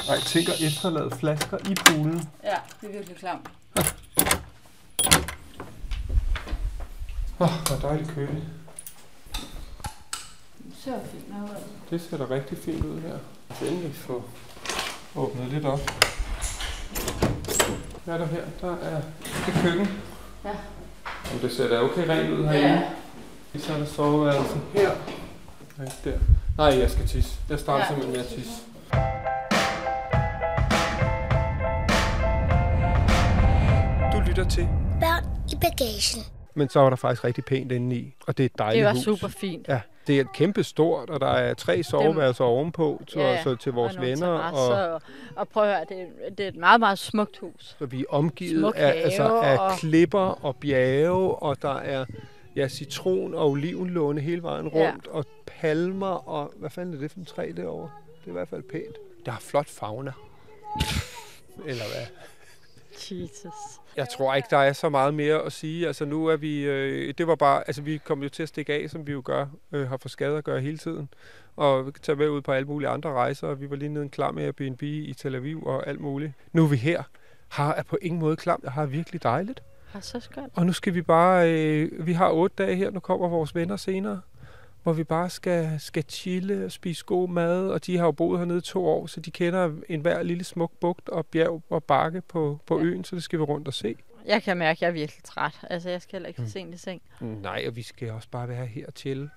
Nej, 0.09 0.19
tænk 0.27 0.49
at 0.49 0.61
efterlade 0.67 1.11
flasker 1.11 1.59
i 1.59 1.75
poolen. 1.87 2.23
Ja, 2.45 2.57
det 2.81 2.89
er 2.89 2.93
virkelig 2.93 3.17
klamt. 3.17 3.49
Åh, 7.41 7.47
oh, 7.47 7.51
hvor 7.69 7.89
dejligt 7.89 8.11
køligt. 8.11 8.45
Det 10.89 10.95
ser 10.95 11.11
fint 11.11 11.35
ud. 11.43 11.57
Det 11.91 12.01
ser 12.01 12.17
da 12.17 12.25
rigtig 12.35 12.59
fint 12.59 12.85
ud 12.85 13.01
her. 13.01 13.19
Endelig 13.69 13.95
få 13.95 14.23
åbnet 15.17 15.49
lidt 15.53 15.65
op. 15.65 15.81
Hvad 18.05 18.15
er 18.15 18.19
der 18.19 18.27
her? 18.27 18.43
Der 18.61 18.77
er 18.77 18.97
et 19.49 19.55
køkken. 19.63 19.89
Ja. 20.45 20.51
Jamen, 21.29 21.43
det 21.43 21.53
ser 21.53 21.69
da 21.69 21.81
okay 21.81 22.09
rent 22.09 22.31
ud 22.39 22.45
herinde. 22.45 22.87
Ja. 23.55 23.59
Så 23.59 23.73
er 23.73 23.79
der 23.79 23.87
soveværelsen 23.87 24.61
her. 24.75 24.91
Nej, 25.79 25.89
der. 26.05 26.19
Nej, 26.57 26.79
jeg 26.79 26.91
skal 26.91 27.07
tisse. 27.09 27.39
Jeg 27.51 27.59
starter 27.59 27.85
Ja. 27.85 27.89
simpelthen 27.89 28.13
med 28.17 28.21
at 28.21 28.27
tisse. 28.35 28.53
Du 34.13 34.21
lytter 34.29 34.47
til. 34.51 34.69
Børn 35.01 35.25
i 35.53 35.55
bagagen. 35.61 36.23
Men 36.55 36.69
så 36.69 36.81
var 36.81 36.91
der 36.91 36.97
faktisk 36.97 37.25
rigtig 37.25 37.45
pænt 37.45 37.73
indeni, 37.73 38.15
og 38.27 38.39
det 38.39 38.43
er 38.45 38.47
et 38.47 38.59
dejligt 38.59 38.79
Det 38.79 38.87
var 38.87 38.95
hus. 38.95 39.05
super 39.05 39.29
fint. 39.29 39.69
Ja, 39.69 39.81
det 40.09 40.17
er 40.17 40.21
et 40.21 40.33
kæmpe 40.33 40.65
stort, 40.65 41.11
og 41.11 41.21
der 41.21 41.27
er 41.27 41.55
tre 41.55 41.83
soveværelser 41.83 42.45
ovenpå 42.45 43.03
til, 43.09 43.21
Ja, 43.21 43.43
så 43.43 43.55
til 43.57 43.73
vores 43.73 43.97
og 43.97 44.03
venner. 44.03 44.27
Og, 44.29 44.69
Og, 44.95 45.03
og 45.37 45.49
prøv 45.49 45.63
at 45.63 45.69
høre, 45.77 45.85
det, 45.89 46.01
er- 46.27 46.31
det 46.31 46.45
er 46.45 46.49
et 46.49 46.57
meget, 46.57 46.81
meget 46.81 46.99
smukt 46.99 47.37
hus. 47.39 47.77
så 47.79 47.87
vi 47.87 48.01
er 48.01 48.05
omgivet 48.09 48.59
Smuk 48.61 48.75
af, 48.77 49.03
altså, 49.05 49.23
af 49.39 49.59
og- 49.59 49.73
klipper 49.79 50.45
og 50.45 50.57
bjerge, 50.57 51.35
og 51.35 51.63
der 51.63 51.75
er 51.79 52.05
ja, 52.57 52.69
citron 52.69 53.35
og 53.35 53.51
olivenlåne 53.51 54.21
hele 54.21 54.43
vejen 54.43 54.71
Ja. 54.75 54.79
rundt, 54.91 55.07
og 55.07 55.25
palmer, 55.47 56.29
og 56.29 56.53
hvad 56.57 56.71
fanden 56.71 56.95
er 56.95 56.99
det 56.99 57.11
for 57.11 57.19
en 57.19 57.25
træ 57.25 57.53
derovre? 57.57 57.91
Det 58.21 58.25
er 58.27 58.29
i 58.29 58.33
hvert 58.33 58.49
fald 58.49 58.63
pænt. 58.63 58.97
Der 59.27 59.33
er 59.33 59.37
flot 59.41 59.69
fauna. 59.69 60.13
Eller 61.67 61.83
hvad? 61.95 62.07
Jesus. 63.11 63.53
Jeg 63.99 64.09
tror 64.09 64.35
ikke, 64.35 64.49
der 64.51 64.59
er 64.59 64.73
så 64.73 64.89
meget 64.89 65.15
mere 65.15 65.43
at 65.43 65.53
sige. 65.53 65.87
Altså 65.87 66.05
nu 66.05 66.27
er 66.27 66.37
vi, 66.37 66.61
øh, 66.63 67.15
det 67.19 67.27
var 67.27 67.35
bare, 67.35 67.63
altså 67.67 67.83
vi 67.83 67.99
kom 68.05 68.23
jo 68.23 68.29
til 68.29 68.43
at 68.43 68.49
stikke 68.49 68.73
af, 68.73 68.91
som 68.91 69.07
vi 69.07 69.13
jo 69.13 69.23
gør, 69.25 69.47
øh, 69.73 69.89
har 69.89 69.97
for 69.97 70.09
skade 70.09 70.39
at 70.39 70.45
gøre 70.45 70.61
hele 70.61 70.79
tiden. 70.79 71.09
Og 71.57 71.87
vi 71.87 71.91
kan 71.91 72.03
tage 72.03 72.17
med 72.17 72.29
ud 72.29 72.41
på 72.41 72.53
alle 72.53 72.69
mulige 72.69 72.89
andre 72.89 73.13
rejser, 73.13 73.47
og 73.47 73.61
vi 73.61 73.71
var 73.71 73.77
lige 73.77 73.89
nede 73.89 74.05
en 74.05 74.11
klar 74.11 74.31
med 74.31 74.45
Airbnb 74.45 74.83
i 74.83 75.15
Tel 75.19 75.35
Aviv 75.35 75.63
og 75.67 75.87
alt 75.87 76.01
muligt. 76.01 76.33
Nu 76.53 76.65
er 76.65 76.69
vi 76.69 76.77
her. 76.77 77.03
Har 77.49 77.75
er 77.75 77.83
på 77.83 77.99
ingen 78.03 78.21
måde 78.21 78.37
klam. 78.37 78.61
Jeg 78.65 78.73
har 78.73 78.87
virkelig 78.87 79.23
dejligt. 79.23 79.63
Ja, 79.95 80.01
så 80.01 80.21
skønt. 80.21 80.53
Og 80.57 80.67
nu 80.67 80.73
skal 80.73 80.95
vi 80.95 81.03
bare, 81.03 81.53
øh, 81.53 82.07
vi 82.07 82.13
har 82.13 82.31
otte 82.31 82.57
dage 82.59 82.77
her, 82.77 82.91
nu 82.91 83.01
kommer 83.01 83.29
vores 83.29 83.55
venner 83.55 83.77
senere, 83.77 84.21
hvor 84.89 84.93
vi 84.95 85.05
bare 85.05 85.31
skal, 85.31 85.81
skal 85.81 86.05
chille 86.09 86.65
og 86.65 86.73
spise 86.73 87.05
god 87.05 87.29
mad, 87.29 87.69
og 87.69 87.87
de 87.87 87.97
har 87.99 88.05
jo 88.05 88.13
boet 88.13 88.39
hernede 88.39 88.61
to 88.61 88.87
år, 88.87 89.07
så 89.07 89.21
de 89.21 89.31
kender 89.31 89.73
en 89.89 90.01
hver 90.01 90.23
lille 90.23 90.45
smuk 90.45 90.73
bugt 90.81 91.09
og 91.09 91.27
bjerg 91.27 91.63
og 91.71 91.85
bakke 91.85 92.21
på, 92.21 92.59
på 92.67 92.79
Ja. 92.79 92.85
øen, 92.85 93.05
så 93.05 93.17
det 93.17 93.23
skal 93.23 93.39
vi 93.39 93.45
rundt 93.45 93.69
og 93.69 93.75
se. 93.75 93.97
Jeg 94.27 94.43
kan 94.43 94.57
mærke, 94.57 94.77
at 94.79 94.83
jeg 94.83 94.89
er 94.89 94.93
virkelig 94.93 95.25
træt. 95.25 95.61
Altså, 95.71 95.91
jeg 95.91 96.03
skal 96.03 96.13
heller 96.13 96.29
Mm. 96.29 96.31
ikke 96.31 96.43
for 96.43 96.49
sent 96.49 96.75
i 96.75 96.79
seng. 96.79 97.03
Nej, 97.21 97.65
og 97.69 97.77
vi 97.77 97.83
skal 97.83 98.11
også 98.13 98.29
bare 98.31 98.49
være 98.49 98.67
her 98.67 98.87
og 98.87 98.93
chille. 98.97 99.31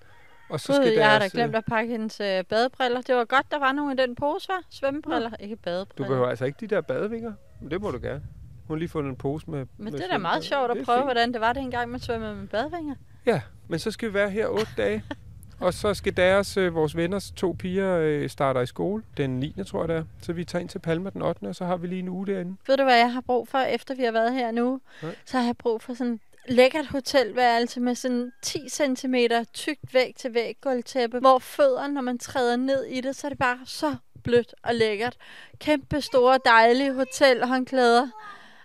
Og 0.49 0.59
så 0.59 0.73
skal 0.73 0.93
jeg 0.93 1.09
har 1.11 1.19
da 1.19 1.29
glemt 1.31 1.53
øh, 1.53 1.57
at 1.57 1.65
pakke 1.65 1.91
hendes 1.91 2.19
øh, 2.19 2.43
badebriller. 2.49 3.01
Det 3.01 3.15
var 3.15 3.25
godt, 3.25 3.51
der 3.51 3.59
var 3.59 3.71
nogle 3.71 3.93
i 3.93 3.95
den 3.95 4.15
pose, 4.15 4.49
var? 4.49 4.61
Svømmebriller, 4.69 5.31
ikke 5.39 5.55
Du 5.55 5.61
badebriller. 5.63 6.07
behøver 6.07 6.29
altså 6.29 6.45
ikke 6.45 6.57
de 6.59 6.67
der 6.67 6.81
badevinger, 6.81 7.33
men 7.61 7.71
det 7.71 7.81
må 7.81 7.91
du 7.91 7.99
gerne. 8.01 8.23
Hun 8.67 8.77
har 8.77 8.79
lige 8.79 8.89
fundet 8.89 9.09
en 9.09 9.15
pose 9.15 9.49
med 9.51 9.59
Men 9.59 9.83
med 9.83 9.91
det 9.91 10.03
er 10.03 10.07
da 10.07 10.17
meget 10.17 10.43
sjovt 10.43 10.71
at 10.71 10.77
prøve, 10.85 10.97
fint. 10.97 11.05
hvordan 11.07 11.33
det 11.33 11.41
var 11.41 11.53
det 11.53 11.61
engang 11.61 11.89
med 11.89 11.95
at 11.95 12.01
svømme 12.05 12.35
med 12.35 12.47
badevinger. 12.47 12.95
Ja, 13.25 13.41
men 13.67 13.79
så 13.79 13.91
skal 13.91 14.09
vi 14.09 14.13
være 14.13 14.29
her 14.29 14.47
otte 14.47 14.71
dage. 14.77 15.03
Og 15.61 15.73
så 15.73 15.93
skal 15.93 16.17
deres, 16.17 16.57
øh, 16.57 16.75
vores 16.75 16.95
venners 16.95 17.31
to 17.31 17.55
piger 17.59 17.97
øh, 17.97 18.29
starter 18.29 18.61
i 18.61 18.65
skole 18.65 19.03
den 19.17 19.39
9. 19.39 19.55
tror 19.67 19.81
jeg 19.81 19.87
det 19.87 19.97
er. 19.97 20.03
Så 20.21 20.33
vi 20.33 20.43
tager 20.43 20.61
ind 20.61 20.69
til 20.69 20.79
Palma 20.79 21.09
den 21.09 21.21
8. 21.21 21.43
og 21.43 21.55
så 21.55 21.65
har 21.65 21.77
vi 21.77 21.87
lige 21.87 21.99
en 21.99 22.09
uge 22.09 22.27
derinde. 22.27 22.55
Ved 22.67 22.77
du, 22.77 22.83
hvad 22.83 22.97
jeg 22.97 23.13
har 23.13 23.21
brug 23.21 23.47
for, 23.47 23.57
efter 23.57 23.95
vi 23.95 24.03
har 24.03 24.11
været 24.11 24.33
her 24.33 24.51
nu? 24.51 24.79
Nej. 25.01 25.15
Så 25.25 25.37
har 25.37 25.45
jeg 25.45 25.57
brug 25.57 25.81
for 25.81 25.93
sådan 25.93 26.19
lækkert 26.47 26.85
hotelværelse 26.85 27.79
med 27.79 27.95
sådan 27.95 28.31
10 28.41 28.69
cm 28.69 29.15
tykt 29.53 29.93
væg 29.93 30.13
til 30.15 30.33
væg 30.33 30.57
gulvtæppe, 30.61 31.19
hvor 31.19 31.39
fødderne, 31.39 31.93
når 31.93 32.01
man 32.01 32.17
træder 32.17 32.55
ned 32.55 32.83
i 32.83 33.01
det, 33.01 33.15
så 33.15 33.27
er 33.27 33.29
det 33.29 33.39
bare 33.39 33.59
så 33.65 33.95
blødt 34.23 34.55
og 34.63 34.75
lækkert. 34.75 35.17
Kæmpe 35.59 36.01
store, 36.01 36.39
dejlige 36.45 36.93
hotelhåndklæder. 36.93 38.07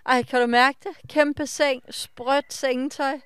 Ej, 0.05 0.23
kan 0.23 0.41
du 0.41 0.47
mærke 0.47 0.77
det? 0.83 1.09
Kæmpe 1.09 1.47
seng, 1.47 1.83
sprødt 1.89 2.53
sengetøj. 2.53 3.19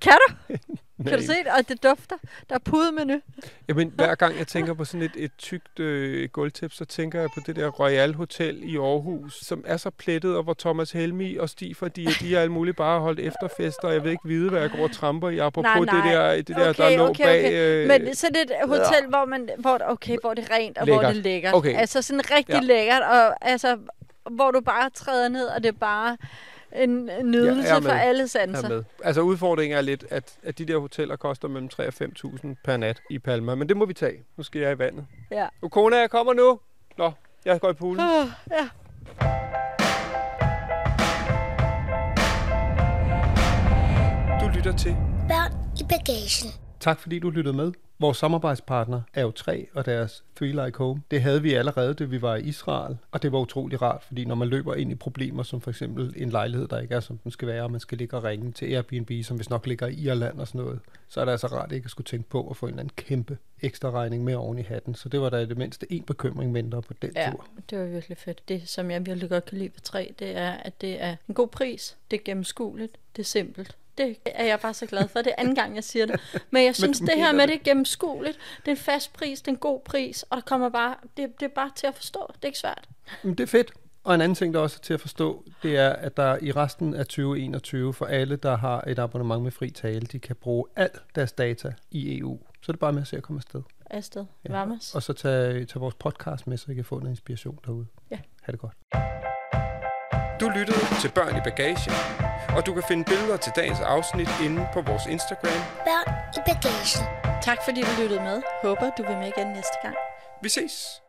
Kan 0.00 0.12
du? 0.28 0.56
Kan 1.10 1.18
du 1.18 1.24
se 1.24 1.32
det? 1.32 1.46
Og 1.58 1.68
det 1.68 1.82
dufter. 1.82 2.16
Der 2.48 2.54
er 2.54 2.58
pudemenu. 2.58 3.20
Jamen, 3.68 3.92
hver 3.94 4.14
gang 4.14 4.38
jeg 4.38 4.46
tænker 4.46 4.74
på 4.74 4.84
sådan 4.84 5.02
et, 5.02 5.12
et 5.16 5.30
tykt 5.38 5.80
øh, 5.80 6.28
gulvtæppe, 6.28 6.76
så 6.76 6.84
tænker 6.84 7.20
jeg 7.20 7.28
på 7.34 7.40
det 7.46 7.56
der 7.56 7.68
Royal 7.68 8.14
Hotel 8.14 8.60
i 8.62 8.76
Aarhus, 8.76 9.34
som 9.44 9.64
er 9.66 9.76
så 9.76 9.90
plettet, 9.90 10.36
og 10.36 10.42
hvor 10.42 10.54
Thomas 10.58 10.92
Helmi 10.92 11.36
og 11.36 11.48
Stig, 11.48 11.76
fordi 11.76 12.04
de 12.04 12.36
er 12.36 12.40
alle 12.40 12.52
mulige 12.52 12.74
bare 12.74 13.00
holdt 13.00 13.20
efterfester, 13.20 13.88
og 13.88 13.94
jeg 13.94 14.02
vil 14.04 14.10
ikke 14.10 14.28
vide, 14.28 14.50
hvad 14.50 14.60
jeg 14.60 14.70
går 14.70 14.82
og 14.84 14.92
tramper 14.92 15.28
i, 15.28 15.38
apropos 15.38 15.64
Nej, 15.64 15.80
nej. 15.80 15.96
det 16.04 16.12
der, 16.12 16.36
det 16.36 16.48
der 16.48 16.68
Okay, 16.70 16.90
der 16.90 16.96
lå 16.96 17.08
okay, 17.08 17.24
bag... 17.24 17.52
Øh, 17.52 17.88
Men 17.88 18.14
så 18.14 18.26
det 18.28 18.50
er 18.50 18.62
et 18.62 18.68
hotel, 18.68 19.08
hvor, 19.08 19.24
man, 19.24 19.48
hvor, 19.58 19.78
okay, 19.86 20.16
hvor 20.20 20.34
det 20.34 20.48
er 20.50 20.54
rent, 20.56 20.78
og 20.78 20.84
hvor 20.86 20.94
Lækkert. 20.94 21.14
det 21.14 21.18
er 21.18 21.22
lækkert. 21.22 21.54
Okay. 21.54 21.74
Altså 21.76 22.02
sådan 22.02 22.30
rigtig 22.30 22.54
Ja. 22.54 22.60
lækkert, 22.60 23.02
og 23.02 23.48
altså, 23.50 23.78
hvor 24.30 24.50
du 24.50 24.60
bare 24.60 24.90
træder 24.90 25.28
ned, 25.28 25.46
og 25.46 25.62
det 25.62 25.68
er 25.68 25.78
bare 25.80 26.16
en 26.76 27.10
nydelse 27.22 27.68
jeg 27.68 27.76
er 27.76 27.80
for 27.80 27.90
alle 27.90 28.22
er 28.22 28.26
sanser. 28.26 28.68
med. 28.68 28.84
Altså 29.04 29.20
udfordringen 29.20 29.78
er 29.78 29.82
lidt, 29.82 30.04
at, 30.10 30.38
at 30.42 30.58
de 30.58 30.64
der 30.66 30.78
hoteller 30.78 31.16
koster 31.16 31.48
mellem 31.48 31.68
3 31.68 31.86
og 31.86 31.92
5.000 32.02 32.46
per 32.64 32.76
nat 32.76 33.02
i 33.10 33.18
Palma, 33.18 33.54
men 33.54 33.68
det 33.68 33.76
må 33.76 33.84
vi 33.84 33.94
tage. 33.94 34.24
Nu 34.36 34.42
skal 34.42 34.60
jeg 34.60 34.72
i 34.72 34.78
vandet. 34.78 35.06
Ja. 35.30 35.46
Ukona, 35.62 35.96
jeg 35.96 36.10
kommer 36.10 36.32
nu. 36.34 36.60
Nå, 36.98 37.12
jeg 37.44 37.60
går 37.60 37.70
i 37.70 37.74
poolen. 37.74 38.00
Uh, 38.00 38.30
ja. 38.50 38.68
Du 44.40 44.48
lytter 44.56 44.76
til 44.76 44.96
Børn 45.28 45.52
i 45.80 45.82
bagagen. 45.88 46.50
Tak 46.80 47.00
fordi 47.00 47.18
du 47.18 47.30
lyttede 47.30 47.56
med. 47.56 47.72
Vores 48.02 48.18
samarbejdspartner 48.18 49.00
er 49.14 49.22
jo 49.22 49.30
3 49.30 49.66
og 49.74 49.86
deres 49.86 50.24
Feel 50.38 50.54
Like 50.64 50.78
Home. 50.78 51.02
Det 51.10 51.22
havde 51.22 51.42
vi 51.42 51.54
allerede, 51.54 51.94
da 51.94 52.04
vi 52.04 52.22
var 52.22 52.36
i 52.36 52.42
Israel, 52.42 52.96
og 53.10 53.22
det 53.22 53.32
var 53.32 53.38
utrolig 53.38 53.82
rart, 53.82 54.02
fordi 54.06 54.24
når 54.24 54.34
man 54.34 54.48
løber 54.48 54.74
ind 54.74 54.92
i 54.92 54.94
problemer, 54.94 55.42
som 55.42 55.60
for 55.60 55.70
eksempel 55.70 56.14
en 56.16 56.30
lejlighed, 56.30 56.68
der 56.68 56.80
ikke 56.80 56.94
er, 56.94 57.00
som 57.00 57.18
den 57.18 57.30
skal 57.30 57.48
være, 57.48 57.62
og 57.62 57.70
man 57.70 57.80
skal 57.80 57.98
ligge 57.98 58.16
og 58.16 58.24
ringe 58.24 58.52
til 58.52 58.66
Airbnb, 58.74 59.10
som 59.24 59.36
hvis 59.36 59.50
nok 59.50 59.66
ligger 59.66 59.86
i 59.86 59.94
Irland 59.94 60.40
og 60.40 60.48
sådan 60.48 60.60
noget, 60.60 60.80
så 61.08 61.20
er 61.20 61.24
det 61.24 61.32
altså 61.32 61.46
rart 61.46 61.72
ikke 61.72 61.84
at 61.84 61.90
skulle 61.90 62.04
tænke 62.04 62.28
på 62.28 62.48
at 62.50 62.56
få 62.56 62.66
en 62.66 62.70
eller 62.70 62.80
anden 62.80 62.94
kæmpe 62.96 63.38
ekstra 63.60 63.90
regning 63.90 64.24
med 64.24 64.34
oven 64.34 64.58
i 64.58 64.62
hatten. 64.62 64.94
Så 64.94 65.08
det 65.08 65.20
var 65.20 65.30
da 65.30 65.36
i 65.38 65.46
det 65.46 65.58
mindste 65.58 65.92
en 65.92 66.02
bekymring 66.02 66.52
mindre 66.52 66.82
på 66.82 66.94
den 67.02 67.10
Ja, 67.16 67.30
tur. 67.30 67.46
det 67.70 67.78
var 67.78 67.84
virkelig 67.84 68.18
fedt. 68.18 68.48
Det, 68.48 68.68
som 68.68 68.90
jeg 68.90 69.06
virkelig 69.06 69.28
godt 69.30 69.44
kan 69.44 69.58
lide 69.58 69.70
ved 69.74 69.80
3, 69.82 70.14
det 70.18 70.36
er, 70.36 70.50
at 70.52 70.80
det 70.80 71.02
er 71.02 71.16
en 71.28 71.34
god 71.34 71.48
pris, 71.48 71.96
det 72.10 72.16
er 72.18 72.22
gennemskueligt, 72.24 72.96
det 73.16 73.22
er 73.22 73.26
simpelt. 73.26 73.76
Det 73.98 74.16
er 74.24 74.44
jeg 74.44 74.60
bare 74.60 74.74
så 74.74 74.86
glad 74.86 75.08
for. 75.08 75.18
Det 75.18 75.30
er 75.30 75.34
anden 75.38 75.54
gang, 75.54 75.74
jeg 75.74 75.84
siger 75.84 76.06
det. 76.06 76.20
Men 76.50 76.64
jeg 76.64 76.76
synes, 76.76 76.98
du 76.98 77.06
det 77.06 77.14
her 77.16 77.32
med 77.32 77.40
det. 77.40 77.48
det 77.48 77.54
er 77.54 77.64
gennemskueligt. 77.64 78.38
Det 78.60 78.68
er 78.68 78.72
en 78.72 78.76
fast 78.76 79.12
pris, 79.12 79.40
det 79.40 79.48
er 79.48 79.52
en 79.52 79.58
god 79.58 79.80
pris, 79.80 80.22
og 80.22 80.36
der 80.36 80.42
kommer 80.42 80.68
bare, 80.68 80.94
det, 81.16 81.40
det 81.40 81.46
er 81.46 81.54
bare 81.54 81.70
til 81.76 81.86
at 81.86 81.94
forstå. 81.94 82.30
Det 82.34 82.42
er 82.42 82.46
ikke 82.46 82.58
svært. 82.58 82.88
Men 83.22 83.34
det 83.34 83.42
er 83.42 83.48
fedt. 83.48 83.72
Og 84.04 84.14
en 84.14 84.20
anden 84.20 84.34
ting, 84.34 84.54
der 84.54 84.60
også 84.60 84.76
er 84.80 84.82
til 84.84 84.94
at 84.94 85.00
forstå, 85.00 85.44
det 85.62 85.76
er, 85.76 85.90
at 85.90 86.16
der 86.16 86.38
i 86.42 86.52
resten 86.52 86.94
af 86.94 87.06
2021, 87.06 87.94
for 87.94 88.06
alle, 88.06 88.36
der 88.36 88.56
har 88.56 88.84
et 88.86 88.98
abonnement 88.98 89.42
med 89.42 89.50
fri 89.50 89.70
tale, 89.70 90.00
de 90.00 90.18
kan 90.18 90.36
bruge 90.36 90.64
al 90.76 90.90
deres 91.14 91.32
data 91.32 91.72
i 91.90 92.18
EU. 92.18 92.38
Så 92.62 92.72
er 92.72 92.72
det 92.72 92.80
bare 92.80 92.92
med 92.92 93.02
at 93.02 93.08
se 93.08 93.16
at 93.16 93.22
komme 93.22 93.38
afsted. 93.38 93.62
Afsted. 93.90 94.24
Ja. 94.44 94.52
Varmes. 94.52 94.94
Og 94.94 95.02
så 95.02 95.12
tage, 95.12 95.64
tage 95.64 95.80
vores 95.80 95.94
podcast 95.94 96.46
med, 96.46 96.56
så 96.56 96.70
I 96.70 96.74
kan 96.74 96.84
få 96.84 96.98
noget 96.98 97.10
inspiration 97.10 97.58
derude. 97.66 97.86
Ja. 98.10 98.18
Ha' 98.42 98.52
det 98.52 98.60
godt. 98.60 98.74
Du 100.42 100.48
lyttede 100.48 100.78
til 101.00 101.10
Børn 101.10 101.36
i 101.36 101.40
Bagagen, 101.44 101.92
og 102.56 102.66
du 102.66 102.74
kan 102.74 102.82
finde 102.88 103.04
billeder 103.04 103.36
til 103.36 103.52
dagens 103.56 103.80
afsnit 103.80 104.28
inde 104.44 104.68
på 104.74 104.80
vores 104.80 105.06
Instagram. 105.06 105.62
Børn 105.88 106.14
i 106.36 106.40
bagagen. 106.46 107.04
Tak 107.42 107.58
fordi 107.64 107.80
du 107.82 108.02
lyttede 108.02 108.20
med. 108.20 108.42
Håber, 108.62 108.90
du 108.98 109.02
vil 109.06 109.16
med 109.16 109.32
igen 109.36 109.46
næste 109.46 109.76
gang. 109.82 109.94
Vi 110.42 110.48
ses! 110.48 111.01